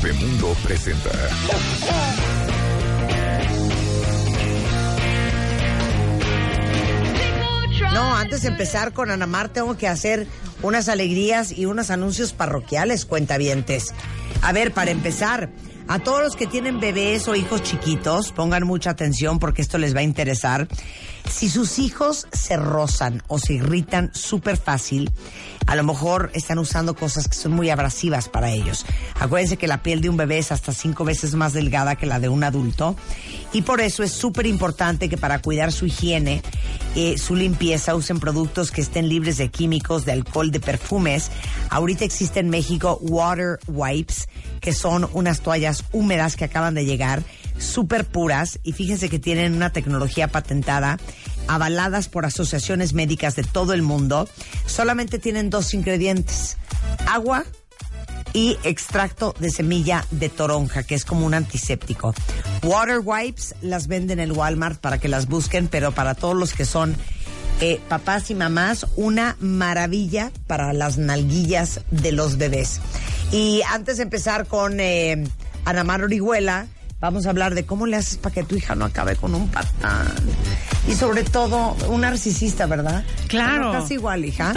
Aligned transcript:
Bebemundo 0.00 0.54
presenta. 0.62 1.10
No, 7.92 8.14
antes 8.14 8.42
de 8.42 8.48
empezar 8.48 8.92
con 8.92 9.10
Anamar 9.10 9.48
tengo 9.48 9.76
que 9.76 9.88
hacer 9.88 10.28
unas 10.62 10.88
alegrías 10.88 11.50
y 11.50 11.66
unos 11.66 11.90
anuncios 11.90 12.32
parroquiales, 12.32 13.06
cuentavientes. 13.06 13.92
A 14.40 14.52
ver, 14.52 14.72
para 14.72 14.92
empezar, 14.92 15.50
a 15.88 15.98
todos 15.98 16.22
los 16.22 16.36
que 16.36 16.46
tienen 16.46 16.80
bebés 16.80 17.28
o 17.28 17.34
hijos 17.34 17.62
chiquitos, 17.62 18.32
pongan 18.32 18.66
mucha 18.66 18.90
atención 18.90 19.38
porque 19.38 19.62
esto 19.62 19.78
les 19.78 19.96
va 19.96 20.00
a 20.00 20.02
interesar. 20.02 20.68
Si 21.28 21.48
sus 21.48 21.78
hijos 21.78 22.26
se 22.30 22.56
rozan 22.56 23.22
o 23.26 23.38
se 23.38 23.54
irritan 23.54 24.10
súper 24.14 24.58
fácil, 24.58 25.10
a 25.66 25.76
lo 25.76 25.84
mejor 25.84 26.30
están 26.34 26.58
usando 26.58 26.94
cosas 26.94 27.28
que 27.28 27.34
son 27.34 27.52
muy 27.52 27.70
abrasivas 27.70 28.28
para 28.28 28.50
ellos. 28.50 28.86
Acuérdense 29.18 29.56
que 29.56 29.66
la 29.66 29.82
piel 29.82 30.00
de 30.00 30.08
un 30.08 30.16
bebé 30.16 30.38
es 30.38 30.52
hasta 30.52 30.72
cinco 30.72 31.04
veces 31.04 31.34
más 31.34 31.52
delgada 31.52 31.96
que 31.96 32.06
la 32.06 32.20
de 32.20 32.28
un 32.28 32.44
adulto 32.44 32.94
y 33.52 33.62
por 33.62 33.80
eso 33.80 34.02
es 34.02 34.12
súper 34.12 34.46
importante 34.46 35.08
que 35.08 35.16
para 35.16 35.40
cuidar 35.40 35.72
su 35.72 35.86
higiene, 35.86 36.42
eh, 36.96 37.16
su 37.18 37.34
limpieza, 37.34 37.94
usen 37.94 38.20
productos 38.20 38.70
que 38.70 38.80
estén 38.80 39.08
libres 39.08 39.38
de 39.38 39.50
químicos, 39.50 40.04
de 40.04 40.12
alcohol, 40.12 40.50
de 40.50 40.60
perfumes. 40.60 41.30
Ahorita 41.70 42.04
existe 42.04 42.40
en 42.40 42.50
México 42.50 42.98
Water 43.00 43.58
Wipes, 43.66 44.28
que 44.60 44.72
son 44.72 45.08
unas 45.12 45.40
toallas 45.40 45.84
húmedas 45.92 46.36
que 46.36 46.44
acaban 46.44 46.74
de 46.74 46.84
llegar 46.84 47.22
súper 47.58 48.04
puras 48.04 48.58
y 48.62 48.72
fíjense 48.72 49.08
que 49.08 49.18
tienen 49.18 49.54
una 49.54 49.70
tecnología 49.70 50.28
patentada 50.28 50.98
avaladas 51.48 52.08
por 52.08 52.26
asociaciones 52.26 52.92
médicas 52.92 53.34
de 53.34 53.42
todo 53.42 53.72
el 53.72 53.82
mundo. 53.82 54.28
Solamente 54.66 55.18
tienen 55.18 55.50
dos 55.50 55.74
ingredientes, 55.74 56.56
agua 57.06 57.44
y 58.32 58.58
extracto 58.62 59.34
de 59.38 59.50
semilla 59.50 60.04
de 60.10 60.28
toronja, 60.28 60.82
que 60.82 60.94
es 60.94 61.04
como 61.04 61.26
un 61.26 61.34
antiséptico. 61.34 62.14
Water 62.62 63.00
Wipes 63.02 63.54
las 63.62 63.88
venden 63.88 64.20
en 64.20 64.32
Walmart 64.32 64.80
para 64.80 64.98
que 64.98 65.08
las 65.08 65.26
busquen, 65.26 65.68
pero 65.68 65.92
para 65.92 66.14
todos 66.14 66.36
los 66.36 66.52
que 66.52 66.64
son 66.64 66.94
eh, 67.60 67.80
papás 67.88 68.30
y 68.30 68.34
mamás, 68.34 68.86
una 68.96 69.36
maravilla 69.40 70.30
para 70.46 70.72
las 70.72 70.98
nalguillas 70.98 71.80
de 71.90 72.12
los 72.12 72.36
bebés. 72.36 72.80
Y 73.32 73.62
antes 73.70 73.98
de 73.98 74.04
empezar 74.04 74.46
con 74.46 74.80
eh, 74.80 75.24
Ana 75.64 75.84
Mar 75.84 76.02
Orihuela, 76.02 76.66
Vamos 77.00 77.26
a 77.26 77.30
hablar 77.30 77.54
de 77.54 77.64
cómo 77.64 77.86
le 77.86 77.96
haces 77.96 78.16
para 78.16 78.34
que 78.34 78.42
tu 78.42 78.56
hija 78.56 78.74
no 78.74 78.84
acabe 78.84 79.14
con 79.14 79.32
un 79.32 79.48
patán. 79.48 80.12
Y 80.88 80.94
sobre 80.94 81.22
todo, 81.22 81.76
un 81.88 82.00
narcisista, 82.00 82.66
¿verdad? 82.66 83.04
Claro. 83.28 83.72
Estás 83.72 83.92
igual, 83.92 84.24
hija. 84.24 84.52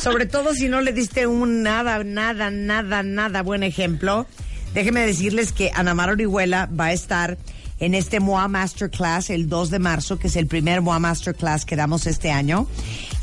sobre 0.00 0.24
todo 0.24 0.54
si 0.54 0.68
no 0.68 0.80
le 0.80 0.94
diste 0.94 1.26
un 1.26 1.62
nada, 1.62 2.02
nada, 2.02 2.50
nada, 2.50 3.02
nada 3.02 3.42
buen 3.42 3.62
ejemplo. 3.62 4.26
Déjenme 4.72 5.04
decirles 5.04 5.52
que 5.52 5.70
Ana 5.74 5.92
Mar 5.92 6.08
Orihuela 6.08 6.66
va 6.66 6.86
a 6.86 6.92
estar 6.92 7.36
en 7.78 7.94
este 7.94 8.20
MOA 8.20 8.48
Masterclass 8.48 9.28
el 9.28 9.50
2 9.50 9.70
de 9.70 9.78
marzo, 9.78 10.18
que 10.18 10.28
es 10.28 10.36
el 10.36 10.46
primer 10.46 10.80
MOA 10.80 10.98
Masterclass 10.98 11.66
que 11.66 11.76
damos 11.76 12.06
este 12.06 12.30
año. 12.30 12.66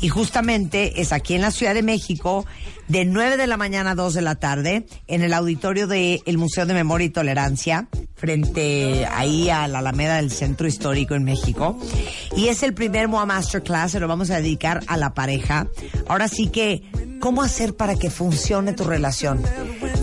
Y 0.00 0.10
justamente 0.10 1.00
es 1.00 1.12
aquí 1.12 1.34
en 1.34 1.40
la 1.40 1.50
Ciudad 1.50 1.74
de 1.74 1.82
México, 1.82 2.46
de 2.90 3.04
9 3.04 3.36
de 3.36 3.46
la 3.46 3.56
mañana 3.56 3.92
a 3.92 3.94
2 3.94 4.14
de 4.14 4.22
la 4.22 4.34
tarde, 4.34 4.84
en 5.06 5.22
el 5.22 5.32
auditorio 5.32 5.86
del 5.86 6.38
Museo 6.38 6.66
de 6.66 6.74
Memoria 6.74 7.06
y 7.06 7.10
Tolerancia, 7.10 7.86
frente 8.16 9.06
ahí 9.06 9.48
a 9.48 9.68
la 9.68 9.78
Alameda 9.78 10.16
del 10.16 10.32
Centro 10.32 10.66
Histórico 10.66 11.14
en 11.14 11.22
México. 11.22 11.78
Y 12.36 12.48
es 12.48 12.64
el 12.64 12.74
primer 12.74 13.06
MOA 13.06 13.26
Masterclass, 13.26 13.92
se 13.92 14.00
lo 14.00 14.08
vamos 14.08 14.30
a 14.30 14.40
dedicar 14.40 14.82
a 14.88 14.96
la 14.96 15.14
pareja. 15.14 15.68
Ahora 16.08 16.26
sí 16.26 16.48
que, 16.48 16.82
¿cómo 17.20 17.42
hacer 17.42 17.76
para 17.76 17.94
que 17.94 18.10
funcione 18.10 18.72
tu 18.72 18.82
relación? 18.82 19.40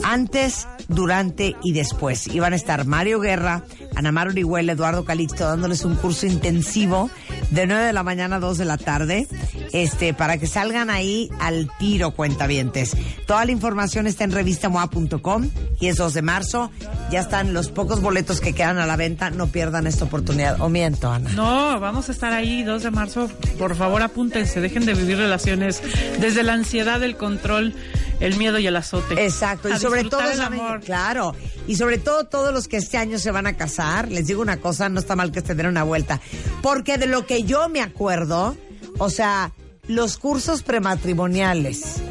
Antes, 0.03 0.65
durante 0.87 1.57
y 1.63 1.73
después. 1.73 2.27
Iban 2.27 2.53
a 2.53 2.55
estar 2.55 2.85
Mario 2.85 3.19
Guerra, 3.19 3.65
Ana 3.95 4.11
Mar 4.11 4.27
Orihuela, 4.27 4.73
Eduardo 4.73 5.05
Calixto 5.05 5.45
dándoles 5.45 5.83
un 5.85 5.95
curso 5.95 6.25
intensivo 6.25 7.09
de 7.51 7.65
9 7.67 7.85
de 7.85 7.93
la 7.93 8.03
mañana 8.03 8.37
a 8.37 8.39
2 8.39 8.57
de 8.57 8.65
la 8.65 8.77
tarde, 8.77 9.27
este, 9.73 10.13
para 10.13 10.37
que 10.37 10.47
salgan 10.47 10.89
ahí 10.89 11.29
al 11.39 11.69
tiro, 11.79 12.11
cuentavientes. 12.11 12.95
Toda 13.25 13.45
la 13.45 13.51
información 13.51 14.07
está 14.07 14.23
en 14.23 14.31
revistamoa.com 14.31 15.49
y 15.79 15.87
es 15.87 15.97
2 15.97 16.13
de 16.13 16.21
marzo. 16.21 16.71
Ya 17.11 17.19
están 17.21 17.53
los 17.53 17.69
pocos 17.69 18.01
boletos 18.01 18.41
que 18.41 18.53
quedan 18.53 18.77
a 18.77 18.85
la 18.85 18.95
venta. 18.95 19.29
No 19.29 19.47
pierdan 19.47 19.87
esta 19.87 20.05
oportunidad. 20.05 20.61
O 20.61 20.69
miento, 20.69 21.11
Ana. 21.11 21.31
No, 21.31 21.79
vamos 21.79 22.09
a 22.09 22.11
estar 22.11 22.33
ahí 22.33 22.63
2 22.63 22.83
de 22.83 22.91
marzo. 22.91 23.29
Por 23.57 23.75
favor, 23.75 24.01
apúntense. 24.01 24.61
Dejen 24.61 24.85
de 24.85 24.93
vivir 24.93 25.17
relaciones 25.17 25.81
desde 26.19 26.43
la 26.43 26.53
ansiedad, 26.53 27.01
el 27.03 27.15
control, 27.15 27.73
el 28.19 28.35
miedo 28.37 28.59
y 28.59 28.67
el 28.67 28.75
azote. 28.75 29.23
Exacto. 29.23 29.69
Y 29.69 29.77
sobre 29.77 30.03
todo, 30.03 30.21
amor. 30.43 30.81
claro. 30.81 31.35
Y 31.67 31.75
sobre 31.75 31.97
todo, 31.97 32.23
todos 32.25 32.53
los 32.53 32.67
que 32.67 32.77
este 32.77 32.97
año 32.97 33.19
se 33.19 33.31
van 33.31 33.45
a 33.45 33.53
casar, 33.53 33.76
les 34.09 34.27
digo 34.27 34.41
una 34.41 34.57
cosa, 34.57 34.89
no 34.89 34.99
está 34.99 35.15
mal 35.15 35.31
que 35.31 35.39
estén 35.39 35.57
den 35.57 35.67
una 35.67 35.83
vuelta. 35.83 36.19
Porque 36.61 36.97
de 36.97 37.07
lo 37.07 37.25
que 37.25 37.43
yo 37.43 37.69
me 37.69 37.81
acuerdo, 37.81 38.57
o 38.97 39.09
sea, 39.09 39.51
los 39.87 40.17
cursos 40.17 40.63
prematrimoniales 40.63 42.01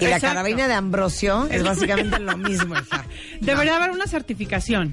y 0.00 0.06
la 0.06 0.20
carabina 0.20 0.68
de 0.68 0.74
Ambrosio 0.74 1.46
es 1.50 1.62
básicamente 1.62 2.18
lo 2.18 2.36
mismo, 2.36 2.74
hija. 2.80 3.04
Debería 3.40 3.76
haber 3.76 3.90
una 3.90 4.06
certificación. 4.06 4.92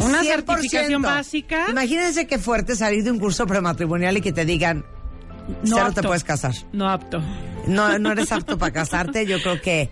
Una 0.00 0.22
certificación 0.22 1.02
básica. 1.02 1.66
Imagínense 1.68 2.26
qué 2.26 2.38
fuerte 2.38 2.76
salir 2.76 3.04
de 3.04 3.10
un 3.10 3.18
curso 3.18 3.46
prematrimonial 3.46 4.16
y 4.16 4.20
que 4.20 4.32
te 4.32 4.44
digan, 4.44 4.84
no 5.64 5.92
te 5.92 6.02
puedes 6.02 6.24
casar. 6.24 6.54
No 6.72 6.88
apto. 6.88 7.22
No, 7.66 7.98
no 7.98 8.12
eres 8.12 8.32
apto 8.32 8.56
para 8.58 8.72
casarte. 8.72 9.26
Yo 9.26 9.42
creo 9.42 9.60
que 9.60 9.90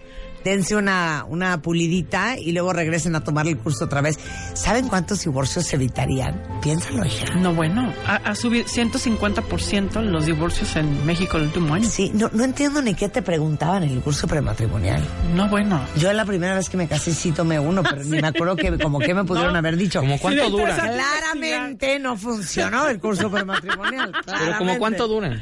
dense 0.48 0.76
una, 0.76 1.24
una 1.28 1.60
pulidita 1.62 2.38
y 2.38 2.52
luego 2.52 2.72
regresen 2.72 3.14
a 3.14 3.22
tomar 3.22 3.46
el 3.46 3.58
curso 3.58 3.84
otra 3.84 4.00
vez. 4.00 4.18
¿Saben 4.54 4.88
cuántos 4.88 5.24
divorcios 5.24 5.66
se 5.66 5.76
evitarían? 5.76 6.42
Piénsalo, 6.62 7.04
hija. 7.04 7.34
No, 7.36 7.54
bueno, 7.54 7.92
ha, 8.06 8.34
subido 8.34 8.64
150% 8.66 10.02
los 10.02 10.26
divorcios 10.26 10.76
en 10.76 11.06
México 11.06 11.36
el 11.36 11.44
último 11.44 11.74
año. 11.74 11.88
Sí, 11.88 12.10
no, 12.14 12.30
no 12.32 12.44
entiendo 12.44 12.82
ni 12.82 12.94
qué 12.94 13.08
te 13.08 13.22
preguntaban 13.22 13.84
en 13.84 13.90
el 13.90 14.00
curso 14.00 14.26
prematrimonial. 14.26 15.02
No, 15.34 15.48
bueno. 15.48 15.80
Yo 15.96 16.12
la 16.12 16.24
primera 16.24 16.54
vez 16.54 16.68
que 16.68 16.76
me 16.76 16.88
casé 16.88 17.12
sí 17.12 17.32
tomé 17.32 17.58
uno, 17.58 17.82
pero 17.82 18.02
ni 18.04 18.20
me 18.20 18.28
acuerdo 18.28 18.56
que 18.56 18.78
como 18.78 18.98
que 18.98 19.14
me 19.14 19.24
pudieron 19.24 19.54
haber 19.56 19.76
dicho. 19.76 20.00
¿Como 20.00 20.18
cuánto 20.18 20.50
dura? 20.50 20.76
Claramente 20.76 21.98
no 21.98 22.16
funcionó 22.16 22.88
el 22.88 22.98
curso 22.98 23.30
prematrimonial. 23.30 24.12
Pero 24.24 24.58
como 24.58 24.78
cuánto 24.78 25.08
dura. 25.08 25.40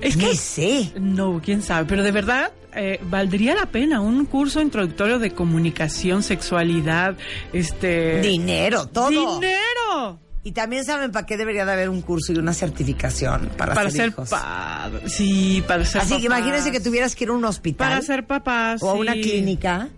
Es 0.00 0.16
que 0.16 0.34
sí. 0.36 0.92
No, 1.00 1.40
quién 1.42 1.62
sabe, 1.62 1.86
pero 1.86 2.02
de 2.02 2.12
verdad 2.12 2.52
eh, 2.74 3.00
valdría 3.02 3.54
la 3.54 3.66
pena 3.66 4.00
un 4.00 4.24
curso 4.26 4.60
introductorio 4.60 5.18
de 5.18 5.32
comunicación, 5.32 6.22
sexualidad, 6.22 7.16
este 7.52 8.20
dinero, 8.20 8.86
todo. 8.86 9.10
Dinero. 9.10 10.20
Y 10.44 10.52
también 10.52 10.84
saben 10.84 11.10
para 11.10 11.26
qué 11.26 11.36
debería 11.36 11.66
de 11.66 11.72
haber 11.72 11.88
un 11.88 12.00
curso 12.00 12.32
y 12.32 12.38
una 12.38 12.54
certificación 12.54 13.50
para, 13.56 13.74
para 13.74 13.90
ser, 13.90 14.14
Sí, 15.06 15.62
para 15.66 15.84
ser 15.84 16.02
Así 16.02 16.18
que 16.18 16.26
imagínense 16.26 16.70
que 16.70 16.80
tuvieras 16.80 17.16
que 17.16 17.24
ir 17.24 17.30
a 17.30 17.32
un 17.34 17.44
hospital. 17.44 17.88
Para 17.88 18.02
ser 18.02 18.26
papás. 18.26 18.82
O 18.82 18.90
a 18.90 18.94
una 18.94 19.12
clínica 19.12 19.88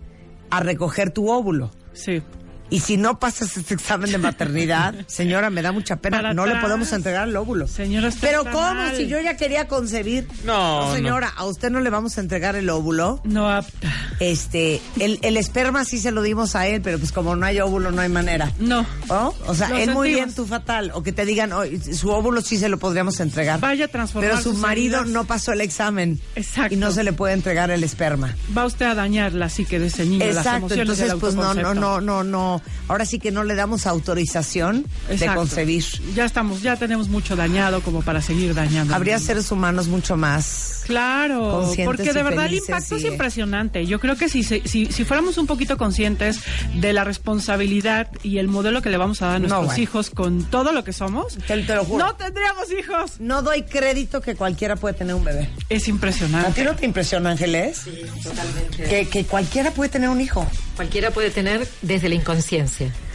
a 0.49 0.59
recoger 0.59 1.11
tu 1.11 1.29
óvulo. 1.29 1.71
Sí. 1.93 2.21
Y 2.71 2.79
si 2.79 2.95
no 2.95 3.19
pasas 3.19 3.57
este 3.57 3.73
examen 3.73 4.09
de 4.13 4.17
maternidad, 4.17 4.95
señora, 5.07 5.49
me 5.49 5.61
da 5.61 5.73
mucha 5.73 5.97
pena, 5.97 6.33
no 6.33 6.45
le 6.45 6.55
podemos 6.55 6.91
entregar 6.93 7.27
el 7.27 7.35
óvulo. 7.35 7.67
Señora, 7.67 8.09
Pero 8.21 8.45
¿cómo? 8.45 8.81
Si 8.95 9.07
yo 9.07 9.19
ya 9.19 9.35
quería 9.35 9.67
concebir. 9.67 10.25
No, 10.45 10.93
señora, 10.93 11.33
a 11.35 11.45
usted 11.45 11.69
no 11.69 11.81
le 11.81 11.89
vamos 11.89 12.17
a 12.17 12.21
entregar 12.21 12.55
el 12.55 12.69
óvulo. 12.69 13.19
No 13.25 13.49
apta. 13.49 13.93
Este, 14.21 14.79
el, 14.99 15.19
el 15.21 15.35
esperma 15.35 15.83
sí 15.83 15.99
se 15.99 16.11
lo 16.11 16.21
dimos 16.21 16.55
a 16.55 16.65
él, 16.65 16.81
pero 16.81 16.97
pues 16.97 17.11
como 17.11 17.35
no 17.35 17.45
hay 17.45 17.59
óvulo, 17.59 17.91
no 17.91 18.01
hay 18.01 18.07
manera. 18.07 18.53
No. 18.57 18.85
O 19.09 19.53
sea, 19.53 19.67
él 19.81 19.91
muy 19.91 20.13
bien, 20.13 20.33
tú 20.33 20.45
fatal. 20.45 20.91
O 20.93 21.03
que 21.03 21.11
te 21.11 21.25
digan, 21.25 21.51
oh, 21.51 21.63
su 21.93 22.09
óvulo 22.09 22.41
sí 22.41 22.57
se 22.57 22.69
lo 22.69 22.79
podríamos 22.79 23.19
entregar. 23.19 23.59
Vaya 23.59 23.89
transformar 23.89 24.31
Pero 24.31 24.41
su 24.41 24.53
marido 24.53 25.03
no 25.03 25.25
pasó 25.25 25.51
el 25.51 25.59
examen. 25.59 26.21
Exacto. 26.37 26.73
Y 26.73 26.77
no 26.77 26.91
se 26.91 27.03
le 27.03 27.11
puede 27.11 27.33
entregar 27.33 27.69
el 27.69 27.83
esperma. 27.83 28.33
Va 28.57 28.65
usted 28.65 28.85
a 28.85 28.95
dañar 28.95 29.33
la 29.33 29.49
psique 29.49 29.77
de 29.77 29.87
ese 29.87 30.05
niño, 30.05 30.23
Exacto, 30.23 30.73
entonces 30.73 31.13
pues 31.19 31.35
no, 31.35 31.53
no, 31.53 31.73
no, 31.73 31.99
no, 31.99 32.23
no 32.23 32.60
ahora 32.87 33.05
sí 33.05 33.19
que 33.19 33.31
no 33.31 33.43
le 33.43 33.55
damos 33.55 33.87
autorización 33.87 34.85
de 35.09 35.25
concebir. 35.27 35.83
Ya 36.13 36.25
estamos, 36.25 36.61
ya 36.61 36.75
tenemos 36.75 37.09
mucho 37.09 37.35
dañado 37.35 37.81
como 37.81 38.01
para 38.01 38.21
seguir 38.21 38.53
dañando. 38.53 38.93
Habría 38.93 39.19
seres 39.19 39.51
humanos 39.51 39.87
mucho 39.87 40.17
más. 40.17 40.83
Claro, 40.85 41.71
porque 41.85 42.11
de 42.11 42.23
verdad 42.23 42.47
el 42.47 42.55
impacto 42.55 42.95
es 42.97 43.05
impresionante. 43.05 43.85
Yo 43.85 43.99
creo 43.99 44.15
que 44.15 44.29
si, 44.29 44.43
si, 44.43 44.61
si, 44.61 45.05
fuéramos 45.05 45.37
un 45.37 45.47
poquito 45.47 45.77
conscientes 45.77 46.41
de 46.75 46.91
la 46.93 47.03
responsabilidad 47.03 48.09
y 48.23 48.39
el 48.39 48.47
modelo 48.47 48.81
que 48.81 48.89
le 48.89 48.97
vamos 48.97 49.21
a 49.21 49.27
dar 49.27 49.35
a 49.37 49.39
nuestros 49.39 49.77
hijos 49.77 50.09
con 50.09 50.43
todo 50.43 50.71
lo 50.71 50.83
que 50.83 50.93
somos, 50.93 51.37
no 51.37 52.15
tendríamos 52.15 52.71
hijos. 52.77 53.19
No 53.19 53.41
doy 53.41 53.63
crédito 53.63 54.21
que 54.21 54.35
cualquiera 54.35 54.75
puede 54.75 54.95
tener 54.95 55.15
un 55.15 55.23
bebé. 55.23 55.49
Es 55.69 55.87
impresionante. 55.87 56.49
¿A 56.49 56.53
ti 56.53 56.63
no 56.63 56.75
te 56.75 56.85
impresiona, 56.85 57.31
Ángeles? 57.31 57.81
Sí, 57.83 58.01
totalmente. 58.23 58.83
Que, 58.83 59.07
que 59.07 59.25
cualquiera 59.25 59.71
puede 59.71 59.89
tener 59.89 60.09
un 60.09 60.19
hijo. 60.19 60.45
Cualquiera 60.75 61.11
puede 61.11 61.29
tener 61.29 61.67
desde 61.81 62.09
la 62.09 62.15
inconsciencia. 62.15 62.50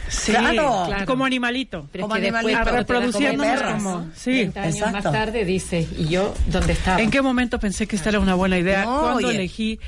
Sí, 0.09 0.31
claro. 0.31 0.87
como 1.05 1.25
animalito. 1.25 1.87
como 1.99 2.13
animalito. 2.13 2.63
reproduciendo 2.63 3.43
como, 3.73 4.09
sí, 4.15 4.49
años 4.55 4.91
más 4.91 5.03
tarde 5.03 5.45
dice, 5.45 5.87
¿y 5.97 6.07
yo 6.07 6.33
dónde 6.47 6.73
estaba? 6.73 7.01
¿En 7.01 7.11
qué 7.11 7.21
momento 7.21 7.59
pensé 7.59 7.87
que 7.87 7.95
esta 7.95 8.09
era 8.09 8.19
una 8.19 8.35
buena 8.35 8.57
idea? 8.57 8.85
¿Cuándo 8.85 9.29
elegí 9.29 9.79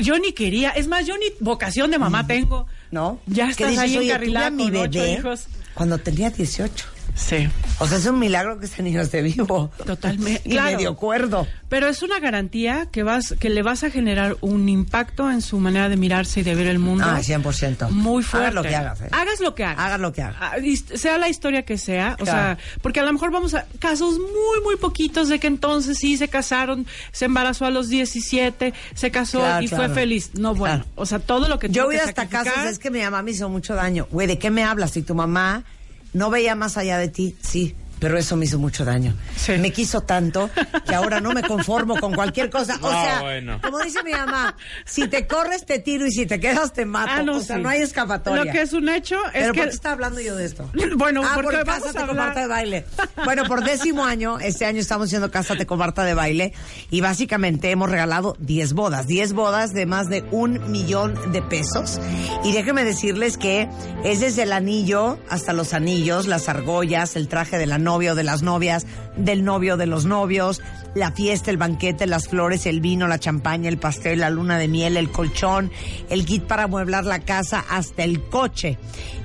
Yo 0.00 0.18
ni 0.18 0.32
quería, 0.32 0.70
es 0.70 0.88
más, 0.88 1.06
yo 1.06 1.16
ni 1.16 1.26
vocación 1.40 1.90
de 1.90 1.98
mamá 1.98 2.26
tengo. 2.26 2.66
¿No? 2.90 3.20
Ya 3.26 3.48
estás 3.48 3.78
ahí 3.78 3.96
encarrilada 3.96 4.50
mi 4.50 4.70
bebé 4.70 5.12
hijos. 5.12 5.46
Cuando 5.74 5.98
tenía 5.98 6.30
18. 6.30 6.86
Sí. 7.14 7.48
O 7.78 7.86
sea, 7.86 7.98
es 7.98 8.06
un 8.06 8.18
milagro 8.18 8.58
que 8.58 8.66
ese 8.66 8.82
niño 8.82 9.00
esté 9.00 9.22
vivo. 9.22 9.70
Totalmente. 9.84 10.42
y 10.48 10.58
medio 10.58 10.96
cuerdo. 10.96 11.46
Pero 11.68 11.88
es 11.88 12.02
una 12.02 12.20
garantía 12.20 12.86
que 12.90 13.02
vas, 13.02 13.34
que 13.38 13.50
le 13.50 13.62
vas 13.62 13.84
a 13.84 13.90
generar 13.90 14.36
un 14.40 14.68
impacto 14.68 15.30
en 15.30 15.42
su 15.42 15.58
manera 15.58 15.88
de 15.88 15.96
mirarse 15.96 16.40
y 16.40 16.42
de 16.42 16.54
ver 16.54 16.66
el 16.66 16.78
mundo. 16.78 17.04
Ah, 17.06 17.20
100%. 17.20 17.90
Muy 17.90 18.22
fuerte. 18.22 18.46
Hagas 18.46 18.54
lo 18.54 18.62
que 18.62 18.76
hagas. 18.76 19.00
¿eh? 19.00 19.08
Hagas 19.12 19.40
lo 19.40 19.54
que 19.54 19.64
hagas. 19.64 19.84
Hagas 19.84 20.00
lo 20.00 20.12
que 20.12 20.22
hagas. 20.22 20.36
Ah, 20.40 20.56
sea 20.94 21.18
la 21.18 21.28
historia 21.28 21.64
que 21.64 21.78
sea. 21.78 22.16
O 22.20 22.24
sea, 22.24 22.58
porque 22.80 23.00
a 23.00 23.04
lo 23.04 23.12
mejor 23.12 23.30
vamos 23.30 23.54
a 23.54 23.66
casos 23.78 24.18
muy, 24.18 24.62
muy 24.64 24.76
poquitos 24.76 25.28
de 25.28 25.38
que 25.38 25.46
entonces 25.46 25.98
sí 25.98 26.16
se 26.16 26.28
casaron, 26.28 26.86
se 27.12 27.26
embarazó 27.26 27.66
a 27.66 27.70
los 27.70 27.88
17, 27.88 28.72
se 28.94 29.10
casó 29.10 29.42
y 29.60 29.68
fue 29.68 29.88
feliz. 29.88 30.30
No, 30.34 30.54
bueno. 30.54 30.84
O 30.94 31.06
sea, 31.06 31.18
todo 31.18 31.48
lo 31.48 31.58
que 31.58 31.68
Yo 31.68 31.86
voy 31.86 31.96
hasta 31.96 32.28
casos, 32.28 32.64
es 32.64 32.78
que 32.78 32.90
mi 32.90 33.00
mamá 33.00 33.22
me 33.22 33.32
hizo 33.32 33.48
mucho 33.48 33.74
daño. 33.74 34.06
Güey, 34.10 34.26
¿de 34.26 34.38
qué 34.38 34.50
me 34.50 34.64
hablas? 34.64 34.92
Si 34.92 35.02
tu 35.02 35.14
mamá 35.14 35.64
no 36.12 36.30
veía 36.30 36.54
más 36.54 36.76
allá 36.76 36.98
de 36.98 37.08
ti, 37.08 37.36
sí 37.40 37.74
pero 38.02 38.18
eso 38.18 38.36
me 38.36 38.46
hizo 38.46 38.58
mucho 38.58 38.84
daño. 38.84 39.14
Me 39.60 39.70
quiso 39.70 40.00
tanto 40.00 40.50
que 40.84 40.92
ahora 40.92 41.20
no 41.20 41.30
me 41.30 41.42
conformo 41.42 42.00
con 42.00 42.12
cualquier 42.14 42.50
cosa. 42.50 42.76
O 42.82 42.90
sea, 42.90 43.22
como 43.62 43.78
dice 43.78 44.02
mi 44.02 44.10
mamá, 44.10 44.56
si 44.84 45.06
te 45.06 45.28
corres 45.28 45.64
te 45.64 45.78
tiro 45.78 46.04
y 46.04 46.10
si 46.10 46.26
te 46.26 46.40
quedas 46.40 46.72
te 46.72 46.84
mato. 46.84 47.30
Ah, 47.30 47.36
o 47.36 47.40
sea, 47.40 47.58
no 47.58 47.68
hay 47.68 47.80
escapatoria. 47.80 48.44
Lo 48.44 48.50
que 48.50 48.60
es 48.60 48.72
un 48.72 48.88
hecho 48.88 49.24
es 49.26 49.32
¿Pero 49.34 49.52
que... 49.52 49.60
¿por 49.60 49.68
qué 49.68 49.74
está 49.76 49.92
hablando 49.92 50.20
yo 50.20 50.34
de 50.34 50.46
esto? 50.46 50.68
bueno, 50.96 51.22
ah, 51.24 51.30
porque, 51.36 51.62
Cásate 51.64 52.04
con 52.04 52.16
Marta 52.16 52.40
de 52.40 52.46
Baile. 52.48 52.84
Bueno, 53.24 53.44
por 53.44 53.62
décimo 53.62 54.04
año, 54.04 54.40
este 54.40 54.64
año 54.66 54.80
estamos 54.80 55.06
haciendo 55.06 55.30
Cásate 55.30 55.64
con 55.64 55.78
Marta 55.78 56.02
de 56.02 56.14
Baile 56.14 56.54
y 56.90 57.02
básicamente 57.02 57.70
hemos 57.70 57.88
regalado 57.88 58.34
10 58.40 58.72
bodas. 58.72 59.06
10 59.06 59.32
bodas 59.32 59.74
de 59.74 59.86
más 59.86 60.08
de 60.08 60.24
un 60.32 60.72
millón 60.72 61.14
de 61.30 61.40
pesos. 61.40 62.00
Y 62.42 62.50
déjenme 62.50 62.82
decirles 62.82 63.36
que 63.36 63.68
es 64.02 64.18
desde 64.18 64.42
el 64.42 64.52
anillo 64.52 65.20
hasta 65.30 65.52
los 65.52 65.72
anillos, 65.72 66.26
las 66.26 66.48
argollas, 66.48 67.14
el 67.14 67.28
traje 67.28 67.58
de 67.58 67.66
la 67.66 67.78
novia 67.78 67.91
novio, 67.92 68.14
de 68.14 68.24
las 68.24 68.42
novias, 68.42 68.86
del 69.18 69.44
novio, 69.44 69.76
de 69.76 69.84
los 69.84 70.06
novios, 70.06 70.62
la 70.94 71.12
fiesta, 71.12 71.50
el 71.50 71.58
banquete, 71.58 72.06
las 72.06 72.26
flores, 72.26 72.64
el 72.64 72.80
vino, 72.80 73.06
la 73.06 73.18
champaña, 73.18 73.68
el 73.68 73.76
pastel, 73.76 74.20
la 74.20 74.30
luna 74.30 74.56
de 74.56 74.66
miel, 74.66 74.96
el 74.96 75.10
colchón, 75.10 75.70
el 76.08 76.24
kit 76.24 76.44
para 76.44 76.62
amueblar 76.62 77.04
la 77.04 77.18
casa, 77.18 77.62
hasta 77.68 78.02
el 78.02 78.22
coche. 78.30 78.78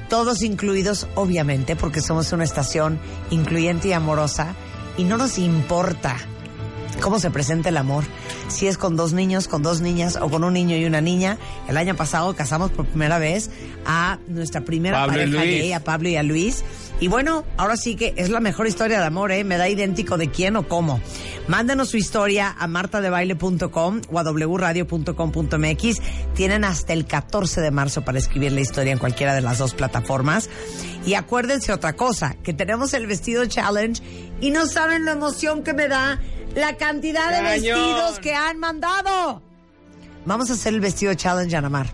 Todos 0.10 0.42
incluidos, 0.42 1.08
obviamente, 1.16 1.78
porque 1.78 2.02
somos 2.02 2.34
una 2.34 2.44
estación 2.44 3.00
incluyente 3.30 3.88
y 3.88 3.94
amorosa 3.94 4.54
y 4.98 5.06
no 5.06 5.16
nos 5.16 5.38
importa 5.38 6.18
cómo 7.02 7.20
se 7.20 7.32
presenta 7.32 7.70
el 7.70 7.78
amor. 7.78 8.04
Si 8.48 8.68
es 8.68 8.78
con 8.78 8.96
dos 8.96 9.14
niños, 9.14 9.48
con 9.48 9.64
dos 9.64 9.82
niñas 9.82 10.18
o 10.22 10.30
con 10.30 10.44
un 10.44 10.54
niño 10.54 10.78
y 10.78 10.86
una 10.86 11.02
niña. 11.02 11.38
El 11.68 11.78
año 11.78 11.96
pasado 11.96 12.36
casamos 12.36 12.72
por 12.72 12.86
primera 12.86 13.20
vez 13.20 13.50
a 13.86 14.20
nuestra 14.28 14.62
primera 14.62 15.06
pareja 15.06 15.44
gay, 15.44 15.74
a 15.74 15.84
Pablo 15.84 16.10
y 16.10 16.16
a 16.16 16.24
Luis. 16.24 16.64
Y 17.00 17.10
bueno, 17.10 17.46
ahora 17.58 17.78
sí 17.78 17.96
que 17.96 18.14
es 18.18 18.30
la 18.30 18.40
mejor 18.40 18.66
historia 18.68 19.00
de 19.00 19.06
amor, 19.06 19.32
¿eh? 19.32 19.44
Me 19.44 19.58
da 19.58 19.70
idéntico 19.70 20.18
de 20.18 20.30
quién 20.32 20.56
o 20.56 20.68
cómo. 20.68 21.00
Mándenos 21.48 21.90
su 21.90 21.98
historia 21.98 22.56
a 22.58 22.68
martadebaile.com 22.68 24.02
o 24.12 24.20
a 24.20 24.24
wradio.com.mx. 24.24 26.02
Tienen 26.34 26.64
hasta 26.64 26.94
el 26.94 27.06
14 27.06 27.62
de 27.62 27.72
marzo 27.72 28.04
para 28.04 28.18
escribir 28.18 28.52
la 28.52 28.62
historia 28.62 28.94
en 28.94 29.00
cualquiera 29.00 29.36
de 29.36 29.42
las 29.42 29.60
dos 29.60 29.76
plataformas. 29.76 30.50
Y 31.06 31.14
acuérdense 31.14 31.72
otra 31.72 31.94
cosa, 31.94 32.36
que 32.44 32.54
tenemos 32.54 32.94
el 32.94 33.08
vestido 33.08 33.46
challenge 33.46 34.02
y 34.42 34.50
no 34.50 34.66
saben 34.66 35.06
la 35.06 35.12
emoción 35.12 35.64
que 35.64 35.74
me 35.74 35.88
da 35.88 36.20
la 36.57 36.75
cantidad 36.75 37.31
de 37.31 37.42
vestidos 37.44 38.19
que 38.19 38.33
han 38.33 38.57
mandado. 38.57 39.42
Vamos 40.25 40.50
a 40.50 40.54
hacer 40.54 40.74
el 40.74 40.80
vestido 40.80 41.13
challenge, 41.13 41.56
Anamar. 41.56 41.88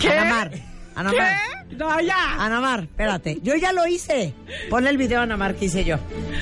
¿Qué? 0.00 0.10
Anamar. 0.10 0.50
Anamar. 0.94 1.34
¿Qué? 1.68 1.76
No, 1.76 2.00
ya. 2.00 2.44
Anamar, 2.44 2.84
espérate. 2.84 3.38
Yo 3.42 3.54
ya 3.54 3.72
lo 3.72 3.86
hice. 3.86 4.34
Ponle 4.70 4.90
el 4.90 4.98
video, 4.98 5.20
Anamar, 5.20 5.54
que 5.54 5.66
hice 5.66 5.84
yo. 5.84 5.96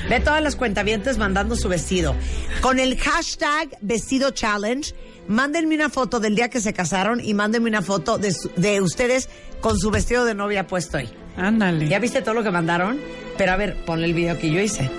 Ve 0.09 0.19
todas 0.19 0.41
las 0.41 0.55
cuentavientes 0.55 1.17
mandando 1.17 1.55
su 1.55 1.69
vestido. 1.69 2.15
Con 2.61 2.79
el 2.79 2.97
hashtag 2.97 3.77
vestido 3.81 4.31
challenge, 4.31 4.93
mándenme 5.27 5.75
una 5.75 5.89
foto 5.89 6.19
del 6.19 6.35
día 6.35 6.49
que 6.49 6.61
se 6.61 6.73
casaron 6.73 7.21
y 7.23 7.33
mándenme 7.33 7.69
una 7.69 7.81
foto 7.81 8.17
de, 8.17 8.35
de 8.57 8.81
ustedes 8.81 9.29
con 9.61 9.79
su 9.79 9.91
vestido 9.91 10.25
de 10.25 10.35
novia 10.35 10.67
puesto 10.67 10.97
ahí. 10.97 11.09
Ándale. 11.37 11.87
¿Ya 11.87 11.99
viste 11.99 12.21
todo 12.21 12.33
lo 12.33 12.43
que 12.43 12.51
mandaron? 12.51 12.99
Pero 13.37 13.51
a 13.51 13.55
ver, 13.57 13.83
ponle 13.85 14.05
el 14.05 14.13
video 14.13 14.37
que 14.39 14.49
yo 14.49 14.59
hice. 14.59 14.89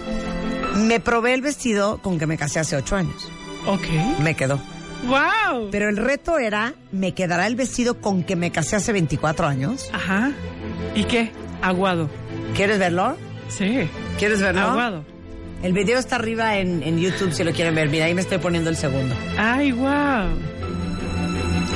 Me 0.77 1.01
probé 1.01 1.35
el 1.35 1.43
vestido 1.43 1.99
con 2.03 2.19
que 2.19 2.27
me 2.27 2.37
casé 2.37 2.61
hace 2.61 2.77
ocho 2.77 2.97
años. 2.97 3.29
Ok. 3.67 3.87
Me 4.21 4.35
quedó. 4.35 4.61
¡Wow! 5.07 5.69
Pero 5.71 5.89
el 5.89 5.97
reto 5.97 6.39
era, 6.39 6.75
¿me 6.93 7.13
quedará 7.13 7.47
el 7.47 7.57
vestido 7.57 8.01
con 8.01 8.25
que 8.25 8.37
me 8.37 8.51
casé 8.51 8.77
hace 8.77 8.93
24 8.93 9.47
años? 9.47 9.91
Ajá. 9.93 10.33
¿Y 10.95 11.05
qué? 11.05 11.31
Aguado. 11.63 12.09
¿Quieres 12.55 12.79
verlo? 12.79 13.17
Sí. 13.49 13.89
¿Quieres 14.19 14.41
verlo? 14.41 14.63
Aguado. 14.63 15.05
El 15.63 15.73
video 15.73 15.99
está 15.99 16.17
arriba 16.17 16.59
en, 16.59 16.83
en 16.83 16.99
YouTube 16.99 17.33
si 17.33 17.43
lo 17.45 17.53
quieren 17.53 17.75
ver. 17.75 17.89
Mira, 17.89 18.07
ahí 18.07 18.15
me 18.15 18.21
estoy 18.21 18.39
poniendo 18.39 18.71
el 18.71 18.77
segundo. 18.77 19.15
¡Ay, 19.39 19.73
wow! 19.73 19.89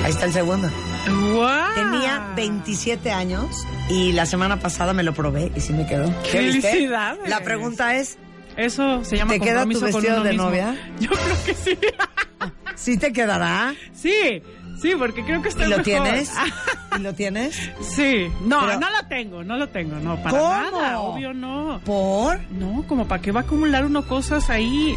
Ahí 0.05 0.11
está 0.11 0.27
el 0.27 0.33
segundo. 0.33 0.69
¡Wow! 1.09 1.75
Tenía 1.75 2.33
27 2.37 3.11
años 3.11 3.65
y 3.89 4.13
la 4.13 4.27
semana 4.27 4.61
pasada 4.61 4.93
me 4.93 5.03
lo 5.03 5.15
probé 5.15 5.51
y 5.57 5.61
sí 5.61 5.73
me 5.73 5.87
quedó. 5.87 6.11
¡Felicidades! 6.25 7.29
La 7.29 7.41
pregunta 7.41 7.97
es, 7.97 8.19
eso 8.57 9.05
se 9.05 9.17
llama 9.17 9.33
¿Te 9.33 9.41
queda 9.41 9.67
tu 9.67 9.81
vestido 9.81 10.23
de 10.23 10.35
novia? 10.35 10.77
Yo 11.01 11.11
creo 11.11 11.45
que 11.47 11.55
sí. 11.55 11.79
¿Sí 12.77 12.97
te 12.97 13.13
quedará? 13.13 13.75
Sí, 13.93 14.43
sí, 14.81 14.93
porque 14.99 15.25
creo 15.25 15.43
que 15.43 15.51
está 15.51 15.67
¿Y 15.67 15.71
lo 15.71 15.83
tienes? 15.83 16.33
¿Y 16.99 17.01
lo 17.01 17.15
tienes? 17.15 17.71
Sí. 17.81 18.29
No, 18.47 18.79
no 18.79 18.91
lo 18.91 19.07
tengo, 19.09 19.45
no 19.45 19.57
lo 19.57 19.69
tengo, 19.69 19.97
no, 19.97 20.17
para 20.23 20.39
nada, 20.71 21.01
obvio 21.01 21.35
no. 21.35 21.81
¿Por? 21.85 22.41
No, 22.53 22.85
como 22.89 23.07
para 23.07 23.21
qué 23.21 23.33
va 23.33 23.41
a 23.41 23.43
acumular 23.43 23.85
uno 23.85 24.07
cosas 24.07 24.49
ahí. 24.51 24.95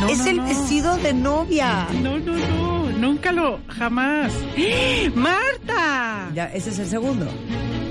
No, 0.00 0.08
es 0.08 0.26
el 0.26 0.40
vestido 0.40 0.96
de 0.98 1.12
novia. 1.12 1.86
No, 2.02 2.18
no, 2.18 2.36
no, 2.36 2.90
nunca 2.90 3.32
lo, 3.32 3.60
jamás. 3.68 4.32
¡Marta! 5.14 6.30
Ya, 6.34 6.46
ese 6.46 6.70
es 6.70 6.78
el 6.78 6.86
segundo. 6.86 7.26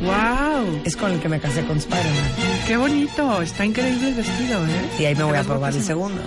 ¡Wow! 0.01 0.81
Es 0.85 0.95
con 0.95 1.11
el 1.11 1.19
que 1.19 1.29
me 1.29 1.39
casé 1.39 1.65
con 1.65 1.77
Spider-Man. 1.77 2.31
¡Qué 2.67 2.77
bonito! 2.77 3.41
Está 3.41 3.65
increíble 3.65 4.09
el 4.09 4.15
vestido, 4.15 4.65
¿eh? 4.65 4.89
Y 4.99 5.05
ahí 5.05 5.15
me 5.15 5.23
voy 5.23 5.37
a 5.37 5.43
probar 5.43 5.73
el 5.73 5.83
segundo. 5.83 6.21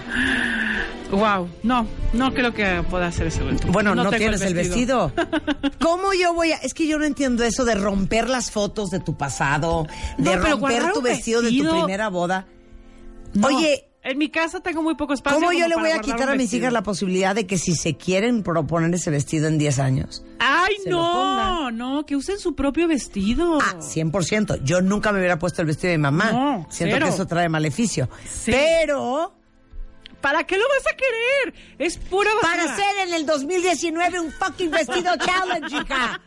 Wow, 1.11 1.47
no, 1.63 1.87
no 2.15 2.33
creo 2.33 2.55
que 2.55 2.83
pueda 2.89 3.09
hacer 3.09 3.27
ese 3.27 3.43
último. 3.43 3.71
Bueno, 3.71 3.95
no, 3.95 4.11
tienes 4.11 4.41
el 4.41 4.55
vestido. 4.55 5.13
¿Cómo 5.81 6.15
yo 6.15 6.33
voy 6.33 6.53
a.? 6.53 6.57
Es 6.57 6.73
que 6.73 6.87
yo 6.87 6.99
no 6.99 7.05
entiendo 7.05 7.45
eso 7.45 7.67
de 7.67 7.75
romper 7.75 8.31
las 8.31 8.51
fotos 8.51 8.91
de 8.91 8.99
tu 8.99 9.15
pasado, 9.15 9.87
de 10.17 10.37
romper 10.37 10.93
tu 10.93 11.03
vestido, 11.03 11.43
de 11.43 11.51
tu 11.51 11.69
primera 11.69 12.09
boda. 12.09 12.47
Oye, 13.43 13.92
en 14.05 14.19
mi 14.19 14.31
casa 14.31 14.61
tengo 14.61 14.83
muy 14.83 14.97
poco 14.97 15.13
espacio. 15.15 15.39
¿Cómo 15.39 15.53
yo 15.53 15.69
le 15.69 15.77
voy 15.77 15.91
a 15.91 16.01
quitar 16.01 16.29
a 16.29 16.35
mis 16.35 16.53
hijas 16.53 16.73
la 16.73 16.83
posibilidad 16.83 17.35
de 17.35 17.47
que 17.47 17.57
si 17.57 17.75
se 17.75 17.97
quieren 17.97 18.43
proponer 18.43 18.93
ese 18.95 19.11
vestido 19.11 19.47
en 19.47 19.59
10 19.59 19.79
años? 19.79 20.25
¡Ay, 20.41 20.75
no! 20.87 21.71
No, 21.71 22.05
que 22.05 22.17
usen 22.17 22.39
su 22.39 22.55
propio 22.55 22.89
vestido. 22.89 23.59
Ah, 23.61 23.77
100%. 23.79 24.63
Yo 24.65 24.81
nunca 24.83 25.13
me 25.13 25.19
hubiera 25.19 25.39
puesto 25.39 25.63
el 25.63 25.69
vestido 25.69 25.93
de 25.93 25.99
mi 25.99 26.03
mamá. 26.03 26.33
No, 26.33 26.67
Siento 26.69 26.99
que 26.99 27.09
eso 27.09 27.27
trae 27.27 27.49
maleficio. 27.49 28.09
Pero... 28.47 29.37
¿Para 30.21 30.45
qué 30.45 30.57
lo 30.57 30.63
vas 30.69 30.87
a 30.87 30.97
querer? 30.97 31.55
Es 31.81 31.97
pura 31.97 32.31
basura. 32.41 32.57
Para 32.57 32.73
hacer 32.73 33.09
en 33.09 33.15
el 33.15 33.27
2019 33.27 34.21
un 34.21 34.31
fucking 34.31 34.71
vestido 34.71 35.11
challenge, 35.19 35.77
hija. 35.77 36.21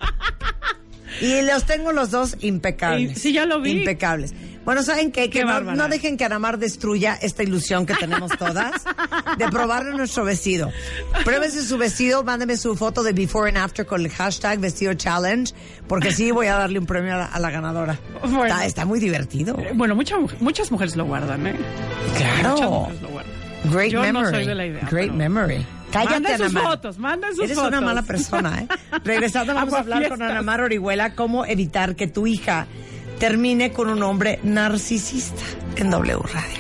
Y 1.22 1.42
los 1.44 1.66
tengo 1.66 1.94
los 1.94 2.12
dos 2.12 2.36
impecables. 2.42 3.22
Sí, 3.22 3.32
ya 3.32 3.46
lo 3.46 3.62
vi. 3.62 3.72
Impecables. 3.72 4.34
Bueno, 4.66 4.82
¿saben 4.82 5.12
qué? 5.12 5.30
Que 5.30 5.46
no, 5.46 5.88
dejen 5.88 6.18
que 6.18 6.26
Anamar 6.26 6.58
destruya 6.58 7.18
esta 7.22 7.44
ilusión 7.44 7.86
que 7.86 7.94
tenemos 7.94 8.32
todas 8.38 8.84
de 9.38 9.48
probarle 9.50 9.96
nuestro 9.96 10.26
vestido. 10.26 10.72
Pruébense 11.24 11.62
su 11.62 11.78
vestido, 11.78 12.24
mándeme 12.24 12.58
su 12.58 12.76
foto 12.76 13.04
de 13.04 13.14
before 13.14 13.48
and 13.48 13.58
after 13.58 13.86
con 13.86 14.02
el 14.02 14.10
hashtag 14.10 14.60
vestido 14.60 14.94
challenge, 14.96 15.54
porque 15.88 16.12
sí 16.12 16.32
voy 16.32 16.48
a 16.48 16.56
darle 16.56 16.80
un 16.80 16.88
premio 16.88 17.14
a 17.16 17.40
la, 17.40 17.52
ganadora. 17.52 18.00
está, 18.66 18.86
muy 18.86 19.00
divertido. 19.00 19.58
Eh, 19.60 19.72
bueno, 19.76 19.96
muchas 19.96 20.72
mujeres 20.72 20.96
lo 20.96 21.06
guardan, 21.06 21.46
¿eh? 21.46 21.56
Claro. 22.18 22.50
Muchas 22.50 22.70
mujeres 22.70 23.02
lo 23.02 23.08
guardan. 23.10 23.36
Great 23.72 23.92
Yo 23.92 24.02
memory. 24.02 24.26
no 24.26 24.32
soy 24.32 24.46
de 24.46 24.56
la 24.56 24.66
idea. 24.66 24.88
Great 24.90 25.12
memory. 25.12 25.66
Cállate, 25.92 26.20
manden 26.20 26.38
sus 26.38 26.62
fotos, 26.62 26.98
manden 27.00 27.36
sus 27.36 27.44
Eres 27.46 27.56
fotos. 27.56 27.70
una 27.70 27.82
mala 27.82 28.02
persona, 28.02 28.62
¿eh? 28.62 28.68
Regresando 29.04 29.54
vamos 29.54 29.74
a 29.74 29.80
hablar 29.80 30.10
con 30.10 30.22
Ana 30.22 30.42
Mar 30.42 30.62
Orihuela 30.62 31.16
cómo 31.16 31.46
evitar 31.46 31.96
que 31.96 32.08
tu 32.08 32.28
hija 32.28 32.68
termine 33.20 33.72
con 33.72 33.90
un 33.90 34.04
hombre 34.04 34.40
narcisista 34.44 35.44
en 35.76 35.90
W 35.90 36.20
Radio. 36.32 36.60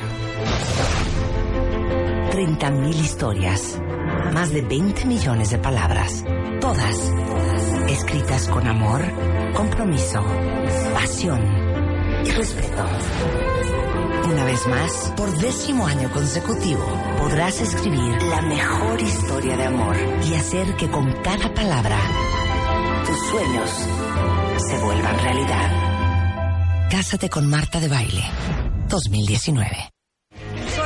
30 2.31 2.71
mil 2.71 2.99
historias, 2.99 3.79
más 4.33 4.51
de 4.51 4.61
20 4.61 5.05
millones 5.05 5.51
de 5.51 5.57
palabras, 5.57 6.23
todas 6.59 7.11
escritas 7.87 8.47
con 8.47 8.67
amor, 8.67 9.01
compromiso, 9.53 10.23
pasión 10.93 11.41
y 12.25 12.31
respeto. 12.31 12.85
Una 14.25 14.43
vez 14.43 14.67
más, 14.67 15.13
por 15.15 15.31
décimo 15.37 15.85
año 15.87 16.11
consecutivo, 16.11 16.83
podrás 17.19 17.61
escribir 17.61 18.21
la 18.23 18.41
mejor 18.41 19.01
historia 19.01 19.55
de 19.55 19.65
amor 19.65 19.95
y 20.29 20.33
hacer 20.33 20.75
que 20.75 20.89
con 20.89 21.11
cada 21.21 21.53
palabra 21.53 21.97
tus 23.05 23.19
sueños 23.29 23.69
se 24.57 24.77
vuelvan 24.79 25.19
realidad. 25.19 25.84
Cásate 26.89 27.29
con 27.29 27.49
Marta 27.49 27.79
de 27.79 27.87
Baile 27.87 28.23
2019 28.89 29.95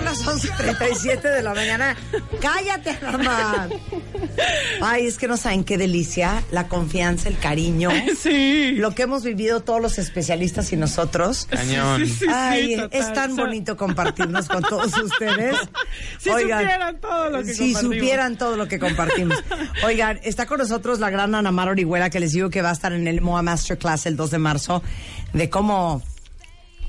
las 0.09 0.25
11.37 0.25 1.21
de 1.21 1.43
la 1.43 1.53
mañana. 1.53 1.95
Cállate, 2.41 2.97
mamá. 3.01 3.69
Ay, 4.81 5.05
es 5.05 5.17
que 5.17 5.27
no 5.27 5.37
saben 5.37 5.63
qué 5.63 5.77
delicia 5.77 6.43
la 6.51 6.67
confianza, 6.67 7.29
el 7.29 7.37
cariño. 7.37 7.89
Sí. 8.19 8.73
Lo 8.73 8.93
que 8.95 9.03
hemos 9.03 9.23
vivido 9.23 9.61
todos 9.61 9.81
los 9.81 9.97
especialistas 9.97 10.73
y 10.73 10.77
nosotros. 10.77 11.47
Cañón. 11.49 12.03
Ay, 12.29 12.75
es 12.91 13.13
tan 13.13 13.35
bonito 13.35 13.77
compartirnos 13.77 14.49
con 14.49 14.61
todos 14.63 14.97
ustedes. 14.97 15.55
Si 16.19 16.29
supieran 16.29 16.99
todo 16.99 17.29
lo 17.29 17.43
que 17.43 17.53
Si 17.53 17.73
supieran 17.73 18.37
todo 18.37 18.57
lo 18.57 18.67
que 18.67 18.77
compartimos. 18.77 19.41
Oigan, 19.85 20.19
está 20.23 20.45
con 20.47 20.57
nosotros 20.57 20.99
la 20.99 21.09
gran 21.09 21.33
Ana 21.33 21.51
Mar 21.51 21.69
Orihuela, 21.69 22.09
que 22.09 22.19
les 22.19 22.33
digo 22.33 22.49
que 22.49 22.61
va 22.61 22.69
a 22.69 22.73
estar 22.73 22.91
en 22.91 23.07
el 23.07 23.21
MOA 23.21 23.41
Masterclass 23.41 24.05
el 24.05 24.17
2 24.17 24.31
de 24.31 24.37
marzo, 24.37 24.83
de 25.33 25.49
cómo 25.49 26.01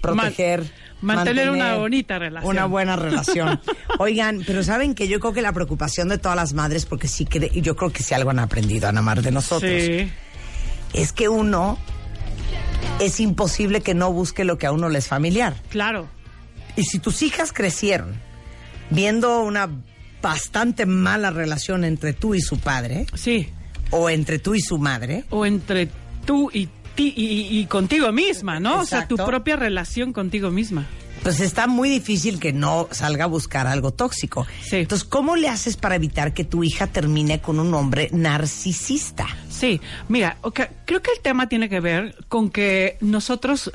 proteger... 0.01 0.71
Mantener, 1.03 1.49
una 1.49 1.77
bonita 1.77 2.19
relación. 2.19 2.51
Una 2.51 2.67
buena 2.67 2.95
relación. 2.97 3.59
Oigan, 3.99 4.43
pero 4.47 4.63
saben 4.63 4.95
que 4.95 5.09
yo 5.09 5.19
creo 5.19 5.33
que 5.33 5.41
la 5.41 5.55
preocupación 5.55 6.11
de 6.11 6.19
todas 6.19 6.37
las 6.37 6.53
madres, 6.53 6.85
porque 6.85 7.09
sí 7.09 7.25
que 7.25 7.49
yo 7.63 7.75
creo 7.75 7.91
que 7.91 8.03
si 8.03 8.13
algo 8.13 8.29
han 8.29 8.39
aprendido 8.39 8.87
a 8.87 8.91
amar 8.91 9.23
de 9.23 9.31
nosotros, 9.31 9.73
es 10.93 11.13
que 11.15 11.29
uno 11.31 11.79
es 13.01 13.19
imposible 13.19 13.81
que 13.81 13.95
no 13.95 14.13
busque 14.13 14.45
lo 14.45 14.59
que 14.59 14.67
a 14.67 14.73
uno 14.73 14.91
le 14.91 14.99
es 14.99 15.09
familiar. 15.09 15.55
Claro. 15.71 16.07
Y 16.77 16.85
si 16.85 16.99
tus 16.99 17.23
hijas 17.23 17.53
crecieron 17.53 18.15
viendo 18.91 19.41
una 19.43 19.71
bastante 20.21 20.87
mala 20.87 21.31
relación 21.31 21.85
entre 21.85 22.13
tú 22.13 22.35
y 22.35 22.41
su 22.41 22.59
padre, 22.59 23.07
sí, 23.15 23.49
o 23.91 24.11
entre 24.11 24.39
tú 24.39 24.55
y 24.55 24.61
su 24.61 24.79
madre, 24.79 25.25
o 25.31 25.47
entre 25.47 25.89
tú 26.27 26.51
y 26.53 26.69
y, 26.97 27.65
contigo 27.67 28.13
misma, 28.13 28.61
¿no? 28.61 28.81
O 28.81 28.87
sea, 28.87 29.09
tu 29.09 29.17
propia 29.17 29.57
relación 29.57 30.13
contigo 30.13 30.51
misma. 30.51 30.87
Pues 31.23 31.41
está 31.41 31.67
muy 31.67 31.91
difícil 31.91 32.41
que 32.41 32.53
no 32.53 32.89
salga 32.93 33.25
a 33.25 33.27
buscar 33.27 33.67
algo 33.67 33.93
tóxico. 33.93 34.47
Sí. 34.63 34.77
Entonces, 34.77 35.07
¿cómo 35.07 35.37
le 35.37 35.49
haces 35.49 35.77
para 35.77 35.97
evitar 35.97 36.33
que 36.33 36.45
tu 36.45 36.65
hija 36.65 36.87
termine 36.87 37.41
con 37.41 37.61
un 37.61 37.75
hombre 37.75 38.09
narcisista? 38.13 39.27
Sí, 39.51 39.81
mira, 40.09 40.39
creo 40.87 41.03
que 41.03 41.11
el 41.11 41.21
tema 41.21 41.49
tiene 41.49 41.69
que 41.69 41.81
ver 41.81 42.17
con 42.29 42.49
que 42.49 42.97
nosotros, 43.01 43.71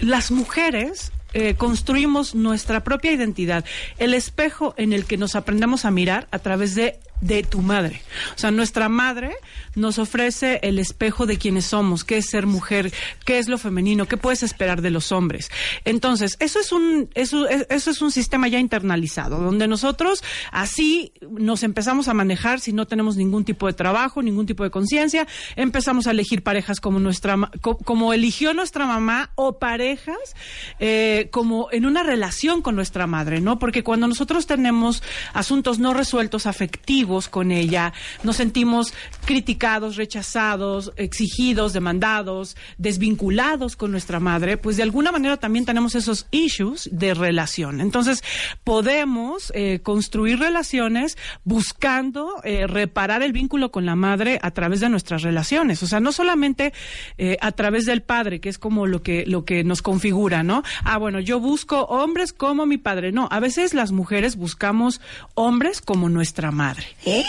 las 0.00 0.32
mujeres, 0.32 1.12
eh, 1.34 1.54
construimos 1.54 2.34
nuestra 2.34 2.82
propia 2.82 3.12
identidad, 3.12 3.64
el 3.98 4.14
espejo 4.14 4.74
en 4.76 4.92
el 4.92 5.04
que 5.04 5.18
nos 5.18 5.36
aprendemos 5.36 5.84
a 5.84 5.90
mirar 5.92 6.26
a 6.30 6.40
través 6.40 6.74
de 6.74 6.98
de 7.20 7.42
tu 7.42 7.62
madre. 7.62 8.02
O 8.34 8.38
sea, 8.38 8.50
nuestra 8.50 8.88
madre 8.88 9.34
nos 9.74 9.98
ofrece 9.98 10.60
el 10.62 10.78
espejo 10.78 11.26
de 11.26 11.38
quienes 11.38 11.66
somos, 11.66 12.04
qué 12.04 12.18
es 12.18 12.26
ser 12.26 12.46
mujer, 12.46 12.92
qué 13.24 13.38
es 13.38 13.48
lo 13.48 13.58
femenino, 13.58 14.06
qué 14.06 14.16
puedes 14.16 14.42
esperar 14.42 14.82
de 14.82 14.90
los 14.90 15.12
hombres. 15.12 15.50
Entonces, 15.84 16.36
eso 16.40 16.60
es 16.60 16.72
un 16.72 17.08
eso, 17.14 17.48
eso 17.48 17.90
es 17.90 18.02
un 18.02 18.10
sistema 18.10 18.48
ya 18.48 18.58
internalizado, 18.58 19.38
donde 19.38 19.66
nosotros 19.68 20.22
así 20.52 21.12
nos 21.30 21.62
empezamos 21.62 22.08
a 22.08 22.14
manejar 22.14 22.60
si 22.60 22.72
no 22.72 22.86
tenemos 22.86 23.16
ningún 23.16 23.44
tipo 23.44 23.66
de 23.66 23.72
trabajo, 23.72 24.22
ningún 24.22 24.46
tipo 24.46 24.64
de 24.64 24.70
conciencia, 24.70 25.26
empezamos 25.56 26.06
a 26.06 26.10
elegir 26.10 26.42
parejas 26.42 26.80
como 26.80 27.00
nuestra 27.00 27.36
como 27.60 28.12
eligió 28.12 28.54
nuestra 28.54 28.86
mamá 28.86 29.30
o 29.34 29.58
parejas 29.58 30.16
eh, 30.80 31.28
como 31.30 31.68
en 31.72 31.86
una 31.86 32.02
relación 32.02 32.62
con 32.62 32.76
nuestra 32.76 33.06
madre, 33.06 33.40
¿no? 33.40 33.58
Porque 33.58 33.82
cuando 33.82 34.06
nosotros 34.06 34.46
tenemos 34.46 35.02
asuntos 35.32 35.78
no 35.78 35.94
resueltos 35.94 36.46
afectivos 36.46 37.05
con 37.30 37.52
ella, 37.52 37.92
nos 38.24 38.36
sentimos 38.36 38.92
criticados, 39.24 39.96
rechazados, 39.96 40.92
exigidos, 40.96 41.72
demandados, 41.72 42.56
desvinculados 42.78 43.76
con 43.76 43.92
nuestra 43.92 44.18
madre, 44.18 44.56
pues 44.56 44.76
de 44.76 44.82
alguna 44.82 45.12
manera 45.12 45.36
también 45.36 45.64
tenemos 45.64 45.94
esos 45.94 46.26
issues 46.32 46.88
de 46.92 47.14
relación. 47.14 47.80
Entonces, 47.80 48.24
podemos 48.64 49.52
eh, 49.54 49.80
construir 49.82 50.40
relaciones 50.40 51.16
buscando 51.44 52.42
eh, 52.42 52.66
reparar 52.66 53.22
el 53.22 53.32
vínculo 53.32 53.70
con 53.70 53.86
la 53.86 53.94
madre 53.94 54.40
a 54.42 54.50
través 54.50 54.80
de 54.80 54.88
nuestras 54.88 55.22
relaciones. 55.22 55.82
O 55.82 55.86
sea, 55.86 56.00
no 56.00 56.10
solamente 56.10 56.72
eh, 57.18 57.36
a 57.40 57.52
través 57.52 57.84
del 57.84 58.02
padre, 58.02 58.40
que 58.40 58.48
es 58.48 58.58
como 58.58 58.86
lo 58.86 59.02
que, 59.02 59.24
lo 59.26 59.44
que 59.44 59.62
nos 59.62 59.80
configura, 59.80 60.42
¿no? 60.42 60.64
Ah, 60.82 60.98
bueno, 60.98 61.20
yo 61.20 61.38
busco 61.38 61.82
hombres 61.84 62.32
como 62.32 62.66
mi 62.66 62.78
padre. 62.78 63.12
No, 63.12 63.28
a 63.30 63.38
veces 63.38 63.74
las 63.74 63.92
mujeres 63.92 64.36
buscamos 64.36 65.00
hombres 65.34 65.80
como 65.80 66.08
nuestra 66.08 66.50
madre. 66.50 66.95
¿Eh? 67.04 67.24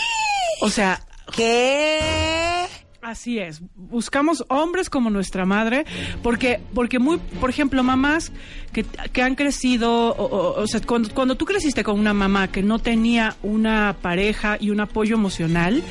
O 0.61 0.69
sea, 0.69 1.01
¿qué? 1.35 2.67
Así 3.07 3.39
es. 3.39 3.61
Buscamos 3.77 4.43
hombres 4.49 4.89
como 4.89 5.09
nuestra 5.09 5.45
madre, 5.45 5.85
porque, 6.21 6.59
porque 6.73 6.99
muy, 6.99 7.19
por 7.39 7.49
ejemplo, 7.49 7.81
mamás 7.81 8.33
que, 8.73 8.83
que 8.83 9.21
han 9.21 9.35
crecido, 9.35 10.13
o, 10.13 10.67
sea, 10.67 10.81
cuando, 10.81 11.09
cuando, 11.13 11.37
tú 11.37 11.45
creciste 11.45 11.85
con 11.85 11.97
una 11.97 12.13
mamá 12.13 12.51
que 12.51 12.61
no 12.61 12.79
tenía 12.79 13.37
una 13.43 13.95
pareja 14.01 14.57
y 14.59 14.71
un 14.71 14.81
apoyo 14.81 15.15
emocional, 15.15 15.83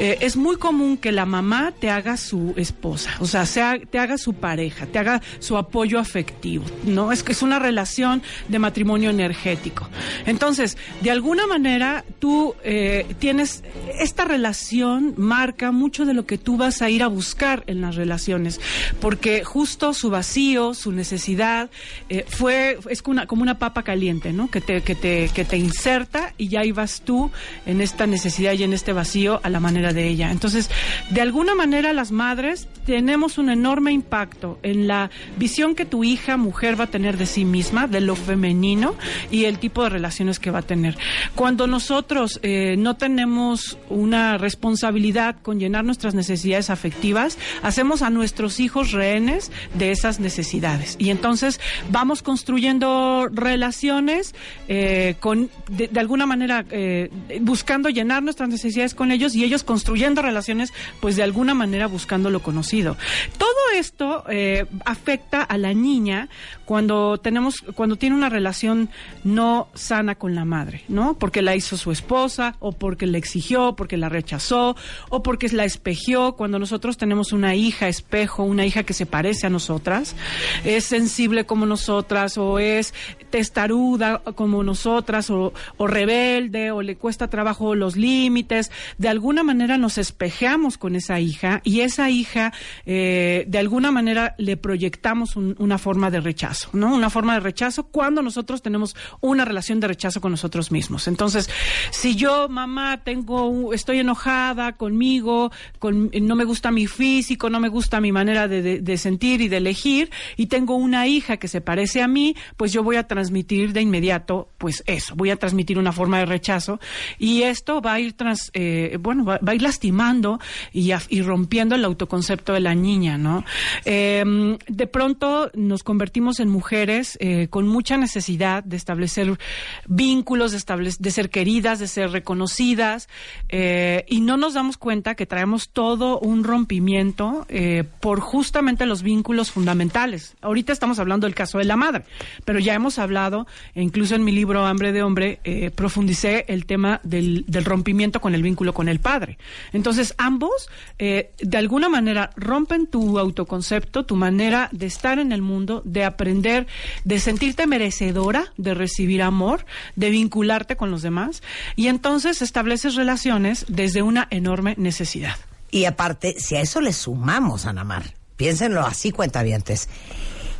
eh, 0.00 0.18
es 0.20 0.36
muy 0.36 0.56
común 0.56 0.96
que 0.96 1.12
la 1.12 1.26
mamá 1.26 1.72
te 1.78 1.90
haga 1.90 2.16
su 2.16 2.54
esposa, 2.56 3.12
o 3.20 3.26
sea, 3.26 3.46
sea, 3.46 3.78
te 3.78 4.00
haga 4.00 4.18
su 4.18 4.34
pareja, 4.34 4.86
te 4.86 4.98
haga 4.98 5.22
su 5.38 5.56
apoyo 5.56 6.00
afectivo, 6.00 6.64
¿no? 6.84 7.12
Es 7.12 7.22
que 7.22 7.30
es 7.30 7.42
una 7.42 7.60
relación 7.60 8.20
de 8.48 8.58
matrimonio 8.58 9.10
energético. 9.10 9.88
Entonces, 10.26 10.76
de 11.02 11.12
alguna 11.12 11.46
manera, 11.46 12.04
tú 12.18 12.56
eh, 12.64 13.06
tienes, 13.20 13.62
esta 14.00 14.24
relación 14.24 15.14
marca 15.16 15.70
mucho 15.70 16.04
de 16.04 16.14
lo 16.14 16.26
que 16.26 16.36
tú 16.36 16.47
vas 16.56 16.82
a 16.82 16.90
ir 16.90 17.02
a 17.02 17.08
buscar 17.08 17.64
en 17.66 17.80
las 17.80 17.96
relaciones, 17.96 18.60
porque 19.00 19.44
justo 19.44 19.94
su 19.94 20.10
vacío, 20.10 20.74
su 20.74 20.92
necesidad, 20.92 21.70
eh, 22.08 22.24
fue, 22.28 22.78
es 22.88 23.02
como 23.02 23.12
una, 23.12 23.26
como 23.26 23.42
una 23.42 23.58
papa 23.58 23.82
caliente, 23.82 24.32
¿no? 24.32 24.50
Que 24.50 24.60
te, 24.60 24.82
que, 24.82 24.94
te, 24.94 25.30
que 25.34 25.44
te 25.44 25.56
inserta 25.56 26.34
y 26.38 26.48
ya 26.48 26.64
ibas 26.64 27.02
tú 27.02 27.30
en 27.66 27.80
esta 27.80 28.06
necesidad 28.06 28.52
y 28.52 28.62
en 28.62 28.72
este 28.72 28.92
vacío 28.92 29.40
a 29.42 29.50
la 29.50 29.60
manera 29.60 29.92
de 29.92 30.08
ella. 30.08 30.30
Entonces, 30.30 30.70
de 31.10 31.20
alguna 31.20 31.54
manera 31.54 31.92
las 31.92 32.12
madres 32.12 32.68
tenemos 32.86 33.38
un 33.38 33.50
enorme 33.50 33.92
impacto 33.92 34.58
en 34.62 34.86
la 34.88 35.10
visión 35.36 35.74
que 35.74 35.84
tu 35.84 36.04
hija 36.04 36.36
mujer 36.36 36.78
va 36.78 36.84
a 36.84 36.90
tener 36.90 37.16
de 37.16 37.26
sí 37.26 37.44
misma, 37.44 37.86
de 37.86 38.00
lo 38.00 38.16
femenino 38.16 38.94
y 39.30 39.44
el 39.44 39.58
tipo 39.58 39.82
de 39.82 39.90
relaciones 39.90 40.38
que 40.38 40.50
va 40.50 40.60
a 40.60 40.62
tener. 40.62 40.96
Cuando 41.34 41.66
nosotros 41.66 42.40
eh, 42.42 42.76
no 42.78 42.96
tenemos 42.96 43.78
una 43.88 44.38
responsabilidad 44.38 45.36
con 45.42 45.58
llenar 45.58 45.84
nuestras 45.84 46.14
necesidades, 46.14 46.37
necesidades 46.38 46.70
afectivas, 46.70 47.36
hacemos 47.62 48.02
a 48.02 48.10
nuestros 48.10 48.60
hijos 48.60 48.92
rehenes 48.92 49.50
de 49.74 49.90
esas 49.90 50.20
necesidades. 50.20 50.94
Y 50.98 51.10
entonces 51.10 51.60
vamos 51.90 52.22
construyendo 52.22 53.28
relaciones 53.32 54.34
eh, 54.68 55.16
con, 55.18 55.50
de, 55.68 55.90
alguna 55.98 56.26
manera, 56.26 56.64
eh, 56.70 57.10
buscando 57.40 57.88
llenar 57.88 58.22
nuestras 58.22 58.48
necesidades 58.48 58.94
con 58.94 59.10
ellos 59.10 59.34
y 59.34 59.42
ellos 59.42 59.64
construyendo 59.64 60.22
relaciones, 60.22 60.72
pues 61.00 61.16
de 61.16 61.24
alguna 61.24 61.54
manera 61.54 61.88
buscando 61.88 62.30
lo 62.30 62.40
conocido. 62.40 62.96
Todo 63.36 63.48
esto 63.74 64.24
eh, 64.28 64.66
afecta 64.84 65.42
a 65.42 65.58
la 65.58 65.74
niña 65.74 66.28
cuando 66.68 67.16
tenemos, 67.16 67.62
cuando 67.74 67.96
tiene 67.96 68.14
una 68.14 68.28
relación 68.28 68.90
no 69.24 69.68
sana 69.72 70.16
con 70.16 70.34
la 70.34 70.44
madre, 70.44 70.82
¿no? 70.88 71.14
Porque 71.18 71.40
la 71.40 71.56
hizo 71.56 71.78
su 71.78 71.90
esposa, 71.90 72.56
o 72.58 72.72
porque 72.72 73.06
le 73.06 73.16
exigió, 73.16 73.74
porque 73.74 73.96
la 73.96 74.10
rechazó, 74.10 74.76
o 75.08 75.22
porque 75.22 75.48
la 75.48 75.64
espejió. 75.64 76.32
Cuando 76.32 76.58
nosotros 76.58 76.98
tenemos 76.98 77.32
una 77.32 77.54
hija 77.54 77.88
espejo, 77.88 78.42
una 78.42 78.66
hija 78.66 78.82
que 78.82 78.92
se 78.92 79.06
parece 79.06 79.46
a 79.46 79.50
nosotras, 79.50 80.14
es 80.62 80.84
sensible 80.84 81.46
como 81.46 81.64
nosotras, 81.64 82.36
o 82.36 82.58
es 82.58 82.92
testaruda 83.30 84.18
como 84.34 84.62
nosotras, 84.62 85.30
o, 85.30 85.54
rebelde, 85.78 86.70
o 86.70 86.82
le 86.82 86.96
cuesta 86.96 87.28
trabajo 87.28 87.74
los 87.76 87.96
límites, 87.96 88.70
de 88.98 89.08
alguna 89.08 89.42
manera 89.42 89.78
nos 89.78 89.96
espejeamos 89.96 90.76
con 90.76 90.96
esa 90.96 91.18
hija, 91.18 91.62
y 91.64 91.80
esa 91.80 92.10
hija, 92.10 92.52
eh, 92.84 93.46
de 93.48 93.58
alguna 93.58 93.90
manera 93.90 94.34
le 94.36 94.58
proyectamos 94.58 95.34
una 95.34 95.78
forma 95.78 96.10
de 96.10 96.20
rechazo. 96.20 96.57
¿No? 96.72 96.94
Una 96.94 97.10
forma 97.10 97.34
de 97.34 97.40
rechazo 97.40 97.84
cuando 97.84 98.22
nosotros 98.22 98.62
tenemos 98.62 98.96
una 99.20 99.44
relación 99.44 99.80
de 99.80 99.88
rechazo 99.88 100.20
con 100.20 100.32
nosotros 100.32 100.70
mismos. 100.70 101.08
Entonces, 101.08 101.48
si 101.90 102.16
yo, 102.16 102.48
mamá, 102.48 103.02
tengo, 103.04 103.72
estoy 103.72 104.00
enojada 104.00 104.72
conmigo, 104.72 105.50
con, 105.78 106.10
no 106.20 106.36
me 106.36 106.44
gusta 106.44 106.70
mi 106.70 106.86
físico, 106.86 107.50
no 107.50 107.60
me 107.60 107.68
gusta 107.68 108.00
mi 108.00 108.12
manera 108.12 108.48
de, 108.48 108.98
sentir 108.98 109.40
y 109.40 109.48
de 109.48 109.58
elegir, 109.58 110.10
y 110.36 110.46
tengo 110.46 110.74
una 110.76 111.06
hija 111.06 111.36
que 111.36 111.48
se 111.48 111.60
parece 111.60 112.02
a 112.02 112.08
mí, 112.08 112.34
pues 112.56 112.72
yo 112.72 112.82
voy 112.82 112.96
a 112.96 113.06
transmitir 113.06 113.72
de 113.72 113.80
inmediato, 113.80 114.48
pues 114.58 114.82
eso, 114.86 115.14
voy 115.14 115.30
a 115.30 115.36
transmitir 115.36 115.78
una 115.78 115.92
forma 115.92 116.18
de 116.18 116.26
rechazo, 116.26 116.80
y 117.18 117.42
esto 117.42 117.80
va 117.80 117.94
a 117.94 118.00
ir 118.00 118.14
trans, 118.14 118.50
eh, 118.54 118.98
bueno, 119.00 119.24
va, 119.24 119.40
a 119.44 119.54
ir 119.54 119.62
lastimando 119.62 120.40
y, 120.72 120.92
rompiendo 121.22 121.74
el 121.74 121.84
autoconcepto 121.84 122.52
de 122.52 122.60
la 122.60 122.74
niña, 122.74 123.18
¿no? 123.18 123.44
Em, 123.84 124.56
de 124.66 124.86
pronto 124.86 125.50
nos 125.54 125.82
convertimos 125.82 126.40
en 126.40 126.47
mujeres 126.48 127.16
eh, 127.20 127.48
con 127.48 127.68
mucha 127.68 127.96
necesidad 127.96 128.64
de 128.64 128.76
establecer 128.76 129.38
vínculos, 129.86 130.52
de, 130.52 130.94
de 130.98 131.10
ser 131.10 131.30
queridas, 131.30 131.78
de 131.78 131.86
ser 131.86 132.10
reconocidas, 132.10 133.08
eh, 133.48 134.04
y 134.08 134.20
no 134.20 134.36
nos 134.36 134.54
damos 134.54 134.76
cuenta 134.78 135.14
que 135.14 135.26
traemos 135.26 135.68
todo 135.70 136.18
un 136.20 136.44
rompimiento 136.44 137.46
eh, 137.48 137.84
por 138.00 138.20
justamente 138.20 138.86
los 138.86 139.02
vínculos 139.02 139.50
fundamentales. 139.50 140.36
Ahorita 140.40 140.72
estamos 140.72 140.98
hablando 140.98 141.26
del 141.26 141.34
caso 141.34 141.58
de 141.58 141.64
la 141.64 141.76
madre, 141.76 142.04
pero 142.44 142.58
ya 142.58 142.74
hemos 142.74 142.98
hablado, 142.98 143.46
e 143.74 143.82
incluso 143.82 144.14
en 144.14 144.24
mi 144.24 144.32
libro 144.32 144.66
Hambre 144.66 144.92
de 144.92 145.02
Hombre, 145.02 145.40
profundicé 145.74 146.44
el 146.48 146.66
tema 146.66 147.00
del, 147.02 147.44
del 147.46 147.64
rompimiento 147.64 148.20
con 148.20 148.34
el 148.34 148.42
vínculo 148.42 148.72
con 148.72 148.88
el 148.88 149.00
padre. 149.00 149.38
Entonces, 149.72 150.14
ambos, 150.18 150.68
de 150.98 151.56
alguna 151.56 151.88
manera, 151.88 152.30
rompen 152.36 152.86
tu 152.86 153.18
autoconcepto, 153.18 154.04
tu 154.04 154.16
manera 154.16 154.68
de 154.72 154.86
estar 154.86 155.18
en 155.18 155.32
el 155.32 155.42
mundo, 155.42 155.82
de 155.84 156.04
aprender, 156.04 156.37
de 156.42 157.20
sentirte 157.20 157.66
merecedora 157.66 158.52
de 158.56 158.74
recibir 158.74 159.22
amor, 159.22 159.64
de 159.96 160.10
vincularte 160.10 160.76
con 160.76 160.90
los 160.90 161.02
demás, 161.02 161.42
y 161.76 161.88
entonces 161.88 162.42
estableces 162.42 162.94
relaciones 162.94 163.64
desde 163.68 164.02
una 164.02 164.26
enorme 164.30 164.74
necesidad. 164.76 165.36
Y 165.70 165.84
aparte, 165.84 166.36
si 166.38 166.56
a 166.56 166.60
eso 166.60 166.80
le 166.80 166.92
sumamos, 166.92 167.66
Anamar, 167.66 168.14
piénsenlo 168.36 168.86
así, 168.86 169.10
cuentavientes, 169.10 169.88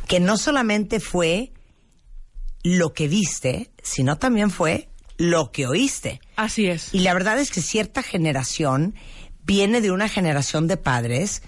que 0.07 0.19
no 0.19 0.37
solamente 0.37 0.99
fue 0.99 1.51
lo 2.63 2.93
que 2.93 3.07
viste, 3.07 3.71
sino 3.81 4.17
también 4.17 4.51
fue 4.51 4.89
lo 5.17 5.51
que 5.51 5.67
oíste. 5.67 6.21
Así 6.35 6.67
es. 6.67 6.93
Y 6.93 6.99
la 6.99 7.13
verdad 7.13 7.39
es 7.39 7.51
que 7.51 7.61
cierta 7.61 8.03
generación 8.03 8.95
viene 9.43 9.81
de 9.81 9.91
una 9.91 10.07
generación 10.07 10.67
de 10.67 10.77
padres 10.77 11.41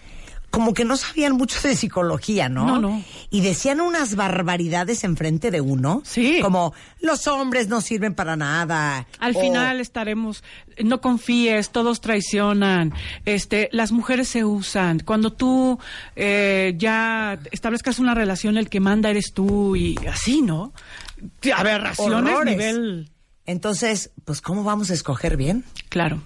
como 0.51 0.73
que 0.73 0.83
no 0.83 0.97
sabían 0.97 1.33
mucho 1.33 1.59
de 1.65 1.75
psicología, 1.75 2.49
¿no? 2.49 2.65
No, 2.67 2.79
no. 2.79 3.03
Y 3.29 3.41
decían 3.41 3.79
unas 3.79 4.15
barbaridades 4.15 5.03
enfrente 5.05 5.49
de 5.49 5.61
uno. 5.61 6.03
Sí. 6.05 6.39
Como, 6.41 6.73
los 6.99 7.25
hombres 7.27 7.69
no 7.69 7.79
sirven 7.79 8.13
para 8.13 8.35
nada. 8.35 9.07
Al 9.19 9.33
final 9.33 9.79
estaremos, 9.79 10.43
no 10.83 10.99
confíes, 10.99 11.71
todos 11.71 12.01
traicionan, 12.01 12.93
este, 13.25 13.69
las 13.71 13.93
mujeres 13.93 14.27
se 14.27 14.43
usan. 14.43 14.99
Cuando 14.99 15.31
tú 15.31 15.79
eh, 16.17 16.73
ya 16.77 17.39
establezcas 17.51 17.99
una 17.99 18.13
relación, 18.13 18.57
el 18.57 18.69
que 18.69 18.81
manda 18.81 19.09
eres 19.09 19.33
tú 19.33 19.77
y 19.77 19.97
así, 20.11 20.41
¿no? 20.41 20.73
Aberraciones 21.55 22.33
Horrores. 22.33 22.57
nivel... 22.57 23.09
Entonces, 23.45 24.11
pues, 24.23 24.39
¿cómo 24.39 24.63
vamos 24.63 24.91
a 24.91 24.93
escoger 24.93 25.35
bien? 25.35 25.65
Claro. 25.89 26.21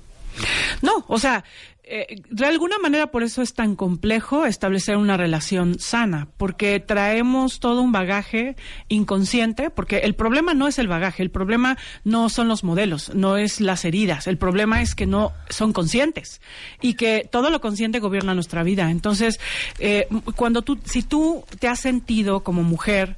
No, 0.82 1.06
o 1.08 1.18
sea, 1.18 1.44
eh, 1.88 2.22
de 2.32 2.46
alguna 2.48 2.80
manera 2.80 3.08
por 3.08 3.22
eso 3.22 3.42
es 3.44 3.54
tan 3.54 3.76
complejo 3.76 4.46
establecer 4.46 4.98
una 4.98 5.18
relación 5.18 5.78
sana, 5.78 6.28
porque 6.38 6.80
traemos 6.80 7.60
todo 7.60 7.82
un 7.82 7.92
bagaje 7.92 8.56
inconsciente, 8.90 9.70
porque 9.70 10.00
el 10.00 10.16
problema 10.16 10.56
no 10.56 10.68
es 10.68 10.80
el 10.80 10.88
bagaje, 10.88 11.22
el 11.22 11.30
problema 11.30 11.78
no 12.04 12.30
son 12.30 12.48
los 12.48 12.64
modelos, 12.64 13.14
no 13.14 13.38
es 13.38 13.62
las 13.62 13.86
heridas, 13.86 14.26
el 14.26 14.38
problema 14.38 14.82
es 14.82 14.96
que 14.96 15.06
no 15.06 15.32
son 15.50 15.74
conscientes 15.74 16.42
y 16.82 16.96
que 16.96 17.28
todo 17.32 17.52
lo 17.52 17.62
consciente 17.62 18.00
gobierna 18.00 18.34
nuestra 18.34 18.64
vida. 18.64 18.90
Entonces, 18.90 19.40
eh, 19.78 20.08
cuando 20.36 20.64
tú, 20.64 20.80
si 20.86 21.04
tú 21.04 21.46
te 21.60 21.68
has 21.68 21.80
sentido 21.80 22.44
como 22.44 22.64
mujer 22.64 23.16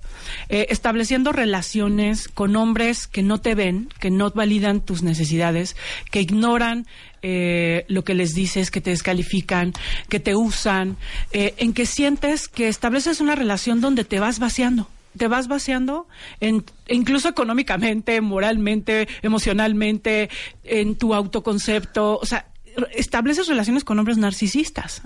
eh, 0.50 0.68
estableciendo 0.70 1.32
relaciones 1.32 2.28
con 2.28 2.56
hombres 2.58 3.08
que 3.08 3.24
no 3.24 3.40
te 3.40 3.56
ven, 3.56 3.90
que 4.00 4.12
no 4.12 4.30
validan 4.32 4.82
tus 4.82 5.04
necesidades, 5.04 5.78
que 6.12 6.22
ignoran 6.22 6.86
eh, 7.22 7.86
lo 7.88 8.04
que 8.04 8.14
les 8.14 8.34
dices, 8.34 8.72
que 8.72 8.82
te 8.82 8.92
descalifican, 8.92 9.74
que 10.10 10.20
te 10.20 10.36
usan, 10.36 10.98
eh, 11.32 11.54
en 11.58 11.74
que 11.74 11.86
sientes 11.86 12.48
que 12.48 12.68
estableces 12.68 13.22
una 13.22 13.36
relación 13.36 13.82
donde 13.82 14.04
te 14.04 14.20
vas 14.20 14.40
vaciando 14.40 14.88
te 15.18 15.28
vas 15.28 15.48
vaciando, 15.48 16.08
en, 16.42 16.64
incluso 16.88 17.28
económicamente, 17.28 18.22
moralmente, 18.22 19.08
emocionalmente, 19.24 20.30
en 20.64 20.96
tu 20.96 21.16
autoconcepto, 21.16 22.20
o 22.22 22.26
sea, 22.28 22.52
estableces 22.94 23.48
relaciones 23.48 23.84
con 23.84 23.98
hombres 24.00 24.18
narcisistas. 24.18 25.02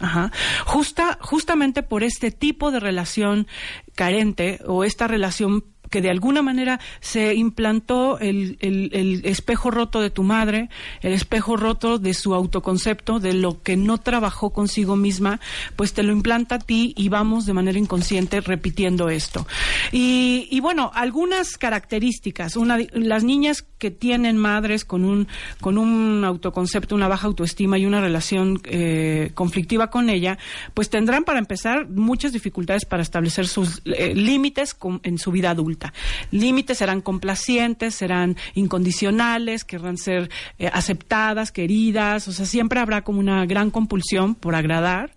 Justa, 0.66 1.18
justamente 1.22 1.84
por 1.84 2.04
este 2.04 2.32
tipo 2.32 2.72
de 2.72 2.80
relación 2.80 3.48
carente 3.96 4.60
o 4.66 4.84
esta 4.84 5.08
relación 5.08 5.64
que 5.92 6.02
de 6.02 6.10
alguna 6.10 6.42
manera 6.42 6.80
se 7.02 7.36
implantó 7.36 8.18
el, 8.18 8.58
el, 8.62 9.22
espejo 9.26 9.70
roto 9.70 10.02
de 10.02 10.10
tu 10.10 10.24
madre, 10.24 10.70
el 11.02 11.14
espejo 11.14 11.58
roto 11.58 12.00
de 12.00 12.16
su 12.16 12.34
autoconcepto, 12.34 13.20
de 13.20 13.34
lo 13.34 13.62
que 13.62 13.78
no 13.78 14.00
trabajó 14.00 14.52
consigo 14.52 14.96
misma, 14.96 15.40
pues 15.76 15.94
te 15.94 16.02
lo 16.02 16.14
implanta 16.14 16.56
a 16.56 16.60
ti 16.60 16.94
y 16.98 17.10
vamos 17.10 17.46
de 17.46 17.54
manera 17.54 17.78
inconsciente 17.78 18.42
repitiendo 18.42 19.10
esto. 19.10 19.46
Y, 19.92 20.48
y 20.50 20.60
bueno, 20.62 20.92
algunas 20.96 21.58
características. 21.58 22.56
Una, 22.56 22.80
las 22.94 23.24
niñas 23.24 23.66
que 23.82 23.90
tienen 23.90 24.38
madres 24.38 24.86
con 24.86 25.04
un, 25.04 25.28
con 25.60 25.80
un 25.80 26.24
autoconcepto, 26.24 26.94
una 26.94 27.08
baja 27.08 27.26
autoestima 27.26 27.80
y 27.80 27.88
una 27.88 28.00
relación 28.00 28.62
eh, 28.66 29.32
conflictiva 29.34 29.90
con 29.90 30.12
ella, 30.12 30.38
pues 30.76 30.92
tendrán 30.92 31.24
para 31.24 31.40
empezar 31.40 31.90
muchas 31.90 32.32
dificultades 32.32 32.86
para 32.86 33.02
establecer 33.02 33.48
sus 33.48 33.82
eh, 33.86 34.14
límites 34.14 34.78
en 35.02 35.18
su 35.18 35.32
vida 35.32 35.50
adulta. 35.50 35.94
Límites 36.30 36.78
serán 36.78 37.02
complacientes, 37.02 37.96
serán 37.96 38.38
incondicionales, 38.54 39.64
querrán 39.64 39.98
ser 39.98 40.30
eh, 40.60 40.70
aceptadas, 40.72 41.52
queridas, 41.52 42.28
o 42.28 42.34
sea, 42.34 42.46
siempre 42.46 42.80
habrá 42.80 43.04
como 43.04 43.20
una 43.20 43.48
gran 43.48 43.72
compulsión 43.72 44.36
por 44.36 44.54
agradar, 44.54 45.16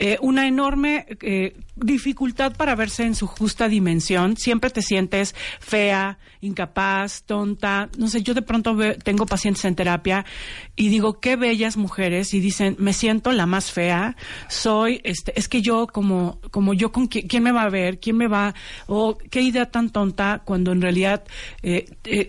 eh, 0.00 0.18
una 0.20 0.48
enorme 0.48 1.06
eh, 1.22 1.54
dificultad 1.76 2.56
para 2.56 2.74
verse 2.74 3.04
en 3.04 3.14
su 3.14 3.28
justa 3.28 3.68
dimensión, 3.68 4.36
siempre 4.36 4.70
te 4.70 4.82
sientes 4.82 5.36
fea, 5.60 6.18
incapaz, 6.40 7.22
tonta, 7.24 7.88
no 8.00 8.08
sé, 8.08 8.22
yo 8.22 8.32
de 8.32 8.42
pronto 8.42 8.76
tengo 9.04 9.26
pacientes 9.26 9.64
en 9.66 9.74
terapia 9.74 10.24
y 10.74 10.88
digo, 10.88 11.20
qué 11.20 11.36
bellas 11.36 11.76
mujeres, 11.76 12.32
y 12.32 12.40
dicen, 12.40 12.74
me 12.78 12.94
siento 12.94 13.30
la 13.32 13.44
más 13.44 13.70
fea, 13.70 14.16
soy, 14.48 15.00
este, 15.04 15.38
es 15.38 15.48
que 15.48 15.60
yo 15.60 15.86
como, 15.86 16.40
como 16.50 16.72
yo 16.72 16.92
con 16.92 17.06
quién, 17.08 17.28
quién 17.28 17.42
me 17.42 17.52
va 17.52 17.62
a 17.62 17.68
ver, 17.68 18.00
quién 18.00 18.16
me 18.16 18.26
va, 18.26 18.54
o 18.86 19.18
qué 19.18 19.42
idea 19.42 19.70
tan 19.70 19.90
tonta, 19.90 20.40
cuando 20.44 20.72
en 20.72 20.80
realidad 20.80 21.24
eh, 21.62 21.84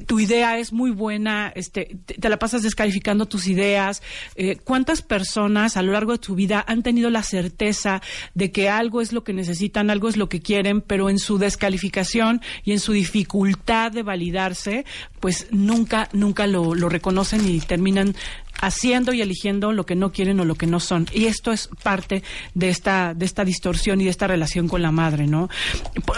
tu 0.06 0.20
idea 0.20 0.60
es 0.60 0.74
muy 0.74 0.92
buena, 0.92 1.54
este, 1.56 1.98
te, 2.06 2.30
la 2.30 2.38
pasas 2.38 2.64
descalificando 2.64 3.26
tus 3.26 3.48
ideas, 3.48 4.04
eh, 4.36 4.58
cuántas 4.58 5.02
personas 5.02 5.78
a 5.78 5.82
lo 5.82 5.94
largo 5.94 6.12
de 6.12 6.18
tu 6.18 6.36
vida 6.36 6.64
han 6.68 6.84
tenido 6.84 7.10
la 7.10 7.24
certeza 7.24 8.02
de 8.34 8.52
que 8.52 8.68
algo 8.68 9.00
es 9.00 9.14
lo 9.14 9.24
que 9.24 9.32
necesitan, 9.32 9.90
algo 9.90 10.10
es 10.10 10.18
lo 10.18 10.28
que 10.28 10.42
quieren, 10.42 10.82
pero 10.82 11.10
en 11.10 11.18
su 11.18 11.38
descalificación 11.38 12.42
y 12.66 12.74
en 12.74 12.80
su 12.80 12.92
dificultad 12.92 13.94
de 13.94 14.04
validarse, 14.04 14.86
pues 15.22 15.48
nunca, 15.66 16.10
nunca 16.14 16.48
lo, 16.48 16.76
lo 16.76 16.90
reconocen 16.90 17.48
y 17.48 17.60
terminan 17.60 18.16
haciendo 18.62 19.14
y 19.14 19.22
eligiendo 19.22 19.72
lo 19.72 19.86
que 19.86 19.96
no 19.96 20.12
quieren 20.12 20.40
o 20.40 20.46
lo 20.46 20.56
que 20.56 20.68
no 20.68 20.80
son. 20.80 21.08
Y 21.14 21.26
esto 21.26 21.52
es 21.52 21.70
parte 21.84 22.24
de 22.54 22.70
esta, 22.70 23.14
de 23.14 23.26
esta 23.26 23.44
distorsión 23.44 24.02
y 24.02 24.06
de 24.06 24.10
esta 24.10 24.28
relación 24.28 24.68
con 24.68 24.82
la 24.82 24.92
madre, 24.92 25.28
¿no? 25.28 25.50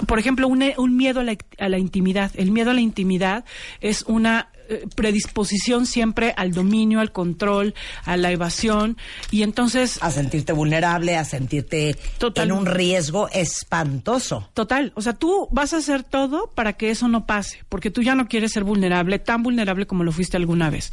Por, 0.08 0.20
ejemplo, 0.20 0.48
un, 0.48 0.64
un 0.78 0.98
miedo 0.98 1.22
a 1.22 1.24
la, 1.24 1.38
a 1.58 1.70
la 1.70 1.78
intimidad. 1.78 2.32
El 2.36 2.52
miedo 2.52 2.72
a 2.72 2.74
la 2.74 2.82
intimidad 2.82 3.46
es 3.80 4.04
una 4.08 4.50
predisposición 4.96 5.86
siempre 5.86 6.34
al 6.38 6.52
dominio, 6.52 7.00
al 7.00 7.12
control, 7.12 7.74
a 8.06 8.18
la 8.18 8.32
evasión 8.32 8.98
y 9.32 9.44
entonces 9.44 10.00
a 10.02 10.12
sentirte 10.12 10.54
vulnerable, 10.54 11.18
a 11.18 11.26
sentirte 11.26 11.96
en 12.36 12.52
un 12.52 12.66
riesgo 12.66 13.30
espantoso. 13.30 14.50
Total, 14.54 14.92
o 14.96 15.02
sea, 15.02 15.14
tú 15.14 15.48
vas 15.52 15.74
a 15.74 15.78
hacer 15.78 16.04
todo 16.04 16.50
para 16.54 16.74
que 16.74 16.90
eso 16.90 17.08
no 17.08 17.26
pase, 17.26 17.64
porque 17.70 17.92
tú 17.92 18.02
ya 18.02 18.16
no 18.16 18.28
quieres 18.28 18.52
ser 18.52 18.64
vulnerable, 18.64 19.20
tan 19.20 19.44
vulnerable 19.44 19.86
como 19.86 20.04
lo 20.04 20.12
fuiste 20.12 20.38
alguna 20.38 20.70
vez. 20.70 20.92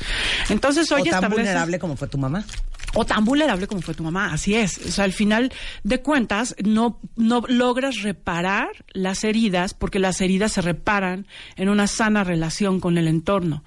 Entonces, 0.49 0.91
hoy 0.93 1.03
o 1.03 1.05
tan 1.05 1.31
vulnerable 1.31 1.79
como 1.79 1.97
fue 1.97 2.09
tu 2.09 2.19
mamá 2.19 2.45
o 2.95 3.05
tan 3.05 3.25
vulnerable 3.25 3.67
como 3.67 3.81
fue 3.81 3.95
tu 3.95 4.03
mamá, 4.03 4.33
así 4.33 4.55
es. 4.55 4.79
O 4.79 4.91
sea, 4.91 5.05
al 5.05 5.13
final 5.13 5.53
de 5.85 6.01
cuentas, 6.01 6.55
no, 6.63 7.01
no 7.17 7.43
logras 7.49 8.03
reparar 8.03 8.69
las 8.93 9.25
heridas 9.25 9.75
porque 9.75 9.99
las 9.99 10.21
heridas 10.21 10.53
se 10.53 10.63
reparan 10.63 11.27
en 11.57 11.69
una 11.69 11.87
sana 11.87 12.25
relación 12.25 12.81
con 12.81 12.99
el 12.99 13.09
entorno. 13.09 13.65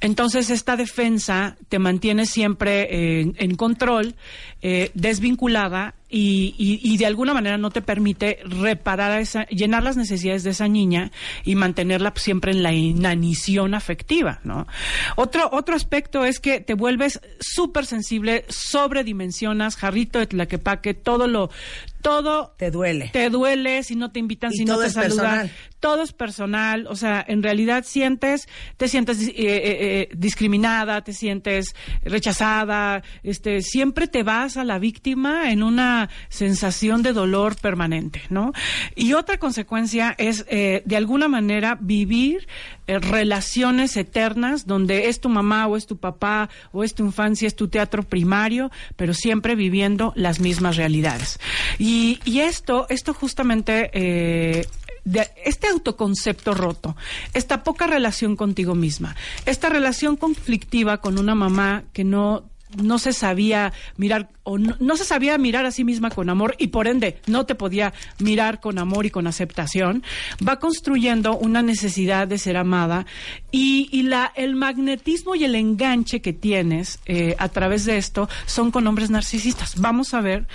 Entonces, 0.00 0.50
esta 0.50 0.76
defensa 0.76 1.56
te 1.68 1.78
mantiene 1.78 2.26
siempre 2.26 2.88
eh, 2.90 3.32
en 3.36 3.56
control, 3.56 4.14
eh, 4.62 4.90
desvinculada 4.94 5.95
y, 6.08 6.54
y, 6.58 6.96
de 6.98 7.06
alguna 7.06 7.34
manera 7.34 7.58
no 7.58 7.70
te 7.70 7.82
permite 7.82 8.38
reparar 8.44 9.20
esa, 9.20 9.44
llenar 9.46 9.82
las 9.82 9.96
necesidades 9.96 10.44
de 10.44 10.50
esa 10.50 10.68
niña 10.68 11.10
y 11.44 11.56
mantenerla 11.56 12.12
siempre 12.14 12.52
en 12.52 12.62
la 12.62 12.72
inanición 12.72 13.74
afectiva, 13.74 14.38
¿no? 14.44 14.68
Otro, 15.16 15.48
otro 15.52 15.74
aspecto 15.74 16.24
es 16.24 16.38
que 16.38 16.60
te 16.60 16.74
vuelves 16.74 17.20
súper 17.40 17.86
sensible, 17.86 18.44
sobredimensionas, 18.48 19.74
jarrito 19.74 20.20
de 20.20 20.28
tlaquepaque, 20.28 20.94
todo 20.94 21.26
lo, 21.26 21.50
todo 22.02 22.54
te 22.56 22.70
duele. 22.70 23.10
Te 23.12 23.30
duele 23.30 23.82
si 23.82 23.96
no 23.96 24.10
te 24.10 24.20
invitan, 24.20 24.52
si 24.52 24.64
no 24.64 24.78
te 24.78 24.90
saludan. 24.90 25.50
todo 25.80 26.02
es 26.02 26.12
personal, 26.12 26.86
o 26.88 26.96
sea, 26.96 27.24
en 27.26 27.42
realidad 27.42 27.84
sientes, 27.86 28.48
te 28.76 28.88
sientes 28.88 29.20
eh, 29.20 29.32
eh, 29.34 29.34
eh, 29.36 30.08
discriminada, 30.16 31.02
te 31.02 31.12
sientes 31.12 31.74
rechazada, 32.02 33.02
este, 33.22 33.62
siempre 33.62 34.08
te 34.08 34.22
vas 34.22 34.56
a 34.56 34.64
la 34.64 34.78
víctima 34.78 35.50
en 35.50 35.62
una 35.62 36.08
sensación 36.28 37.02
de 37.02 37.12
dolor 37.12 37.56
permanente, 37.56 38.22
¿no? 38.30 38.52
Y 38.94 39.12
otra 39.12 39.38
consecuencia 39.38 40.14
es, 40.18 40.46
de 40.46 40.96
alguna 40.96 41.28
manera, 41.28 41.78
vivir 41.80 42.46
relaciones 42.86 43.96
eternas 43.96 44.66
donde 44.66 45.08
es 45.08 45.20
tu 45.20 45.28
mamá 45.28 45.66
o 45.66 45.76
es 45.76 45.86
tu 45.86 45.96
papá 45.96 46.48
o 46.72 46.84
es 46.84 46.94
tu 46.94 47.04
infancia, 47.04 47.48
es 47.48 47.56
tu 47.56 47.68
teatro 47.68 48.02
primario, 48.02 48.70
pero 48.96 49.14
siempre 49.14 49.54
viviendo 49.54 50.12
las 50.16 50.40
mismas 50.40 50.76
realidades. 50.76 51.38
Y, 51.78 52.20
y 52.24 52.40
esto, 52.40 52.86
esto 52.88 53.14
justamente 53.14 53.90
eh, 53.92 54.66
este 55.44 55.68
autoconcepto 55.68 56.54
roto, 56.54 56.96
esta 57.34 57.62
poca 57.62 57.86
relación 57.86 58.36
contigo 58.36 58.74
misma, 58.74 59.14
esta 59.44 59.68
relación 59.68 60.16
conflictiva 60.16 60.98
con 60.98 61.18
una 61.18 61.34
mamá 61.34 61.84
que 61.92 62.04
no 62.04 62.44
no 62.82 62.98
se 62.98 63.12
sabía 63.12 63.72
mirar 63.96 64.28
o 64.42 64.58
no, 64.58 64.96
se 64.96 65.04
sabía 65.04 65.38
mirar 65.38 65.66
a 65.66 65.70
sí 65.70 65.84
misma 65.84 66.10
con 66.10 66.28
amor 66.28 66.56
y 66.58 66.68
por 66.68 66.88
ende 66.88 67.20
no 67.26 67.46
te 67.46 67.54
podía 67.54 67.94
mirar 68.18 68.60
con 68.60 68.78
amor 68.78 69.06
y 69.06 69.10
con 69.10 69.26
aceptación, 69.26 70.02
va 70.46 70.58
construyendo 70.58 71.36
una 71.36 71.62
necesidad 71.62 72.26
de 72.26 72.38
ser 72.38 72.56
amada 72.56 73.06
y, 73.50 73.88
y 73.92 74.02
la, 74.02 74.32
el 74.34 74.56
magnetismo 74.56 75.34
y 75.34 75.44
el 75.44 75.54
enganche 75.54 76.20
que 76.20 76.32
tienes 76.32 76.98
eh, 77.06 77.36
a 77.38 77.48
través 77.48 77.84
de 77.84 77.98
esto 77.98 78.28
son 78.46 78.70
con 78.70 78.86
hombres 78.86 79.10
narcisistas. 79.10 79.80
Vamos 79.80 80.12
a 80.12 80.20
ver 80.20 80.46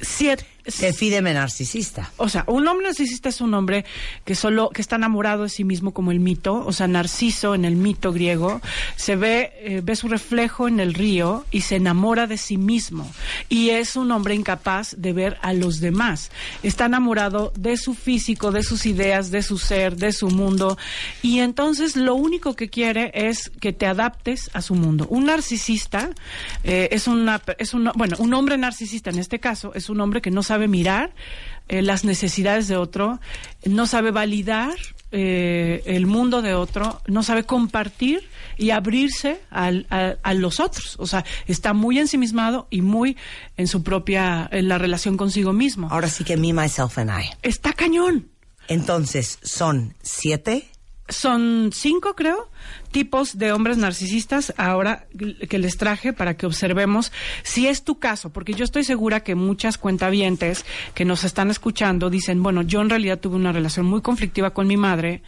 siete 0.00 0.46
Defídeme 0.64 1.34
narcisista. 1.34 2.12
O 2.16 2.28
sea, 2.28 2.44
un 2.46 2.66
hombre 2.68 2.86
narcisista 2.86 3.28
es 3.28 3.40
un 3.40 3.52
hombre 3.54 3.84
que 4.24 4.34
solo, 4.34 4.70
que 4.70 4.80
está 4.80 4.96
enamorado 4.96 5.42
de 5.44 5.48
sí 5.48 5.64
mismo 5.64 5.92
como 5.92 6.12
el 6.12 6.20
mito, 6.20 6.64
o 6.64 6.72
sea, 6.72 6.86
Narciso 6.86 7.54
en 7.54 7.64
el 7.64 7.74
mito 7.74 8.12
griego, 8.12 8.60
se 8.96 9.16
ve, 9.16 9.52
eh, 9.60 9.80
ve 9.82 9.96
su 9.96 10.08
reflejo 10.08 10.68
en 10.68 10.78
el 10.78 10.94
río 10.94 11.44
y 11.50 11.62
se 11.62 11.76
enamora 11.76 12.26
de 12.26 12.38
sí 12.38 12.58
mismo. 12.58 13.10
Y 13.48 13.70
es 13.70 13.96
un 13.96 14.12
hombre 14.12 14.34
incapaz 14.34 14.94
de 14.96 15.12
ver 15.12 15.38
a 15.42 15.52
los 15.52 15.80
demás. 15.80 16.30
Está 16.62 16.84
enamorado 16.84 17.52
de 17.56 17.76
su 17.76 17.94
físico, 17.94 18.52
de 18.52 18.62
sus 18.62 18.86
ideas, 18.86 19.30
de 19.30 19.42
su 19.42 19.58
ser, 19.58 19.96
de 19.96 20.12
su 20.12 20.28
mundo. 20.28 20.78
Y 21.22 21.40
entonces 21.40 21.96
lo 21.96 22.14
único 22.14 22.54
que 22.54 22.70
quiere 22.70 23.10
es 23.14 23.50
que 23.60 23.72
te 23.72 23.86
adaptes 23.86 24.50
a 24.52 24.62
su 24.62 24.74
mundo. 24.74 25.06
Un 25.08 25.26
narcisista 25.26 26.10
eh, 26.62 26.88
es 26.92 27.08
una, 27.08 27.42
es 27.58 27.74
un, 27.74 27.90
bueno, 27.94 28.16
un 28.20 28.32
hombre 28.34 28.56
narcisista 28.58 29.10
en 29.10 29.18
este 29.18 29.40
caso 29.40 29.72
es 29.74 29.88
un 29.88 30.00
hombre 30.00 30.20
que 30.20 30.30
no 30.30 30.42
sabe 30.42 30.51
mirar 30.58 31.14
eh, 31.68 31.82
las 31.82 32.04
necesidades 32.04 32.68
de 32.68 32.76
otro, 32.76 33.20
no 33.64 33.86
sabe 33.86 34.10
validar 34.10 34.74
eh, 35.10 35.82
el 35.86 36.06
mundo 36.06 36.42
de 36.42 36.54
otro, 36.54 37.00
no 37.06 37.22
sabe 37.22 37.44
compartir 37.44 38.28
y 38.56 38.70
abrirse 38.70 39.40
a, 39.50 39.70
los 40.34 40.60
otros. 40.60 40.96
O 40.98 41.06
sea, 41.06 41.24
está 41.46 41.72
muy 41.72 41.98
ensimismado 41.98 42.66
y 42.70 42.82
muy 42.82 43.16
en 43.56 43.68
su 43.68 43.82
propia, 43.82 44.48
en 44.52 44.68
la 44.68 44.78
relación 44.78 45.16
consigo 45.16 45.52
mismo. 45.52 45.88
Ahora 45.90 46.08
sí 46.08 46.24
que 46.24 46.36
me, 46.36 46.52
myself 46.52 46.98
and 46.98 47.10
I. 47.10 47.30
Está 47.42 47.72
cañón. 47.72 48.28
Entonces, 48.68 49.38
son 49.42 49.94
siete. 50.02 50.68
Son 51.12 51.70
cinco, 51.72 52.14
creo 52.14 52.48
tipos 52.92 53.38
de 53.38 53.52
hombres 53.52 53.78
narcisistas 53.78 54.54
ahora 54.56 55.06
que 55.48 55.58
les 55.58 55.76
traje 55.76 56.12
para 56.12 56.36
que 56.36 56.46
observemos 56.46 57.10
si 57.42 57.66
es 57.66 57.82
tu 57.82 57.98
caso, 57.98 58.30
porque 58.30 58.52
yo 58.52 58.64
estoy 58.64 58.84
segura 58.84 59.20
que 59.20 59.34
muchas 59.34 59.78
cuentavientes 59.78 60.64
que 60.94 61.04
nos 61.04 61.24
están 61.24 61.50
escuchando 61.50 62.10
dicen, 62.10 62.42
bueno, 62.42 62.62
yo 62.62 62.80
en 62.80 62.90
realidad 62.90 63.18
tuve 63.18 63.36
una 63.36 63.50
relación 63.50 63.86
muy 63.86 64.02
conflictiva 64.02 64.50
con 64.50 64.66
mi 64.68 64.76
madre, 64.76 65.22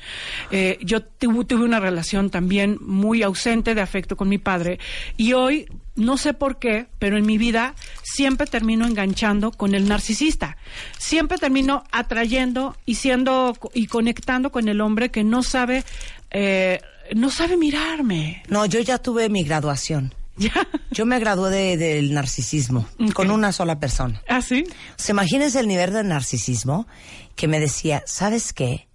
eh, 0.53 0.79
yo 0.83 1.03
tuve, 1.03 1.45
tuve 1.45 1.65
una 1.65 1.81
relación 1.81 2.31
también 2.31 2.79
muy 2.81 3.23
ausente 3.23 3.75
de 3.75 3.81
afecto 3.81 4.17
con 4.17 4.29
mi 4.29 4.39
padre 4.39 4.79
y 5.17 5.33
hoy 5.33 5.67
no 5.97 6.17
sé 6.17 6.35
por 6.35 6.59
qué, 6.59 6.89
pero 6.99 7.17
en 7.17 7.27
mi 7.27 7.39
vida 7.39 7.75
siempre 8.03 8.47
termino 8.47 8.87
enganchando 8.87 9.53
con 9.53 9.75
el 9.75 9.89
narcisista. 9.89 10.57
Siempre 10.99 11.39
termino 11.39 11.85
atrayendo 11.93 12.77
y 12.85 12.97
siendo 12.97 13.57
y 13.75 13.87
conectando 13.87 14.51
con 14.51 14.69
el 14.69 14.81
hombre 14.81 15.11
que 15.11 15.25
no 15.25 15.43
sabe 15.43 15.85
eh, 16.31 16.81
no 17.15 17.31
sabe 17.31 17.57
mirarme. 17.57 18.43
No, 18.49 18.67
yo 18.67 18.81
ya 18.81 18.99
tuve 18.99 19.29
mi 19.29 19.45
graduación. 19.45 20.15
¿Ya? 20.37 20.67
Yo 20.91 21.07
me 21.07 21.21
gradué 21.21 21.77
del 21.77 22.13
narcisismo 22.13 22.89
con 23.15 23.31
una 23.31 23.53
sola 23.53 23.79
persona. 23.79 24.21
¿Ah, 24.29 24.43
sí? 24.43 24.65
¿Se 24.97 25.13
imagínense 25.13 25.61
el 25.61 25.69
nivel 25.69 25.93
de 25.93 26.03
narcisismo 26.03 26.89
que 27.37 27.47
me 27.47 27.61
decía, 27.61 28.03
¿sabes 28.05 28.53
qué? 28.53 28.89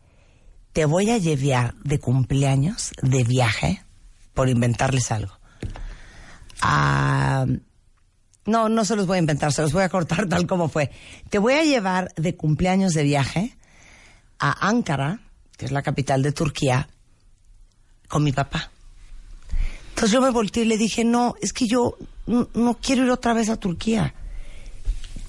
Te 0.73 0.83
voy 0.83 1.09
a 1.11 1.17
llevar 1.17 1.75
de 1.75 1.97
cumpleaños, 1.99 2.91
de 3.01 3.23
viaje, 3.23 3.83
por 4.33 4.49
inventarles 4.49 5.13
algo. 5.13 5.38
No, 8.49 8.67
no 8.67 8.83
se 8.83 8.95
los 8.95 9.05
voy 9.05 9.17
a 9.17 9.19
inventar, 9.19 9.53
se 9.53 9.61
los 9.61 9.73
voy 9.73 9.83
a 9.83 9.89
cortar 9.89 10.27
tal 10.27 10.47
como 10.47 10.69
fue. 10.69 10.89
Te 11.29 11.37
voy 11.37 11.53
a 11.53 11.63
llevar 11.63 12.13
de 12.15 12.35
cumpleaños 12.35 12.93
de 12.93 13.03
viaje 13.03 13.57
a 14.39 14.67
Ankara, 14.67 15.19
que 15.55 15.65
es 15.65 15.71
la 15.71 15.83
capital 15.83 16.23
de 16.23 16.31
Turquía, 16.31 16.89
con 18.07 18.23
mi 18.23 18.31
papá. 18.31 18.71
Entonces 19.89 20.11
yo 20.11 20.21
me 20.21 20.31
volteé 20.31 20.63
y 20.63 20.65
le 20.65 20.77
dije, 20.77 21.03
no, 21.03 21.35
es 21.41 21.53
que 21.53 21.67
yo 21.67 21.97
no, 22.25 22.77
quiero 22.81 23.03
ir 23.03 23.11
otra 23.11 23.33
vez 23.33 23.49
a 23.49 23.57
Turquía. 23.57 24.13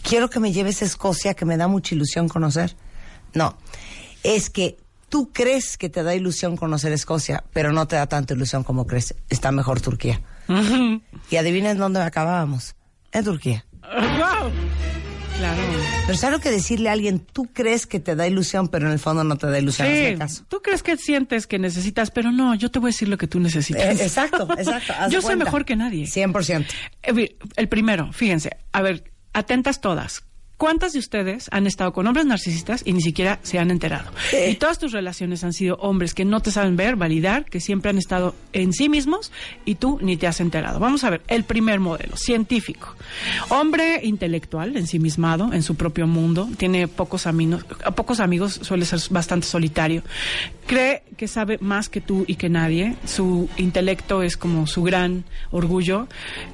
Quiero 0.02 0.30
que 0.30 0.40
me 0.40 0.52
lleves 0.52 0.80
a 0.80 0.84
Escocia, 0.84 1.34
que 1.34 1.44
me 1.44 1.56
da 1.56 1.68
mucha 1.68 1.94
ilusión 1.94 2.28
conocer. 2.28 2.74
No, 3.34 3.58
es 4.22 4.48
que 4.48 4.78
tú 5.08 5.30
crees 5.32 5.76
que 5.76 5.90
te 5.90 6.02
da 6.02 6.14
ilusión 6.14 6.56
conocer 6.56 6.92
Escocia, 6.92 7.44
pero 7.52 7.72
no 7.72 7.86
te 7.86 7.96
da 7.96 8.06
tanta 8.06 8.32
ilusión 8.32 8.64
como 8.64 8.86
crees. 8.86 9.14
Está 9.28 9.50
mejor 9.52 9.80
Turquía. 9.80 10.22
y 11.30 11.36
adivinen 11.36 11.78
dónde 11.78 12.00
acabábamos. 12.00 12.74
En 13.12 13.24
Turquía. 13.24 13.64
¡Wow! 13.82 14.50
Claro. 15.38 15.62
Pero 16.02 16.12
es 16.12 16.24
algo 16.24 16.38
que 16.40 16.50
decirle 16.50 16.90
a 16.90 16.92
alguien, 16.92 17.20
tú 17.20 17.48
crees 17.52 17.86
que 17.86 17.98
te 17.98 18.14
da 18.14 18.26
ilusión, 18.26 18.68
pero 18.68 18.86
en 18.86 18.92
el 18.92 18.98
fondo 18.98 19.24
no 19.24 19.36
te 19.36 19.46
da 19.46 19.58
ilusión. 19.58 19.88
Sí, 19.88 20.16
caso. 20.18 20.44
tú 20.48 20.60
crees 20.60 20.82
que 20.82 20.96
sientes 20.98 21.46
que 21.46 21.58
necesitas, 21.58 22.10
pero 22.10 22.30
no, 22.30 22.54
yo 22.54 22.70
te 22.70 22.78
voy 22.78 22.88
a 22.88 22.92
decir 22.92 23.08
lo 23.08 23.16
que 23.16 23.26
tú 23.26 23.40
necesitas. 23.40 24.00
Eh, 24.00 24.04
exacto, 24.04 24.46
exacto. 24.58 24.92
yo 25.10 25.22
soy 25.22 25.36
mejor 25.36 25.64
que 25.64 25.76
nadie. 25.76 26.04
100%. 26.04 26.66
Eh, 27.04 27.38
el 27.56 27.68
primero, 27.68 28.12
fíjense, 28.12 28.50
a 28.72 28.82
ver, 28.82 29.12
atentas 29.32 29.80
todas. 29.80 30.24
¿Cuántas 30.60 30.92
de 30.92 30.98
ustedes 30.98 31.48
han 31.52 31.66
estado 31.66 31.94
con 31.94 32.06
hombres 32.06 32.26
narcisistas 32.26 32.82
y 32.84 32.92
ni 32.92 33.00
siquiera 33.00 33.38
se 33.42 33.58
han 33.58 33.70
enterado? 33.70 34.10
Y 34.46 34.56
todas 34.56 34.78
tus 34.78 34.92
relaciones 34.92 35.42
han 35.42 35.54
sido 35.54 35.76
hombres 35.76 36.12
que 36.12 36.26
no 36.26 36.40
te 36.40 36.50
saben 36.50 36.76
ver, 36.76 36.96
validar, 36.96 37.46
que 37.46 37.60
siempre 37.60 37.88
han 37.88 37.96
estado 37.96 38.34
en 38.52 38.74
sí 38.74 38.90
mismos 38.90 39.32
y 39.64 39.76
tú 39.76 39.98
ni 40.02 40.18
te 40.18 40.26
has 40.26 40.38
enterado. 40.38 40.78
Vamos 40.78 41.02
a 41.02 41.08
ver, 41.08 41.22
el 41.28 41.44
primer 41.44 41.80
modelo, 41.80 42.14
científico. 42.14 42.94
Hombre 43.48 44.00
intelectual, 44.02 44.76
ensimismado, 44.76 45.50
en 45.54 45.62
su 45.62 45.76
propio 45.76 46.06
mundo, 46.06 46.46
tiene 46.58 46.88
pocos 46.88 47.26
amigos, 47.26 47.64
pocos 47.96 48.20
amigos, 48.20 48.60
suele 48.60 48.84
ser 48.84 49.00
bastante 49.08 49.46
solitario. 49.46 50.02
Cree 50.70 51.02
que 51.16 51.26
sabe 51.26 51.58
más 51.60 51.88
que 51.88 52.00
tú 52.00 52.24
y 52.28 52.36
que 52.36 52.48
nadie. 52.48 52.94
Su 53.04 53.48
intelecto 53.56 54.22
es 54.22 54.36
como 54.36 54.68
su 54.68 54.84
gran 54.84 55.24
orgullo. 55.50 56.06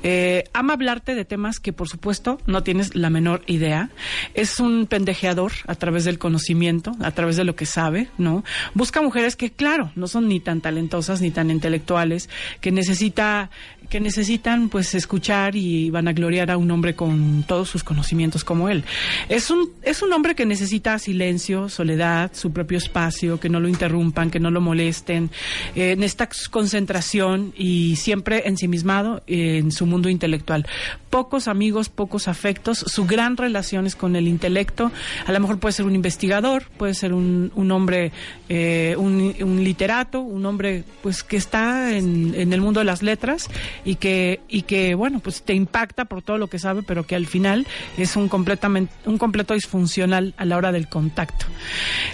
Eh, 0.03 0.45
ama 0.55 0.73
hablarte 0.73 1.15
de 1.15 1.27
temas 1.27 1.61
que, 1.61 1.75
por 1.75 1.87
supuesto, 1.87 2.39
no 2.47 2.63
tienes 2.63 2.95
la 2.95 3.11
menor 3.11 3.43
idea 3.47 3.91
es 4.35 4.61
un 4.61 4.87
pendejeador 4.87 5.53
a 5.67 5.75
través 5.75 6.05
del 6.05 6.19
conocimiento, 6.19 6.93
a 7.01 7.11
través 7.11 7.37
de 7.37 7.45
lo 7.45 7.57
que 7.57 7.67
sabe, 7.67 8.09
¿no? 8.19 8.45
Busca 8.75 9.03
mujeres 9.03 9.37
que, 9.37 9.51
claro, 9.51 9.93
no 9.97 10.09
son 10.09 10.29
ni 10.29 10.41
tan 10.41 10.61
talentosas 10.61 11.21
ni 11.21 11.31
tan 11.31 11.51
intelectuales, 11.51 12.29
que 12.61 12.73
necesita 12.73 13.51
que 13.89 14.01
necesitan 14.01 14.69
pues 14.69 14.97
escuchar 14.97 15.55
y 15.55 15.91
van 15.91 16.09
a 16.09 16.13
gloriar 16.13 16.51
a 16.51 16.57
un 16.57 16.69
hombre 16.73 16.97
con 16.97 17.45
todos 17.47 17.69
sus 17.69 17.85
conocimientos 17.85 18.43
como 18.43 18.69
él. 18.69 18.85
Es 19.29 19.49
un, 19.49 19.71
es 19.83 20.03
un 20.03 20.13
hombre 20.13 20.35
que 20.35 20.45
necesita 20.45 20.99
silencio, 20.99 21.69
soledad, 21.69 22.33
su 22.35 22.53
propio 22.53 22.79
espacio, 22.79 23.39
que 23.39 23.49
no 23.49 23.61
lo 23.61 23.69
interrumpan, 24.07 24.31
que 24.31 24.41
no 24.41 24.51
lo 24.51 24.61
molesten, 24.61 25.31
eh, 25.75 25.97
necesita 25.97 26.29
concentración 26.51 27.53
y 27.57 27.97
siempre 27.97 28.43
ensimismado 28.47 29.23
en 29.27 29.73
su 29.73 29.87
mundo 29.87 30.09
intelectual. 30.09 30.67
Pocos 31.11 31.49
amigos, 31.49 31.89
pocos 31.89 32.29
afectos, 32.29 32.79
su 32.79 33.07
gran 33.07 33.37
relación 33.37 33.87
es 33.87 33.97
con 33.97 34.17
el 34.17 34.29
intelecto. 34.29 34.91
A 35.27 35.33
lo 35.33 35.41
mejor 35.41 35.59
puede 35.59 35.73
ser 35.73 35.87
un 35.87 35.95
investigador, 35.95 36.65
puede 36.77 36.95
ser 36.95 37.13
un, 37.13 37.71
hombre, 37.71 38.13
eh, 38.49 38.95
un, 38.99 39.35
un, 39.41 39.65
literato, 39.65 40.21
un 40.21 40.45
hombre 40.47 40.85
pues 41.03 41.23
que 41.23 41.37
está 41.37 41.97
en, 41.97 42.35
en 42.35 42.53
el 42.53 42.61
mundo 42.61 42.81
de 42.81 42.85
las 42.85 43.03
letras 43.03 43.49
y 43.85 43.97
que, 43.97 44.41
y 44.49 44.63
que, 44.63 44.95
bueno, 44.95 45.21
pues 45.21 45.43
te 45.43 45.55
impacta 45.55 46.05
por 46.05 46.23
todo 46.23 46.39
lo 46.39 46.49
que 46.49 46.59
sabe, 46.59 46.83
pero 46.83 47.07
que 47.07 47.15
al 47.15 47.27
final 47.27 47.67
es 47.97 48.17
un, 48.17 48.29
completamente, 48.29 48.93
un 49.07 49.19
completo 49.19 49.55
disfuncional 49.55 50.35
a 50.37 50.45
la 50.45 50.57
hora 50.57 50.73
del 50.73 50.89
contacto. 50.89 51.47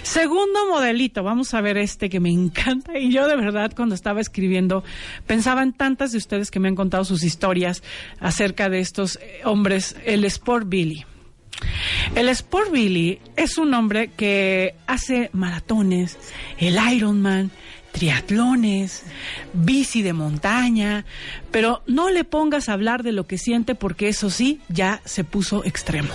Segundo 0.03 0.67
modelito, 0.69 1.23
vamos 1.23 1.53
a 1.53 1.61
ver 1.61 1.77
este 1.83 2.09
que 2.09 2.19
me 2.19 2.31
encanta 2.31 2.97
y 2.97 3.11
yo 3.11 3.27
de 3.27 3.35
verdad 3.35 3.73
cuando 3.75 3.95
estaba 3.95 4.21
escribiendo 4.21 4.83
pensaba 5.27 5.63
en 5.63 5.73
tantas 5.73 6.11
de 6.11 6.17
ustedes 6.17 6.51
que 6.51 6.59
me 6.59 6.67
han 6.67 6.75
contado 6.75 7.05
sus 7.05 7.23
historias 7.23 7.83
acerca 8.19 8.69
de 8.69 8.79
estos 8.79 9.17
eh, 9.17 9.41
hombres, 9.45 9.95
el 10.05 10.25
Sport 10.25 10.67
Billy. 10.67 11.05
El 12.15 12.29
Sport 12.29 12.71
Billy 12.71 13.19
es 13.35 13.57
un 13.57 13.73
hombre 13.73 14.09
que 14.09 14.75
hace 14.87 15.29
maratones, 15.33 16.17
el 16.57 16.77
Ironman, 16.93 17.51
triatlones, 17.91 19.03
bici 19.53 20.01
de 20.01 20.13
montaña, 20.13 21.05
pero 21.51 21.83
no 21.87 22.09
le 22.09 22.23
pongas 22.23 22.67
a 22.67 22.73
hablar 22.73 23.03
de 23.03 23.13
lo 23.13 23.25
que 23.25 23.37
siente 23.37 23.75
porque 23.75 24.09
eso 24.09 24.29
sí 24.29 24.59
ya 24.67 25.01
se 25.05 25.23
puso 25.23 25.63
extremo. 25.63 26.13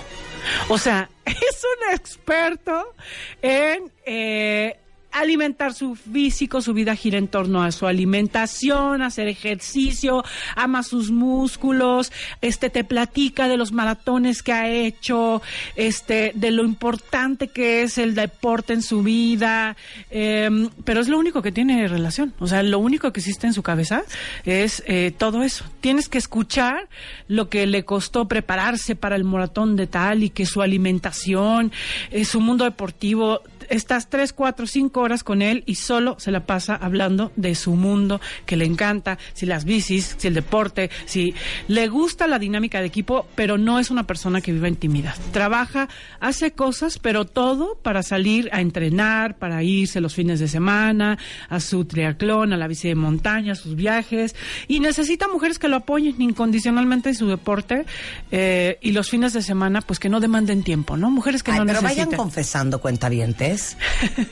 O 0.69 0.77
sea, 0.79 1.09
es 1.25 1.63
un 1.65 1.95
experto 1.95 2.95
en 3.43 3.91
eh, 4.05 4.79
alimentar 5.12 5.75
su 5.75 5.94
físico, 5.94 6.61
su 6.61 6.75
vida 6.75 6.94
gira 6.94 7.18
en 7.18 7.29
torno 7.29 7.62
a 7.62 7.73
su 7.73 7.87
alimentación, 7.87 9.03
hacer 9.03 9.29
ejercicio, 9.29 10.25
ama 10.55 10.83
sus 10.83 11.11
músculos, 11.11 12.12
este 12.40 12.71
te 12.71 12.85
platica 12.85 13.49
de 13.49 13.57
los 13.57 13.73
maratones 13.73 14.42
que 14.42 14.53
ha 14.53 14.68
hecho, 14.68 15.42
este 15.77 16.33
de 16.35 16.51
lo 16.51 16.64
importante 16.64 17.49
que 17.49 17.83
es 17.83 17.99
el 17.99 18.14
deporte 18.14 18.73
en 18.73 18.83
su 18.83 19.03
vida, 19.03 19.77
em, 20.11 20.71
pero 20.85 21.01
es 21.01 21.09
lo 21.09 21.18
único 21.18 21.42
que 21.42 21.53
tiene 21.53 21.88
relación, 21.88 22.35
o 22.38 22.47
sea, 22.47 22.62
lo 22.62 22.79
único 22.79 23.12
que 23.12 23.21
existe 23.21 23.47
en 23.47 23.55
su 23.55 23.62
cabeza 23.62 24.03
es 24.44 24.83
eh, 24.87 25.12
todo 25.16 25.42
eso. 25.42 25.64
Tienes 25.81 26.09
que 26.09 26.18
escuchar 26.18 26.88
lo 27.29 27.49
que 27.49 27.66
le 27.66 27.85
costó 27.85 28.29
prepararse 28.29 28.97
para 28.97 29.16
el 29.16 29.25
maratón 29.25 29.77
de 29.77 29.87
tal 29.87 30.23
y 30.23 30.31
que 30.31 30.47
su 30.47 30.62
alimentación, 30.62 31.73
eh, 32.11 32.25
su 32.25 32.40
mundo 32.40 32.64
deportivo 32.64 33.40
estás 33.69 34.09
tres, 34.09 34.33
cuatro, 34.33 34.67
cinco 34.67 35.01
horas 35.01 35.25
con 35.25 35.43
él 35.43 35.63
y 35.67 35.77
solo 35.77 36.17
se 36.19 36.31
la 36.31 36.47
pasa 36.47 36.75
hablando 36.75 37.33
de 37.37 37.55
su 37.55 37.73
mundo 37.73 38.21
que 38.47 38.57
le 38.57 38.65
encanta, 38.65 39.19
si 39.35 39.47
las 39.47 39.65
bicis, 39.65 40.17
si 40.19 40.29
el 40.29 40.35
deporte, 40.35 40.91
si 41.07 41.35
le 41.69 41.89
gusta 41.89 42.27
la 42.27 42.39
dinámica 42.39 42.81
de 42.81 42.87
equipo, 42.87 43.27
pero 43.35 43.59
no 43.59 43.79
es 43.79 43.91
una 43.91 44.07
persona 44.07 44.41
que 44.41 44.53
viva 44.53 44.69
intimidad. 44.69 45.15
Trabaja, 45.33 45.89
hace 46.21 46.53
cosas, 46.53 46.99
pero 46.99 47.25
todo 47.25 47.77
para 47.83 48.03
salir 48.03 48.49
a 48.53 48.61
entrenar, 48.61 49.39
para 49.39 49.63
irse 49.63 50.01
los 50.01 50.15
fines 50.15 50.41
de 50.41 50.49
semana, 50.49 51.19
a 51.49 51.61
su 51.61 51.85
triatlón, 51.85 52.53
a 52.53 52.57
la 52.57 52.69
bici 52.69 52.89
de 52.89 52.95
montaña, 52.95 53.53
a 53.53 53.57
sus 53.57 53.75
viajes, 53.75 54.35
y 54.67 54.81
necesita 54.81 55.29
mujeres 55.29 55.59
que 55.59 55.69
lo 55.69 55.77
apoyen 55.77 56.21
incondicionalmente 56.21 57.11
en 57.11 57.15
su 57.15 57.29
deporte 57.29 57.85
eh, 58.31 58.79
y 58.81 58.93
los 58.93 59.11
fines 59.11 59.33
de 59.33 59.43
semana, 59.43 59.81
pues 59.81 59.99
que 59.99 60.09
no 60.09 60.21
demanden 60.21 60.63
tiempo, 60.63 60.97
¿no? 60.97 61.11
Mujeres 61.11 61.43
que 61.43 61.53
no 61.53 61.65
pero 61.67 61.83
vayan 61.83 62.13
confesando 62.13 62.81
cuentavientes 62.81 63.58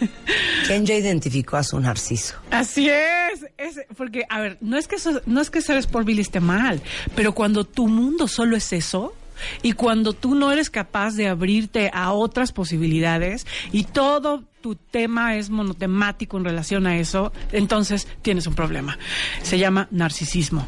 ¿Quién 0.66 0.86
ya 0.86 0.94
identificó 0.94 1.56
a 1.56 1.62
su 1.62 1.78
narciso? 1.80 2.34
Así 2.50 2.88
es, 2.88 3.46
es, 3.56 3.80
porque, 3.96 4.24
a 4.28 4.40
ver, 4.40 4.58
no 4.60 4.76
es 4.76 4.88
que 4.88 4.96
no 5.26 5.40
es 5.40 5.50
que 5.50 5.60
ser 5.60 5.82
Sportville 5.82 6.22
esté 6.22 6.40
mal, 6.40 6.82
pero 7.14 7.32
cuando 7.32 7.64
tu 7.64 7.88
mundo 7.88 8.28
solo 8.28 8.56
es 8.56 8.72
eso, 8.72 9.14
y 9.62 9.72
cuando 9.72 10.12
tú 10.12 10.34
no 10.34 10.50
eres 10.52 10.70
capaz 10.70 11.14
de 11.14 11.28
abrirte 11.28 11.90
a 11.92 12.12
otras 12.12 12.52
posibilidades 12.52 13.46
y 13.72 13.84
todo 13.84 14.44
tu 14.60 14.74
tema 14.74 15.36
es 15.36 15.50
monotemático 15.50 16.36
en 16.38 16.44
relación 16.44 16.86
a 16.86 16.98
eso, 16.98 17.32
entonces 17.52 18.08
tienes 18.22 18.46
un 18.46 18.54
problema. 18.54 18.98
Se 19.42 19.58
llama 19.58 19.88
narcisismo. 19.90 20.66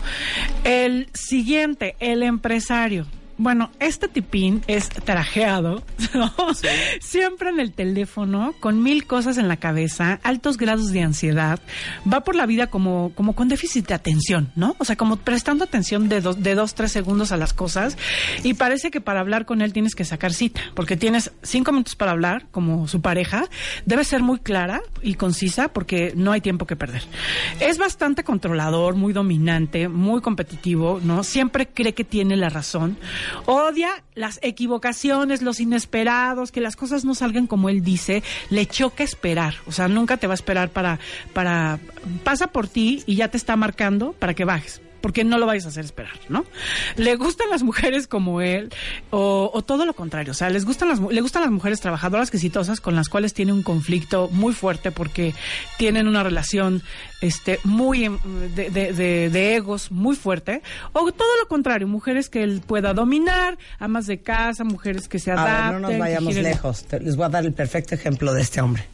El 0.65 1.09
siguiente, 1.15 1.97
el 1.99 2.23
empresario. 2.23 3.07
Bueno, 3.41 3.71
este 3.79 4.09
tipín 4.09 4.63
es 4.67 4.89
trajeado, 4.89 5.85
siempre 7.01 7.51
en 7.51 7.61
el 7.61 7.73
teléfono, 7.73 8.53
con 8.59 8.83
mil 8.83 9.07
cosas 9.07 9.39
en 9.39 9.47
la 9.47 9.59
cabeza, 9.59 10.19
altos 10.25 10.57
grados 10.57 10.91
de 10.91 11.03
ansiedad, 11.03 11.61
va 12.13 12.25
por 12.25 12.35
la 12.35 12.47
vida 12.47 12.67
como, 12.67 13.13
como 13.15 13.37
con 13.37 13.49
déficit 13.49 13.87
de 13.87 13.95
atención, 13.95 14.51
¿no? 14.57 14.75
O 14.79 14.85
sea, 14.85 14.97
como 14.97 15.19
prestando 15.19 15.63
atención 15.63 16.09
de 16.09 16.21
dos, 16.21 16.43
de 16.43 16.57
dos, 16.57 16.75
tres 16.75 16.91
segundos 16.91 17.31
a 17.31 17.37
las 17.37 17.53
cosas, 17.53 17.97
y 18.43 18.55
parece 18.55 18.91
que 18.91 19.01
para 19.01 19.21
hablar 19.21 19.47
con 19.47 19.63
él 19.63 19.73
tienes 19.73 19.95
que 19.95 20.05
sacar 20.05 20.33
cita, 20.33 20.61
porque 20.75 20.97
tienes 20.97 21.31
cinco 21.45 21.71
minutos 21.71 21.95
para 21.95 22.11
hablar, 22.11 22.47
como 22.51 22.89
su 22.89 23.01
pareja, 23.03 23.45
debe 23.87 24.03
ser 24.03 24.21
muy 24.21 24.41
clara 24.41 24.83
y 25.01 25.15
concisa, 25.15 25.69
porque 25.69 26.13
no 26.17 26.33
hay 26.33 26.41
tiempo 26.41 26.67
que 26.67 26.75
perder. 26.75 27.05
Es 27.61 27.79
bastante 27.79 28.25
controlador, 28.25 28.97
muy 28.97 29.13
dominante, 29.13 29.87
muy 29.87 30.21
competitivo, 30.23 31.01
¿no? 31.05 31.23
Siempre 31.23 31.69
cree 31.69 31.95
que 31.95 32.03
tiene 32.03 32.37
la 32.37 32.49
razón 32.49 32.99
Odia 33.47 34.03
las 34.15 34.39
equivocaciones, 34.43 35.43
los 35.43 35.61
inesperados, 35.61 36.53
que 36.53 36.61
las 36.61 36.77
cosas 36.77 37.05
no 37.05 37.15
salgan 37.15 37.47
como 37.47 37.69
él 37.69 37.83
dice. 37.83 38.23
Le 38.51 38.67
choca 38.67 39.05
esperar. 39.05 39.55
O 39.67 39.73
sea, 39.73 39.89
nunca 39.89 40.17
te 40.17 40.27
va 40.27 40.33
a 40.33 40.35
esperar 40.35 40.71
para, 40.71 40.99
para, 41.33 41.79
pasa 42.25 42.49
por 42.49 42.69
ti 42.69 43.03
y 43.07 43.17
ya 43.17 43.29
te 43.29 43.37
está 43.37 43.57
marcando 43.57 44.13
para 44.13 44.35
que 44.35 44.45
bajes 44.45 44.81
porque 45.01 45.25
no 45.25 45.39
lo 45.39 45.47
vayas 45.47 45.67
a 45.67 45.69
hacer 45.69 45.85
esperar, 45.85 46.15
¿no? 46.29 46.45
Le 46.97 47.17
gustan 47.17 47.51
las 47.51 47.63
mujeres 47.63 48.07
como 48.07 48.41
él 48.41 48.71
o, 49.11 49.63
todo 49.67 49.87
lo 49.87 49.95
contrario, 49.95 50.33
o 50.33 50.35
sea, 50.35 50.51
les 50.51 50.65
gustan 50.65 50.89
las 50.89 51.01
le 51.01 51.21
gustan 51.21 51.43
las 51.43 51.51
mujeres 51.51 51.81
trabajadoras 51.81 52.33
exitosas 52.33 52.81
con 52.81 52.95
las 52.95 53.09
cuales 53.09 53.35
tiene 53.35 53.53
un 53.53 53.63
conflicto 53.63 54.29
muy 54.33 54.55
fuerte 54.55 54.91
porque 54.91 55.35
tienen 55.77 56.09
una 56.09 56.23
relación 56.23 56.83
este 57.21 57.59
muy 57.65 58.05
em, 58.05 58.19
de, 58.55 58.71
de, 58.71 59.57
egos 59.57 59.91
muy 59.91 60.17
fuerte 60.17 60.63
o 60.93 61.11
todo 61.13 61.37
lo 61.41 61.49
contrario, 61.49 61.87
mujeres 61.89 62.29
que 62.29 62.43
él 62.43 62.63
pueda 62.65 62.95
dominar, 62.95 63.59
amas 63.79 64.07
de 64.07 64.21
casa, 64.21 64.65
mujeres 64.65 65.09
que 65.09 65.19
se 65.19 65.33
adapten. 65.33 65.83
no 65.83 65.89
nos 65.89 65.99
vayamos 65.99 66.35
lejos. 66.35 66.87
Les 67.01 67.17
voy 67.17 67.27
a 67.27 67.29
dar 67.29 67.45
el 67.45 67.53
perfecto 67.53 67.95
ejemplo 67.95 68.33
de 68.33 68.43
este 68.43 68.61
hombre. 68.61 68.85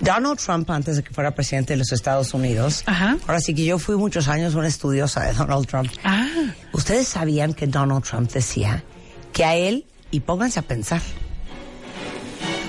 Donald 0.00 0.38
Trump, 0.38 0.70
antes 0.70 0.96
de 0.96 1.02
que 1.02 1.12
fuera 1.12 1.34
presidente 1.34 1.72
de 1.72 1.78
los 1.78 1.92
Estados 1.92 2.34
Unidos, 2.34 2.84
ahora 2.86 3.40
sí 3.40 3.54
que 3.54 3.64
yo 3.64 3.78
fui 3.78 3.96
muchos 3.96 4.28
años 4.28 4.54
una 4.54 4.68
estudiosa 4.68 5.24
de 5.24 5.32
Donald 5.34 5.66
Trump. 5.66 5.90
Ah. 6.04 6.26
Ustedes 6.72 7.08
sabían 7.08 7.54
que 7.54 7.66
Donald 7.66 8.04
Trump 8.04 8.30
decía 8.30 8.84
que 9.32 9.44
a 9.44 9.54
él, 9.56 9.86
y 10.10 10.20
pónganse 10.20 10.58
a 10.60 10.62
pensar, 10.62 11.00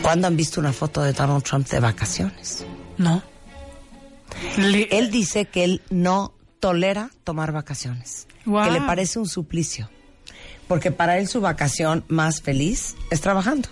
¿cuándo 0.02 0.28
han 0.28 0.38
visto 0.38 0.60
una 0.60 0.74
foto 0.74 1.02
de 1.02 1.14
Donald 1.14 1.44
Trump 1.44 1.68
de 1.68 1.80
vacaciones? 1.80 2.66
No. 2.98 3.22
Él 4.58 5.12
dice 5.12 5.46
que 5.46 5.64
él 5.64 5.82
no 5.90 6.34
tolera 6.60 7.10
tomar 7.24 7.52
vacaciones, 7.52 8.28
que 8.44 8.72
le 8.72 8.82
parece 8.82 9.20
un 9.20 9.28
suplicio, 9.28 9.90
porque 10.68 10.92
para 10.92 11.18
él 11.18 11.28
su 11.28 11.42
vacación 11.42 12.06
más 12.08 12.42
feliz 12.42 12.96
es 13.10 13.22
trabajando. 13.22 13.70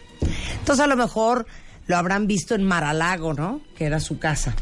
Entonces 0.59 0.83
a 0.83 0.87
lo 0.87 0.97
mejor 0.97 1.45
lo 1.89 1.97
habrán 1.97 2.27
visto 2.27 2.53
en 2.53 2.63
Maralago, 2.63 3.33
¿no? 3.33 3.61
Que 3.75 3.85
era 3.85 3.99
su 3.99 4.19
casa, 4.19 4.53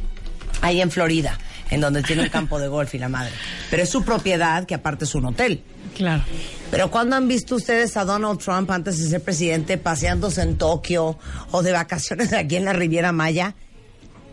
ahí 0.61 0.79
en 0.79 0.89
Florida, 0.89 1.37
en 1.69 1.81
donde 1.81 2.01
tiene 2.01 2.23
un 2.23 2.29
campo 2.29 2.57
de 2.57 2.69
golf 2.69 2.95
y 2.95 2.99
la 2.99 3.09
madre. 3.09 3.33
Pero 3.69 3.83
es 3.83 3.89
su 3.89 4.05
propiedad, 4.05 4.65
que 4.65 4.73
aparte 4.73 5.03
es 5.03 5.13
un 5.13 5.25
hotel. 5.25 5.61
Claro. 5.93 6.23
Pero 6.71 6.89
¿cuándo 6.89 7.17
han 7.17 7.27
visto 7.27 7.55
ustedes 7.57 7.97
a 7.97 8.05
Donald 8.05 8.39
Trump 8.39 8.71
antes 8.71 8.97
de 8.97 9.09
ser 9.09 9.21
presidente 9.21 9.77
paseándose 9.77 10.41
en 10.41 10.57
Tokio 10.57 11.19
o 11.51 11.63
de 11.63 11.73
vacaciones 11.73 12.31
aquí 12.31 12.55
en 12.55 12.63
la 12.63 12.71
Riviera 12.71 13.11
Maya? 13.11 13.55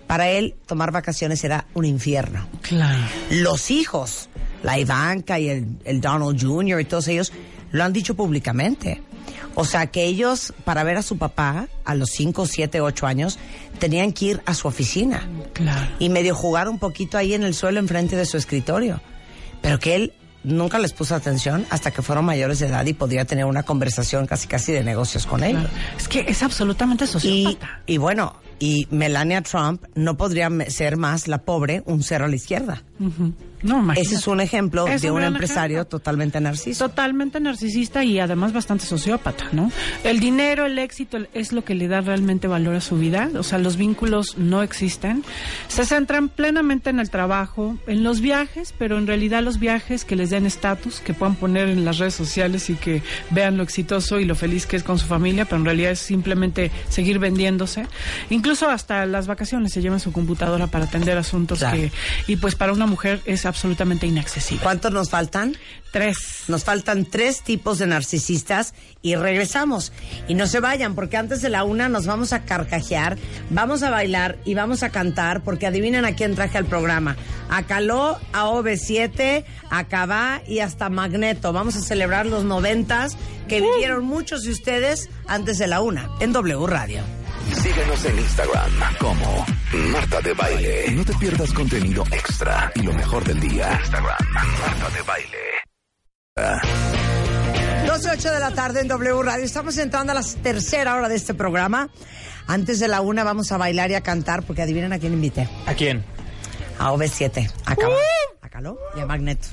Para 0.06 0.30
él, 0.30 0.54
tomar 0.64 0.92
vacaciones 0.92 1.42
era 1.42 1.66
un 1.74 1.86
infierno. 1.86 2.46
Claro. 2.62 3.02
Los 3.30 3.72
hijos, 3.72 4.28
la 4.62 4.78
Ivanka 4.78 5.40
y 5.40 5.48
el, 5.48 5.66
el 5.84 6.00
Donald 6.00 6.40
Jr. 6.40 6.80
y 6.80 6.84
todos 6.84 7.08
ellos, 7.08 7.32
lo 7.72 7.82
han 7.82 7.92
dicho 7.92 8.14
públicamente. 8.14 9.02
O 9.54 9.64
sea, 9.64 9.86
que 9.86 10.04
ellos, 10.04 10.52
para 10.64 10.82
ver 10.82 10.96
a 10.96 11.02
su 11.02 11.16
papá, 11.16 11.68
a 11.84 11.94
los 11.94 12.10
5, 12.10 12.46
7, 12.46 12.80
8 12.80 13.06
años, 13.06 13.38
tenían 13.78 14.12
que 14.12 14.24
ir 14.26 14.42
a 14.46 14.54
su 14.54 14.68
oficina. 14.68 15.28
Claro. 15.52 15.86
Y 15.98 16.08
medio 16.08 16.34
jugar 16.34 16.68
un 16.68 16.78
poquito 16.78 17.18
ahí 17.18 17.34
en 17.34 17.44
el 17.44 17.54
suelo 17.54 17.78
enfrente 17.78 18.16
de 18.16 18.26
su 18.26 18.36
escritorio. 18.36 19.00
Pero 19.62 19.78
que 19.78 19.94
él 19.94 20.12
nunca 20.42 20.78
les 20.78 20.92
puso 20.92 21.14
atención 21.14 21.66
hasta 21.70 21.90
que 21.90 22.02
fueron 22.02 22.24
mayores 22.24 22.58
de 22.58 22.66
edad 22.66 22.84
y 22.84 22.92
podía 22.92 23.24
tener 23.24 23.46
una 23.46 23.62
conversación 23.62 24.26
casi 24.26 24.46
casi 24.46 24.72
de 24.72 24.84
negocios 24.84 25.26
con 25.26 25.42
ellos. 25.42 25.64
Es 25.96 26.08
que 26.08 26.20
es 26.20 26.42
absolutamente 26.42 27.06
sociópata. 27.06 27.80
Y, 27.86 27.94
y 27.94 27.98
bueno, 27.98 28.36
y 28.58 28.86
Melania 28.90 29.42
Trump 29.42 29.84
no 29.94 30.16
podría 30.16 30.50
ser 30.68 30.96
más 30.96 31.28
la 31.28 31.38
pobre 31.38 31.82
un 31.86 32.02
cero 32.02 32.26
a 32.26 32.28
la 32.28 32.36
izquierda. 32.36 32.82
Ese 33.96 34.16
es 34.16 34.26
un 34.26 34.40
ejemplo 34.40 34.84
de 34.84 35.10
un, 35.10 35.22
empresario 35.22 35.86
totalmente 35.86 36.40
narcisista. 36.40 36.88
Totalmente 36.88 37.40
narcisista 37.40 38.04
y 38.04 38.20
además 38.20 38.52
bastante 38.52 38.84
sociópata, 38.84 39.46
¿no? 39.52 39.72
El 40.04 40.20
dinero, 40.20 40.66
el 40.66 40.78
éxito 40.78 41.18
es 41.32 41.52
lo 41.52 41.64
que 41.64 41.74
le 41.74 41.88
da 41.88 42.02
realmente 42.02 42.46
valor 42.46 42.76
a 42.76 42.80
su 42.80 42.96
vida. 42.96 43.30
O 43.36 43.42
sea, 43.42 43.58
los 43.58 43.76
vínculos 43.76 44.36
no 44.36 44.62
existen. 44.62 45.24
Se 45.68 45.86
centran 45.86 46.28
plenamente 46.28 46.90
en 46.90 47.00
el 47.00 47.10
trabajo, 47.10 47.78
en 47.86 48.04
los 48.04 48.20
viajes, 48.20 48.74
pero 48.76 48.98
en 48.98 49.06
realidad 49.06 49.42
los 49.42 49.58
viajes 49.58 50.04
que 50.04 50.14
les 50.14 50.30
den 50.30 50.44
estatus, 50.44 51.00
que 51.00 51.14
puedan 51.14 51.34
poner 51.34 51.68
en 51.68 51.84
las 51.84 51.98
redes 51.98 52.14
sociales 52.14 52.68
y 52.68 52.74
que 52.74 53.02
vean 53.30 53.56
lo 53.56 53.62
exitoso 53.62 54.20
y 54.20 54.24
lo 54.24 54.34
feliz 54.34 54.66
que 54.66 54.76
es 54.76 54.82
con 54.82 54.98
su 54.98 55.06
familia, 55.06 55.46
pero 55.46 55.56
en 55.56 55.64
realidad 55.64 55.92
es 55.92 56.00
simplemente 56.00 56.70
seguir 56.90 57.18
vendiéndose 57.18 57.86
incluso 58.30 58.43
hasta 58.68 59.06
las 59.06 59.26
vacaciones 59.26 59.72
se 59.72 59.80
llevan 59.80 60.00
su 60.00 60.12
computadora 60.12 60.66
para 60.66 60.84
atender 60.84 61.16
asuntos 61.16 61.60
que 61.60 61.90
y 62.26 62.36
pues 62.36 62.54
para 62.54 62.72
una 62.72 62.86
mujer 62.86 63.20
es 63.24 63.46
absolutamente 63.46 64.06
inaccesible. 64.06 64.62
¿Cuántos 64.62 64.92
nos 64.92 65.10
faltan? 65.10 65.56
Tres. 65.92 66.44
Nos 66.48 66.64
faltan 66.64 67.06
tres 67.06 67.42
tipos 67.42 67.78
de 67.78 67.86
narcisistas 67.86 68.74
y 69.00 69.14
regresamos. 69.16 69.92
Y 70.28 70.34
no 70.34 70.46
se 70.46 70.60
vayan 70.60 70.94
porque 70.94 71.16
antes 71.16 71.40
de 71.40 71.48
la 71.48 71.64
una 71.64 71.88
nos 71.88 72.06
vamos 72.06 72.32
a 72.32 72.44
carcajear, 72.44 73.16
vamos 73.50 73.82
a 73.82 73.90
bailar 73.90 74.38
y 74.44 74.54
vamos 74.54 74.82
a 74.82 74.90
cantar 74.90 75.42
porque 75.42 75.66
adivinen 75.66 76.04
a 76.04 76.14
quién 76.14 76.34
traje 76.34 76.58
al 76.58 76.66
programa. 76.66 77.16
A 77.48 77.62
Caló, 77.62 78.18
a 78.32 78.44
OV7, 78.46 79.44
a 79.70 79.84
Cabá 79.84 80.42
y 80.46 80.58
hasta 80.58 80.90
Magneto. 80.90 81.52
Vamos 81.52 81.76
a 81.76 81.80
celebrar 81.80 82.26
los 82.26 82.44
noventas 82.44 83.16
que 83.48 83.60
vivieron 83.60 84.04
muchos 84.04 84.42
de 84.42 84.50
ustedes 84.50 85.08
antes 85.26 85.58
de 85.58 85.66
la 85.66 85.80
una 85.80 86.10
en 86.20 86.32
W 86.32 86.66
Radio. 86.66 87.23
Síguenos 87.52 88.04
en 88.04 88.18
Instagram 88.18 88.70
como 88.98 89.46
Marta 89.92 90.20
de 90.20 90.34
Baile. 90.34 90.90
No 90.92 91.04
te 91.04 91.14
pierdas 91.14 91.52
contenido 91.52 92.04
extra 92.10 92.72
y 92.74 92.82
lo 92.82 92.92
mejor 92.92 93.24
del 93.24 93.40
día. 93.40 93.78
Instagram, 93.80 94.16
Marta 94.32 94.90
de 94.90 95.02
Baile. 95.02 95.54
12, 97.86 98.10
8 98.10 98.32
de 98.32 98.40
la 98.40 98.50
tarde 98.50 98.80
en 98.80 98.88
W 98.88 99.22
Radio. 99.22 99.44
Estamos 99.44 99.76
entrando 99.78 100.12
a 100.12 100.14
la 100.16 100.22
tercera 100.42 100.96
hora 100.96 101.08
de 101.08 101.16
este 101.16 101.34
programa. 101.34 101.90
Antes 102.46 102.80
de 102.80 102.88
la 102.88 103.00
una 103.00 103.24
vamos 103.24 103.52
a 103.52 103.56
bailar 103.56 103.90
y 103.90 103.94
a 103.94 104.00
cantar 104.00 104.42
porque 104.42 104.62
adivinen 104.62 104.92
a 104.92 104.98
quién 104.98 105.12
invité. 105.12 105.48
¿A 105.66 105.74
quién? 105.74 106.04
A 106.78 106.92
OV7. 106.92 107.50
A 107.66 107.76
Caló. 107.76 107.96
A 108.42 108.48
Caló 108.48 108.78
y 108.96 109.00
a 109.00 109.06
Magneto. 109.06 109.48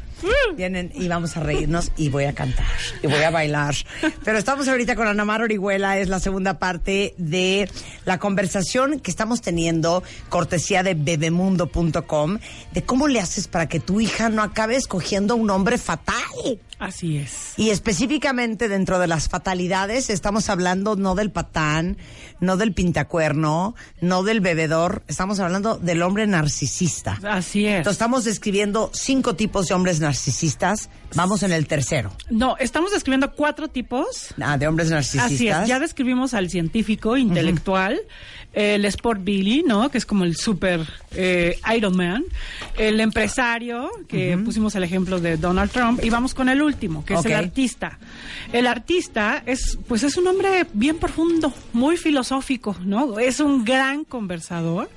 Vienen 0.55 0.91
y 0.93 1.07
vamos 1.07 1.37
a 1.37 1.39
reírnos 1.39 1.91
y 1.97 2.09
voy 2.09 2.25
a 2.25 2.33
cantar 2.33 2.65
y 3.01 3.07
voy 3.07 3.23
a 3.23 3.29
bailar. 3.29 3.75
Pero 4.23 4.37
estamos 4.37 4.67
ahorita 4.67 4.95
con 4.95 5.07
Ana 5.07 5.25
Mar 5.25 5.41
Orihuela, 5.41 5.97
es 5.97 6.09
la 6.09 6.19
segunda 6.19 6.59
parte 6.59 7.13
de 7.17 7.69
la 8.05 8.19
conversación 8.19 8.99
que 8.99 9.11
estamos 9.11 9.41
teniendo, 9.41 10.03
cortesía 10.29 10.83
de 10.83 10.93
bebemundo.com, 10.93 12.39
de 12.73 12.83
cómo 12.83 13.07
le 13.07 13.19
haces 13.19 13.47
para 13.47 13.67
que 13.67 13.79
tu 13.79 14.01
hija 14.01 14.29
no 14.29 14.43
acabe 14.43 14.75
escogiendo 14.75 15.35
un 15.35 15.49
hombre 15.49 15.77
fatal. 15.77 16.15
Así 16.79 17.17
es. 17.17 17.53
Y 17.57 17.69
específicamente 17.69 18.67
dentro 18.67 18.97
de 18.97 19.05
las 19.05 19.29
fatalidades 19.29 20.09
estamos 20.09 20.49
hablando 20.49 20.95
no 20.95 21.13
del 21.13 21.29
patán, 21.29 21.97
no 22.39 22.57
del 22.57 22.73
pintacuerno, 22.73 23.75
no 24.01 24.23
del 24.23 24.41
bebedor, 24.41 25.03
estamos 25.07 25.39
hablando 25.39 25.77
del 25.77 26.01
hombre 26.01 26.25
narcisista. 26.25 27.19
Así 27.23 27.67
es. 27.67 27.77
Entonces 27.77 27.93
estamos 27.93 28.23
describiendo 28.23 28.89
cinco 28.93 29.35
tipos 29.35 29.67
de 29.67 29.75
hombres 29.75 29.99
narcisistas. 29.99 30.10
Vamos 31.15 31.43
en 31.43 31.51
el 31.51 31.67
tercero. 31.67 32.11
No, 32.29 32.57
estamos 32.57 32.91
describiendo 32.91 33.33
cuatro 33.33 33.67
tipos. 33.67 34.33
Ah, 34.41 34.57
de 34.57 34.67
hombres 34.67 34.89
narcisistas. 34.89 35.31
Así 35.31 35.47
es. 35.47 35.67
Ya 35.67 35.79
describimos 35.79 36.33
al 36.33 36.49
científico, 36.49 37.17
intelectual 37.17 37.99
el 38.53 38.85
Sport 38.85 39.23
Billy, 39.23 39.63
¿no? 39.65 39.89
Que 39.89 39.97
es 39.97 40.05
como 40.05 40.25
el 40.25 40.35
super 40.35 40.85
eh, 41.15 41.57
Iron 41.75 41.95
Man, 41.95 42.23
el 42.77 42.99
empresario, 42.99 43.89
que 44.07 44.37
pusimos 44.43 44.75
el 44.75 44.83
ejemplo 44.83 45.19
de 45.19 45.37
Donald 45.37 45.71
Trump, 45.71 46.03
y 46.03 46.09
vamos 46.09 46.33
con 46.33 46.49
el 46.49 46.61
último, 46.61 47.05
que 47.05 47.13
es 47.13 47.25
el 47.25 47.33
artista. 47.33 47.97
El 48.51 48.67
artista 48.67 49.41
es, 49.45 49.77
pues 49.87 50.03
es 50.03 50.17
un 50.17 50.27
hombre 50.27 50.65
bien 50.73 50.97
profundo, 50.97 51.53
muy 51.71 51.95
filosófico, 51.95 52.75
¿no? 52.83 53.19
Es 53.19 53.39
un 53.39 53.63
gran 53.63 54.03
conversador, 54.03 54.89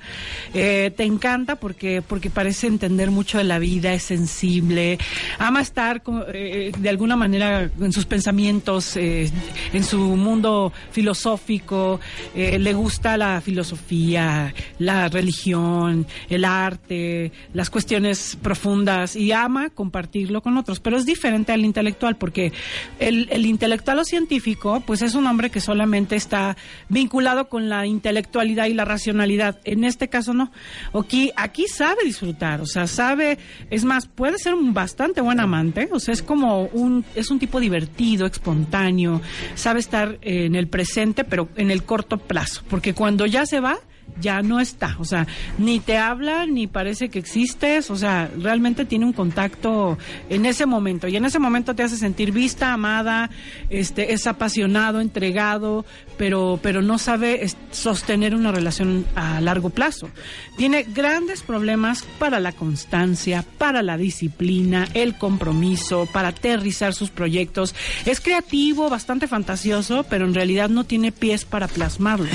eh, 0.53 0.91
te 0.95 1.03
encanta 1.03 1.55
porque, 1.55 2.01
porque 2.01 2.29
parece 2.29 2.67
entender 2.67 3.11
mucho 3.11 3.37
de 3.37 3.45
la 3.45 3.59
vida, 3.59 3.93
es 3.93 4.03
sensible, 4.03 4.97
ama 5.39 5.61
estar 5.61 6.01
eh, 6.33 6.71
de 6.77 6.89
alguna 6.89 7.15
manera 7.15 7.69
en 7.79 7.93
sus 7.93 8.05
pensamientos, 8.05 8.97
en 8.97 9.83
su 9.83 9.99
mundo 9.99 10.73
filosófico, 10.91 11.99
le 12.35 12.73
gusta 12.73 13.17
la 13.17 13.41
filosofía, 13.45 14.53
la 14.79 15.07
religión, 15.07 16.05
el 16.29 16.43
arte, 16.43 17.31
las 17.53 17.69
cuestiones 17.69 18.37
profundas 18.41 19.15
y 19.15 19.31
ama 19.31 19.69
compartirlo 19.69 20.41
con 20.41 20.57
otros. 20.57 20.79
Pero 20.79 20.97
es 20.97 21.05
diferente 21.05 21.53
al 21.53 21.63
intelectual 21.63 22.17
porque 22.17 22.51
el, 22.99 23.27
el 23.31 23.45
intelectual 23.45 23.99
o 23.99 24.03
científico 24.03 24.81
pues 24.85 25.01
es 25.01 25.15
un 25.15 25.27
hombre 25.27 25.49
que 25.49 25.61
solamente 25.61 26.15
está 26.15 26.57
vinculado 26.89 27.47
con 27.47 27.69
la 27.69 27.85
intelectualidad 27.85 28.65
y 28.65 28.73
la 28.73 28.85
racionalidad. 28.85 29.59
En 29.63 29.83
este 29.83 30.07
caso 30.09 30.33
no. 30.33 30.51
Aquí, 30.93 31.31
aquí 31.35 31.67
sabe 31.67 32.03
disfrutar, 32.03 32.61
o 32.61 32.65
sea, 32.65 32.87
sabe, 32.87 33.37
es 33.69 33.83
más, 33.85 34.07
puede 34.07 34.39
ser 34.39 34.53
un 34.53 34.73
bastante 34.73 35.21
buen 35.21 35.39
amante, 35.39 35.89
o 35.91 35.99
sea, 35.99 36.13
es 36.13 36.23
como 36.23 36.63
un, 36.63 37.05
es 37.15 37.29
un 37.29 37.39
tipo 37.39 37.59
divertido, 37.59 38.25
espontáneo, 38.25 39.21
sabe 39.55 39.79
estar 39.79 40.17
en 40.21 40.55
el 40.55 40.67
presente, 40.67 41.23
pero 41.23 41.49
en 41.55 41.71
el 41.71 41.83
corto 41.83 42.17
plazo, 42.17 42.63
porque 42.69 42.93
cuando 42.93 43.25
ya 43.25 43.34
se 43.43 43.59
va, 43.59 43.77
ya 44.19 44.41
no 44.41 44.59
está. 44.59 44.95
O 44.99 45.05
sea, 45.05 45.27
ni 45.57 45.79
te 45.79 45.97
habla, 45.97 46.45
ni 46.45 46.67
parece 46.67 47.09
que 47.09 47.19
existes. 47.19 47.89
O 47.89 47.95
sea, 47.95 48.29
realmente 48.37 48.85
tiene 48.85 49.05
un 49.05 49.13
contacto 49.13 49.97
en 50.29 50.45
ese 50.45 50.65
momento. 50.65 51.07
Y 51.07 51.15
en 51.15 51.25
ese 51.25 51.39
momento 51.39 51.75
te 51.75 51.83
hace 51.83 51.97
sentir 51.97 52.31
vista, 52.31 52.73
amada, 52.73 53.29
este, 53.69 54.13
es 54.13 54.27
apasionado, 54.27 55.01
entregado, 55.01 55.85
pero, 56.17 56.59
pero 56.61 56.81
no 56.81 56.97
sabe 56.97 57.45
sostener 57.71 58.35
una 58.35 58.51
relación 58.51 59.05
a 59.15 59.41
largo 59.41 59.69
plazo. 59.69 60.09
Tiene 60.57 60.83
grandes 60.83 61.41
problemas 61.41 62.03
para 62.19 62.39
la 62.39 62.51
constancia, 62.51 63.43
para 63.57 63.81
la 63.81 63.97
disciplina, 63.97 64.87
el 64.93 65.17
compromiso, 65.17 66.07
para 66.11 66.29
aterrizar 66.29 66.93
sus 66.93 67.09
proyectos. 67.09 67.75
Es 68.05 68.21
creativo, 68.21 68.89
bastante 68.89 69.27
fantasioso, 69.27 70.05
pero 70.09 70.25
en 70.25 70.33
realidad 70.33 70.69
no 70.69 70.83
tiene 70.83 71.11
pies 71.11 71.45
para 71.45 71.67
plasmarlo. 71.67 72.27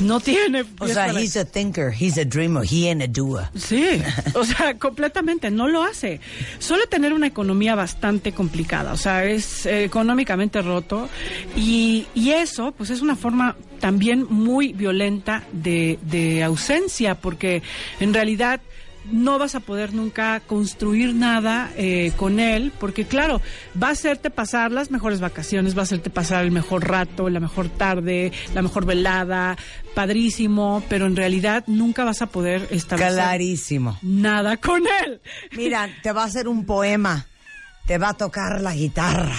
No 0.00 0.20
tiene 0.20 0.64
o 0.78 0.88
sea, 0.88 1.12
he's 1.12 1.36
a 1.36 1.44
thinker, 1.44 1.92
he's 1.92 2.18
a 2.18 2.24
dreamer, 2.24 2.64
he 2.64 2.88
ain't 2.88 3.02
a 3.02 3.06
doer. 3.06 3.48
Sí, 3.54 4.02
o 4.34 4.44
sea, 4.44 4.74
completamente, 4.78 5.50
no 5.50 5.68
lo 5.68 5.82
hace. 5.82 6.20
Suele 6.58 6.86
tener 6.86 7.12
una 7.12 7.26
economía 7.26 7.74
bastante 7.74 8.32
complicada, 8.32 8.92
o 8.92 8.96
sea, 8.96 9.24
es 9.24 9.66
eh, 9.66 9.84
económicamente 9.84 10.62
roto 10.62 11.08
y, 11.56 12.06
y 12.14 12.30
eso, 12.30 12.72
pues 12.72 12.90
es 12.90 13.00
una 13.00 13.16
forma 13.16 13.56
también 13.80 14.26
muy 14.28 14.72
violenta 14.72 15.42
de, 15.52 15.98
de 16.02 16.42
ausencia, 16.42 17.16
porque 17.16 17.62
en 18.00 18.14
realidad 18.14 18.60
no 19.10 19.38
vas 19.38 19.54
a 19.54 19.60
poder 19.60 19.94
nunca 19.94 20.40
construir 20.40 21.14
nada 21.14 21.70
eh, 21.76 22.12
con 22.16 22.40
él, 22.40 22.72
porque 22.78 23.04
claro, 23.04 23.40
va 23.80 23.88
a 23.88 23.92
hacerte 23.92 24.30
pasar 24.30 24.72
las 24.72 24.90
mejores 24.90 25.20
vacaciones, 25.20 25.76
va 25.76 25.80
a 25.80 25.84
hacerte 25.84 26.10
pasar 26.10 26.44
el 26.44 26.50
mejor 26.50 26.88
rato, 26.88 27.28
la 27.28 27.40
mejor 27.40 27.68
tarde, 27.68 28.32
la 28.54 28.62
mejor 28.62 28.86
velada, 28.86 29.56
padrísimo, 29.94 30.82
pero 30.88 31.06
en 31.06 31.16
realidad 31.16 31.64
nunca 31.66 32.04
vas 32.04 32.22
a 32.22 32.26
poder 32.26 32.66
establecer 32.70 33.14
Clarísimo. 33.14 33.98
nada 34.02 34.56
con 34.56 34.82
él. 35.04 35.20
Mira, 35.56 35.88
te 36.02 36.12
va 36.12 36.22
a 36.22 36.26
hacer 36.26 36.48
un 36.48 36.64
poema, 36.64 37.26
te 37.86 37.98
va 37.98 38.10
a 38.10 38.14
tocar 38.14 38.60
la 38.60 38.74
guitarra 38.74 39.36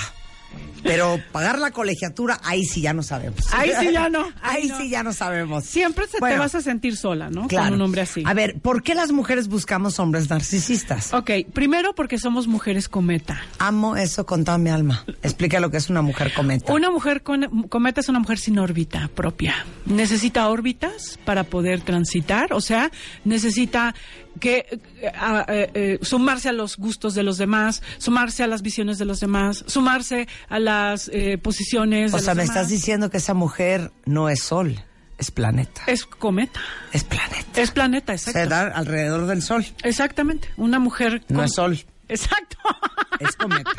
pero 0.84 1.20
pagar 1.32 1.60
la 1.60 1.72
colegiatura, 1.72 2.39
ahí 2.44 2.66
sí 2.66 2.82
ya 2.82 2.94
no 2.94 3.04
sabemos. 3.04 3.42
Ahí 3.54 3.72
sí 3.80 3.92
ya 3.92 4.10
no. 4.10 4.28
Ahí, 4.42 4.70
sí 4.78 4.89
ya 4.89 5.04
no 5.04 5.13
sabemos. 5.13 5.63
Siempre 5.63 6.06
se 6.08 6.20
te 6.20 6.38
vas 6.38 6.56
a 6.56 6.62
sentir 6.62 6.98
sola, 6.98 7.30
¿no? 7.30 7.48
Claro. 7.48 7.68
Con 7.68 7.76
un 7.76 7.82
hombre 7.82 8.02
así. 8.02 8.24
A 8.26 8.34
ver, 8.34 8.60
¿por 8.60 8.84
qué 8.84 8.94
las 8.94 9.12
mujeres 9.12 9.48
buscamos 9.48 10.00
hombres 10.00 10.30
narcisistas? 10.30 11.13
Ok, 11.13 11.32
primero 11.54 11.96
porque 11.96 12.18
somos 12.18 12.48
mujeres 12.48 12.89
cometa. 12.89 13.42
Amo 13.60 13.96
eso 13.96 14.26
con 14.26 14.44
toda 14.44 14.58
mi 14.58 14.70
alma. 14.70 15.06
Explica 15.24 15.60
lo 15.60 15.72
que 15.72 15.78
es 15.78 15.89
una 15.89 16.02
mujer 16.02 16.34
cometa. 16.34 16.72
Una 16.74 16.92
mujer 16.92 17.24
cometa 17.24 18.02
es 18.02 18.10
una 18.10 18.20
mujer 18.20 18.38
sin 18.38 18.60
órbita 18.60 19.10
propia. 19.16 19.66
Necesita 19.86 20.50
órbitas 20.50 21.20
para 21.26 21.46
poder 21.46 21.82
transitar, 21.82 22.54
o 22.54 22.62
sea, 22.62 22.92
necesita 23.24 23.96
que 24.39 24.65
eh, 24.69 25.12
eh, 25.48 25.72
eh, 25.74 26.00
sumarse 26.02 26.50
a 26.50 26.54
los 26.54 26.78
gustos 26.78 27.13
de 27.13 27.24
los 27.24 27.38
demás, 27.38 27.82
sumarse 27.98 28.43
a 28.43 28.48
las 28.48 28.62
visiones 28.62 28.98
de 28.98 29.06
los 29.06 29.19
demás, 29.19 29.63
sumarse 29.67 30.28
a 30.50 30.60
las 30.60 31.12
posiciones. 31.41 32.13
O 32.13 32.19
sea, 32.19 32.36
me 32.36 32.43
estás 32.43 32.69
diciendo 32.69 33.10
que 33.10 33.17
esa 33.17 33.34
mujer 33.34 33.91
no 34.06 34.30
es 34.30 34.43
sol, 34.43 34.80
es 35.17 35.32
planeta. 35.32 35.82
Es 35.88 36.06
cometa. 36.06 36.60
Es 36.91 37.04
planeta. 37.04 37.62
Es 37.62 37.72
planeta, 37.72 38.13
exacto. 38.13 38.39
Se 38.39 38.48
da 38.48 38.67
alrededor 38.67 39.28
del 39.28 39.41
sol. 39.41 39.65
Exactamente. 39.84 40.50
Una 40.58 40.80
mujer. 40.80 41.24
No 41.30 41.43
es 41.43 41.54
sol. 41.54 41.80
Exacto. 42.10 42.58
Es 43.19 43.36
cometa. 43.36 43.72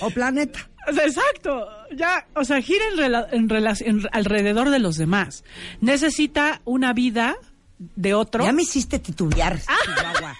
o 0.00 0.10
planeta. 0.10 0.68
Exacto. 0.86 1.66
Ya, 1.96 2.26
o 2.34 2.44
sea, 2.44 2.60
gira 2.60 2.84
en, 3.32 3.50
en 3.50 4.02
alrededor 4.12 4.70
de 4.70 4.78
los 4.78 4.96
demás. 4.96 5.44
Necesita 5.80 6.60
una 6.64 6.92
vida 6.92 7.36
de 7.78 8.14
otro. 8.14 8.44
Ya 8.44 8.52
me 8.52 8.62
hiciste 8.62 8.98
titubear, 8.98 9.60
Chihuahua. 9.60 10.36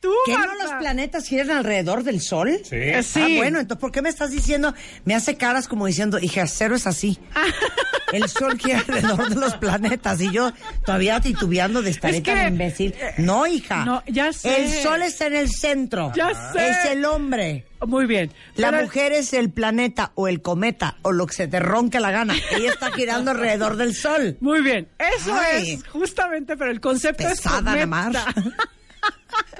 Tú, 0.00 0.12
¿Que 0.26 0.32
no 0.32 0.54
los 0.54 0.72
planetas 0.78 1.26
giran 1.26 1.50
alrededor 1.50 2.04
del 2.04 2.20
Sol? 2.20 2.60
Sí. 2.62 2.76
Sí. 3.02 3.20
Ah, 3.20 3.28
bueno, 3.36 3.58
entonces, 3.58 3.80
¿por 3.80 3.90
qué 3.90 4.00
me 4.00 4.08
estás 4.08 4.30
diciendo? 4.30 4.72
Me 5.04 5.14
hace 5.16 5.36
caras 5.36 5.66
como 5.66 5.86
diciendo, 5.86 6.18
hija, 6.20 6.46
cero 6.46 6.76
es 6.76 6.86
así. 6.86 7.18
El 8.12 8.26
Sol 8.28 8.56
gira 8.58 8.78
alrededor 8.78 9.28
de 9.28 9.34
los 9.34 9.54
planetas 9.56 10.18
y 10.22 10.30
yo 10.32 10.50
todavía 10.86 11.20
titubeando 11.20 11.82
de 11.82 11.90
estar 11.90 12.10
Es 12.14 12.22
que- 12.22 12.32
tan 12.32 12.54
imbécil. 12.54 12.94
No, 13.18 13.46
hija. 13.46 13.84
No, 13.84 14.02
ya 14.06 14.32
sé. 14.32 14.62
El 14.64 14.72
Sol 14.82 15.02
está 15.02 15.26
en 15.26 15.34
el 15.36 15.50
centro. 15.50 16.12
Ya 16.16 16.30
sé. 16.52 16.70
Es 16.70 16.84
el 16.86 17.04
hombre. 17.04 17.66
Muy 17.86 18.06
bien. 18.06 18.32
La 18.54 18.70
Pero- 18.70 18.84
mujer 18.84 19.12
es 19.12 19.34
el 19.34 19.50
planeta 19.50 20.12
o 20.14 20.26
el 20.26 20.40
cometa 20.40 20.96
o 21.02 21.12
lo 21.12 21.26
que 21.26 21.34
se 21.34 21.48
te 21.48 21.60
ronque 21.60 22.00
la 22.00 22.10
gana. 22.10 22.34
Ella 22.52 22.70
está 22.70 22.90
girando 22.92 23.32
alrededor 23.32 23.76
del 23.76 23.94
Sol. 23.94 24.38
Muy 24.40 24.62
bien. 24.62 24.88
Eso 24.98 25.34
Ay. 25.34 25.72
es 25.72 25.84
justamente, 25.88 26.56
pero 26.56 26.70
el 26.70 26.80
concepto 26.80 27.24
Pesada, 27.28 27.78
es 27.78 27.86
cometa. 27.86 28.24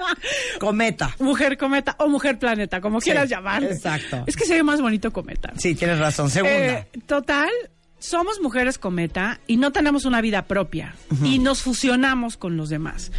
Cometa. 0.59 1.15
mujer 1.19 1.57
cometa 1.57 1.95
o 1.99 2.07
mujer 2.07 2.39
planeta, 2.39 2.81
como 2.81 2.99
quieras 2.99 3.29
llamarle. 3.29 3.71
exacto. 3.71 4.23
Es 4.25 4.35
que 4.35 4.45
se 4.45 4.55
ve 4.55 4.63
más 4.63 4.81
bonito 4.81 5.11
cometa. 5.11 5.51
Sí, 5.57 5.75
tienes 5.75 5.99
razón. 5.99 6.29
Segunda. 6.29 6.55
Eh, 6.55 6.87
total, 7.05 7.49
somos 7.99 8.39
mujeres 8.41 8.77
cometa 8.77 9.39
y 9.47 9.57
no 9.57 9.71
tenemos 9.71 10.05
una 10.05 10.21
vida 10.21 10.45
propia 10.45 10.95
y 11.23 11.39
nos 11.39 11.61
fusionamos 11.61 12.37
con 12.37 12.57
los 12.57 12.69
demás. 12.69 13.11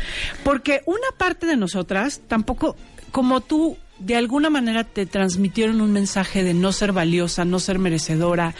Porque 0.42 0.82
una 0.86 1.08
parte 1.18 1.46
de 1.46 1.56
nosotras 1.56 2.22
tampoco, 2.26 2.76
como 3.12 3.40
tú 3.40 3.76
de 4.00 4.16
alguna 4.16 4.50
manera 4.50 4.84
te 4.84 5.06
transmitieron 5.06 5.80
un 5.80 5.92
mensaje 5.92 6.42
de 6.42 6.54
no 6.54 6.72
ser 6.72 6.92
valiosa, 6.92 7.44
no 7.44 7.58
ser 7.60 7.78
merecedora, 7.78 8.54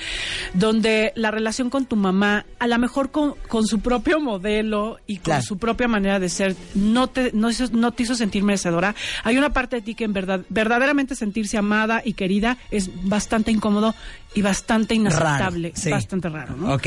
donde 0.55 1.13
la 1.17 1.31
relación 1.31 1.71
con 1.71 1.87
tu 1.87 1.97
mamá, 1.97 2.47
a 2.59 2.67
lo 2.67 2.79
mejor 2.79 3.11
con, 3.11 3.35
con 3.49 3.67
su 3.67 3.81
propio 3.81 4.21
modelo 4.21 4.99
y 5.07 5.17
con 5.17 5.25
Claro. 5.25 5.43
su 5.43 5.59
propia 5.59 5.89
manera 5.89 6.19
de 6.19 6.29
ser, 6.29 6.57
no 6.75 7.07
te, 7.09 7.31
no, 7.33 7.51
hizo- 7.51 7.71
no 7.73 7.93
te 7.93 8.03
hizo 8.03 8.15
sentir 8.15 8.43
merecedora. 8.43 8.95
Hay 9.25 9.37
una 9.39 9.53
parte 9.53 9.77
de 9.77 9.83
ti 9.83 9.95
que 9.95 10.05
en 10.05 10.13
verdad, 10.13 10.41
verdaderamente 10.49 11.15
sentirse 11.15 11.57
amada 11.59 12.03
y 12.05 12.15
querida 12.15 12.57
es 12.71 12.91
bastante 13.09 13.51
incómodo 13.51 13.95
y 14.35 14.43
bastante 14.43 14.95
inaceptable, 14.95 15.69
Raro, 15.71 15.81
sí. 15.83 15.91
bastante 15.91 16.29
raro, 16.29 16.57
¿no? 16.57 16.75
Ok. 16.75 16.87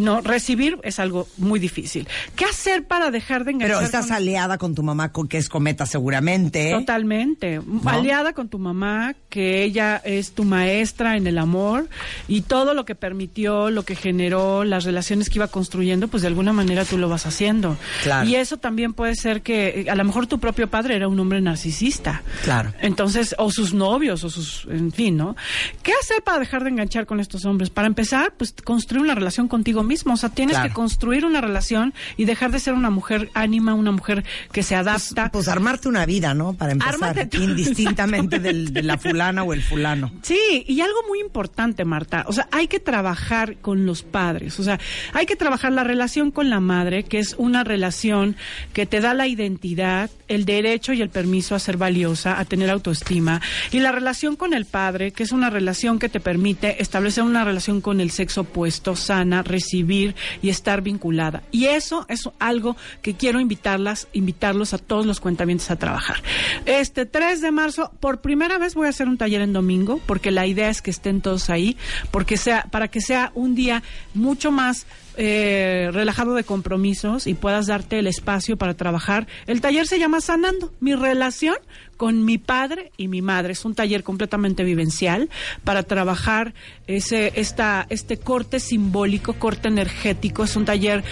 No, 0.00 0.20
recibir 0.20 0.78
es 0.82 0.98
algo 0.98 1.28
muy 1.38 1.60
difícil. 1.60 2.08
¿Qué 2.34 2.44
hacer 2.44 2.86
para 2.86 3.10
dejar 3.10 3.44
de 3.44 3.52
enganchar 3.52 3.76
Pero 3.76 3.86
estás 3.86 4.06
con- 4.06 4.16
aliada 4.16 4.58
con 4.58 4.74
tu 4.74 4.82
mamá, 4.82 5.12
con 5.12 5.28
que 5.28 5.38
es 5.38 5.48
cometa 5.48 5.86
seguramente. 5.86 6.70
Totalmente. 6.72 7.60
Aliada 7.84 8.32
con 8.32 8.48
tu 8.48 8.58
mamá, 8.58 9.14
que 9.28 9.62
ella 9.62 10.00
es 10.04 10.32
tu 10.32 10.42
maestra 10.44 11.16
en 11.16 11.26
el 11.28 11.38
amor 11.38 11.88
y 12.26 12.42
todo 12.42 12.74
lo 12.74 12.84
que 12.84 12.94
permitió, 12.96 13.70
lo 13.70 13.84
que 13.84 13.94
generó, 13.94 14.64
las 14.64 14.84
relaciones 14.84 15.30
que 15.30 15.38
iba 15.38 15.46
construyendo, 15.48 16.08
pues 16.08 16.22
de 16.22 16.28
alguna 16.28 16.52
manera 16.52 16.84
tú 16.84 16.98
lo 16.98 17.08
vas 17.08 17.26
haciendo. 17.26 17.76
Claro. 18.02 18.28
Y 18.28 18.34
eso 18.34 18.56
también 18.56 18.92
puede 18.92 19.14
ser 19.14 19.42
que 19.42 19.82
eh, 19.82 19.90
a 19.90 19.94
lo 19.94 20.04
mejor 20.04 20.26
tu 20.26 20.40
propio 20.40 20.68
padre 20.68 20.96
era 20.96 21.06
un 21.06 21.18
hombre 21.20 21.40
narcisista. 21.40 22.22
Claro. 22.42 22.72
Entonces, 22.80 23.34
o 23.38 23.50
sus 23.52 23.72
novios, 23.72 24.24
o 24.24 24.30
sus, 24.30 24.66
en 24.68 24.90
fin, 24.90 25.16
¿no? 25.16 25.36
¿Qué 25.84 25.92
hacer 26.02 26.22
para 26.24 26.40
dejar 26.40 26.64
de 26.64 26.71
enganchar 26.72 27.06
con 27.06 27.20
estos 27.20 27.44
hombres? 27.44 27.70
Para 27.70 27.86
empezar, 27.86 28.34
pues 28.36 28.52
construir 28.64 29.02
una 29.02 29.14
relación 29.14 29.48
contigo 29.48 29.82
mismo. 29.82 30.14
O 30.14 30.16
sea, 30.16 30.28
tienes 30.30 30.56
Claro. 30.56 30.68
que 30.68 30.74
construir 30.74 31.24
una 31.24 31.40
relación 31.40 31.94
y 32.16 32.24
dejar 32.24 32.50
de 32.50 32.58
ser 32.58 32.74
una 32.74 32.90
mujer 32.90 33.30
ánima, 33.34 33.74
una 33.74 33.92
mujer 33.92 34.24
que 34.52 34.62
se 34.62 34.74
adapta. 34.74 35.30
Pues 35.32 35.48
armarte 35.48 35.88
una 35.88 36.04
vida, 36.06 36.34
¿no? 36.34 36.54
Para 36.54 36.72
empezar, 36.72 37.28
tú. 37.30 37.42
indistintamente 37.42 38.38
del- 38.38 38.72
de 38.72 38.82
la 38.82 38.98
fulana 38.98 39.42
o 39.42 39.52
el 39.52 39.62
fulano. 39.62 40.10
Sí, 40.22 40.64
y 40.66 40.80
algo 40.80 40.98
muy 41.08 41.20
importante, 41.20 41.84
Marta, 41.84 42.24
o 42.26 42.32
sea, 42.32 42.48
hay 42.50 42.66
que 42.68 42.80
trabajar 42.80 43.56
con 43.60 43.86
los 43.86 44.02
padres, 44.02 44.58
o 44.58 44.64
sea, 44.64 44.78
hay 45.12 45.26
que 45.26 45.36
trabajar 45.36 45.72
la 45.72 45.84
relación 45.84 46.30
con 46.30 46.50
la 46.50 46.60
madre, 46.60 47.04
que 47.04 47.18
es 47.18 47.34
una 47.38 47.64
relación 47.64 48.36
que 48.72 48.86
te 48.86 49.00
da 49.00 49.14
la 49.14 49.26
identidad, 49.26 50.10
el 50.28 50.44
derecho 50.44 50.92
y 50.92 51.02
el 51.02 51.10
permiso 51.10 51.54
a 51.54 51.58
ser 51.58 51.76
valiosa, 51.76 52.38
a 52.38 52.44
tener 52.44 52.70
autoestima, 52.70 53.40
y 53.70 53.80
la 53.80 53.92
relación 53.92 54.36
con 54.36 54.54
el 54.54 54.64
padre, 54.64 55.12
que 55.12 55.22
es 55.22 55.32
una 55.32 55.50
relación 55.50 55.98
que 55.98 56.08
te 56.08 56.20
permite 56.20 56.61
establecer 56.70 57.24
una 57.24 57.44
relación 57.44 57.80
con 57.80 58.00
el 58.00 58.10
sexo 58.10 58.42
opuesto, 58.42 58.96
sana, 58.96 59.42
recibir 59.42 60.14
y 60.42 60.48
estar 60.48 60.82
vinculada. 60.82 61.42
Y 61.50 61.66
eso 61.66 62.06
es 62.08 62.28
algo 62.38 62.76
que 63.02 63.14
quiero 63.14 63.40
invitarlas, 63.40 64.08
invitarlos 64.12 64.74
a 64.74 64.78
todos 64.78 65.06
los 65.06 65.20
cuentamientos 65.20 65.70
a 65.70 65.76
trabajar. 65.76 66.22
Este 66.66 67.06
3 67.06 67.40
de 67.40 67.50
marzo, 67.50 67.92
por 68.00 68.20
primera 68.20 68.58
vez 68.58 68.74
voy 68.74 68.86
a 68.86 68.90
hacer 68.90 69.08
un 69.08 69.18
taller 69.18 69.40
en 69.40 69.52
domingo, 69.52 70.00
porque 70.06 70.30
la 70.30 70.46
idea 70.46 70.70
es 70.70 70.82
que 70.82 70.90
estén 70.90 71.20
todos 71.20 71.50
ahí, 71.50 71.76
porque 72.10 72.36
sea, 72.36 72.66
para 72.70 72.88
que 72.88 73.00
sea 73.00 73.32
un 73.34 73.54
día 73.54 73.82
mucho 74.14 74.50
más 74.50 74.86
eh, 75.16 75.90
relajado 75.92 76.34
de 76.34 76.42
compromisos 76.42 77.26
y 77.26 77.34
puedas 77.34 77.66
darte 77.66 77.98
el 77.98 78.06
espacio 78.06 78.56
para 78.56 78.74
trabajar. 78.74 79.26
El 79.46 79.60
taller 79.60 79.86
se 79.86 79.98
llama 79.98 80.22
Sanando, 80.22 80.72
mi 80.80 80.94
relación 80.94 81.56
con 82.02 82.24
mi 82.24 82.36
padre 82.36 82.90
y 82.96 83.06
mi 83.06 83.22
madre. 83.22 83.52
Es 83.52 83.64
un 83.64 83.76
taller 83.76 84.02
completamente 84.02 84.64
vivencial 84.64 85.30
para 85.62 85.84
trabajar 85.84 86.52
ese, 86.88 87.32
esta, 87.36 87.86
este 87.90 88.16
corte 88.16 88.58
simbólico, 88.58 89.34
corte 89.34 89.68
energético. 89.68 90.42
Es 90.42 90.56
un 90.56 90.64
taller 90.64 91.04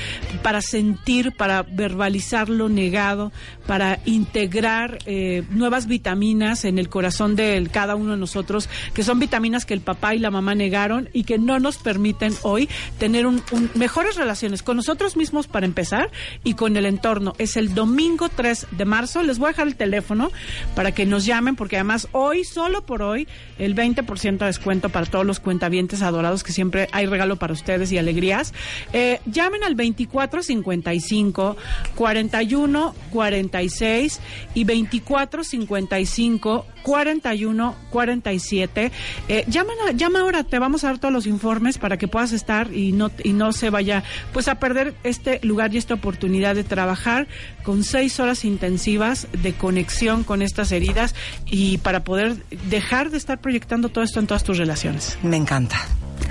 para 0.43 0.61
sentir, 0.61 1.31
para 1.31 1.63
verbalizar 1.63 2.49
lo 2.49 2.69
negado, 2.69 3.31
para 3.69 4.01
integrar 4.05 4.99
eh, 5.07 5.45
nuevas 5.51 5.87
vitaminas 5.87 6.65
en 6.65 6.77
el 6.77 6.89
corazón 6.89 7.37
de 7.37 7.69
cada 7.71 7.95
uno 7.95 8.11
de 8.11 8.19
nosotros, 8.19 8.69
que 8.93 9.05
son 9.05 9.21
vitaminas 9.21 9.67
que 9.67 9.75
el 9.75 9.83
papá 9.83 10.17
y 10.17 10.19
la 10.19 10.33
mamá 10.33 10.57
negaron 10.57 11.09
y 11.13 11.23
que 11.23 11.39
no 11.39 11.61
nos 11.61 11.79
permiten 11.79 12.35
hoy 12.43 12.69
tener 12.99 13.29
un, 13.29 13.41
mejores 13.77 14.17
relaciones 14.17 14.65
con 14.65 14.77
nosotros 14.77 15.17
mismos 15.17 15.47
para 15.47 15.67
empezar 15.67 16.11
y 16.43 16.55
con 16.55 16.77
el 16.77 16.85
entorno. 16.85 17.35
Es 17.39 17.57
el 17.57 17.75
domingo 17.75 18.29
3 18.29 18.67
de 18.73 18.85
marzo. 18.85 19.23
Les 19.23 19.39
voy 19.39 19.47
a 19.47 19.51
dejar 19.51 19.69
el 19.69 19.77
teléfono 19.77 20.33
para 20.75 20.80
que 20.93 21.07
nos 21.07 21.25
llamen, 21.27 21.57
porque 21.57 21.77
además 21.77 22.09
hoy, 22.13 22.45
solo 22.45 22.83
por 22.85 23.03
hoy, 23.03 23.27
el 23.59 23.75
20% 23.75 24.39
de 24.39 24.47
descuento 24.47 24.89
para 24.89 25.07
todos 25.07 25.27
los 25.27 25.41
cuentavientes 25.41 26.03
adorados, 26.03 26.43
que 26.43 26.53
siempre 26.53 26.89
hay 26.93 27.07
regalo 27.07 27.37
para 27.37 27.53
ustedes 27.53 27.93
y 27.93 27.99
alegrías. 27.99 28.53
Eh, 28.93 29.21
llamen 29.27 29.63
al 29.65 29.77
2455 29.77 31.57
41 31.95 32.95
46 33.13 34.21
y 34.55 34.65
2455 34.65 36.67
41 36.83 37.77
47. 37.91 38.91
Eh, 39.29 39.45
llaman 39.49 39.77
a- 39.87 39.93
llama 39.93 40.21
ahora, 40.21 40.45
te 40.45 40.59
vamos 40.59 40.83
a 40.85 40.89
dar 40.89 40.99
todos 40.99 41.13
los 41.13 41.27
informes 41.27 41.77
para 41.79 41.99
que 41.99 42.09
puedas 42.09 42.33
estar 42.33 42.73
y 42.75 42.93
no, 42.93 43.11
y 43.23 43.33
no 43.35 43.53
se 43.53 43.69
vaya 43.71 44.03
pues 44.33 44.49
a 44.49 44.55
perder 44.59 44.95
este 45.05 45.41
lugar 45.43 45.75
y 45.75 45.79
esta 45.79 45.93
oportunidad 45.95 46.55
de 46.55 46.65
trabajar 46.65 47.29
con 47.65 47.85
seis 47.85 48.19
horas 48.19 48.45
intensivas 48.47 49.29
de 49.43 49.53
conexión 49.53 50.25
con 50.25 50.41
estas 50.61 50.73
heridas 50.73 51.15
y 51.47 51.79
para 51.79 52.05
poder 52.05 52.37
dejar 52.69 53.11
de 53.11 53.17
estar 53.17 53.41
proyectando 53.41 53.89
todo 53.89 54.05
esto 54.05 54.21
en 54.21 54.27
todas 54.27 54.45
tus 54.45 54.59
relaciones. 54.59 55.19
Me 55.23 55.37
encanta. 55.37 55.79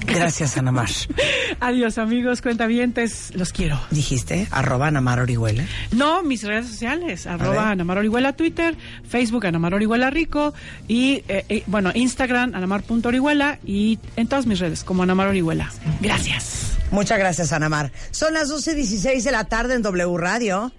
Gracias, 0.05 0.55
Ana 0.57 0.71
Mar. 0.71 0.89
Adiós 1.59 1.97
amigos, 1.97 2.41
cuentavientes, 2.41 3.31
los 3.35 3.51
quiero. 3.51 3.79
Dijiste, 3.89 4.47
arroba 4.51 4.87
Ana 4.87 5.01
Mar 5.01 5.19
Orihuela. 5.19 5.65
No, 5.91 6.21
mis 6.21 6.43
redes 6.43 6.67
sociales, 6.67 7.25
arroba 7.25 7.71
Anamar 7.71 7.97
Orihuela 7.97 8.33
Twitter, 8.33 8.75
Facebook 9.07 9.47
Anamar 9.47 9.73
Orihuela 9.73 10.09
Rico 10.11 10.53
y, 10.87 11.23
eh, 11.27 11.45
eh, 11.49 11.63
bueno, 11.65 11.91
Instagram 11.93 12.53
anamar.orihuela 12.53 13.59
y 13.65 13.97
en 14.15 14.27
todas 14.27 14.45
mis 14.45 14.59
redes 14.59 14.83
como 14.83 15.03
Anamar 15.03 15.27
Orihuela. 15.27 15.71
Gracias. 16.01 16.77
Muchas 16.91 17.19
gracias, 17.19 17.51
Ana 17.51 17.69
Mar. 17.69 17.91
Son 18.11 18.33
las 18.33 18.49
12.16 18.49 19.23
de 19.23 19.31
la 19.31 19.43
tarde 19.45 19.75
en 19.75 19.81
W 19.81 20.17
Radio. 20.17 20.71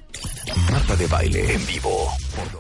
Marta 0.70 0.96
de 0.96 1.07
baile 1.07 1.55
en 1.55 1.66
vivo. 1.66 2.09
por 2.34 2.51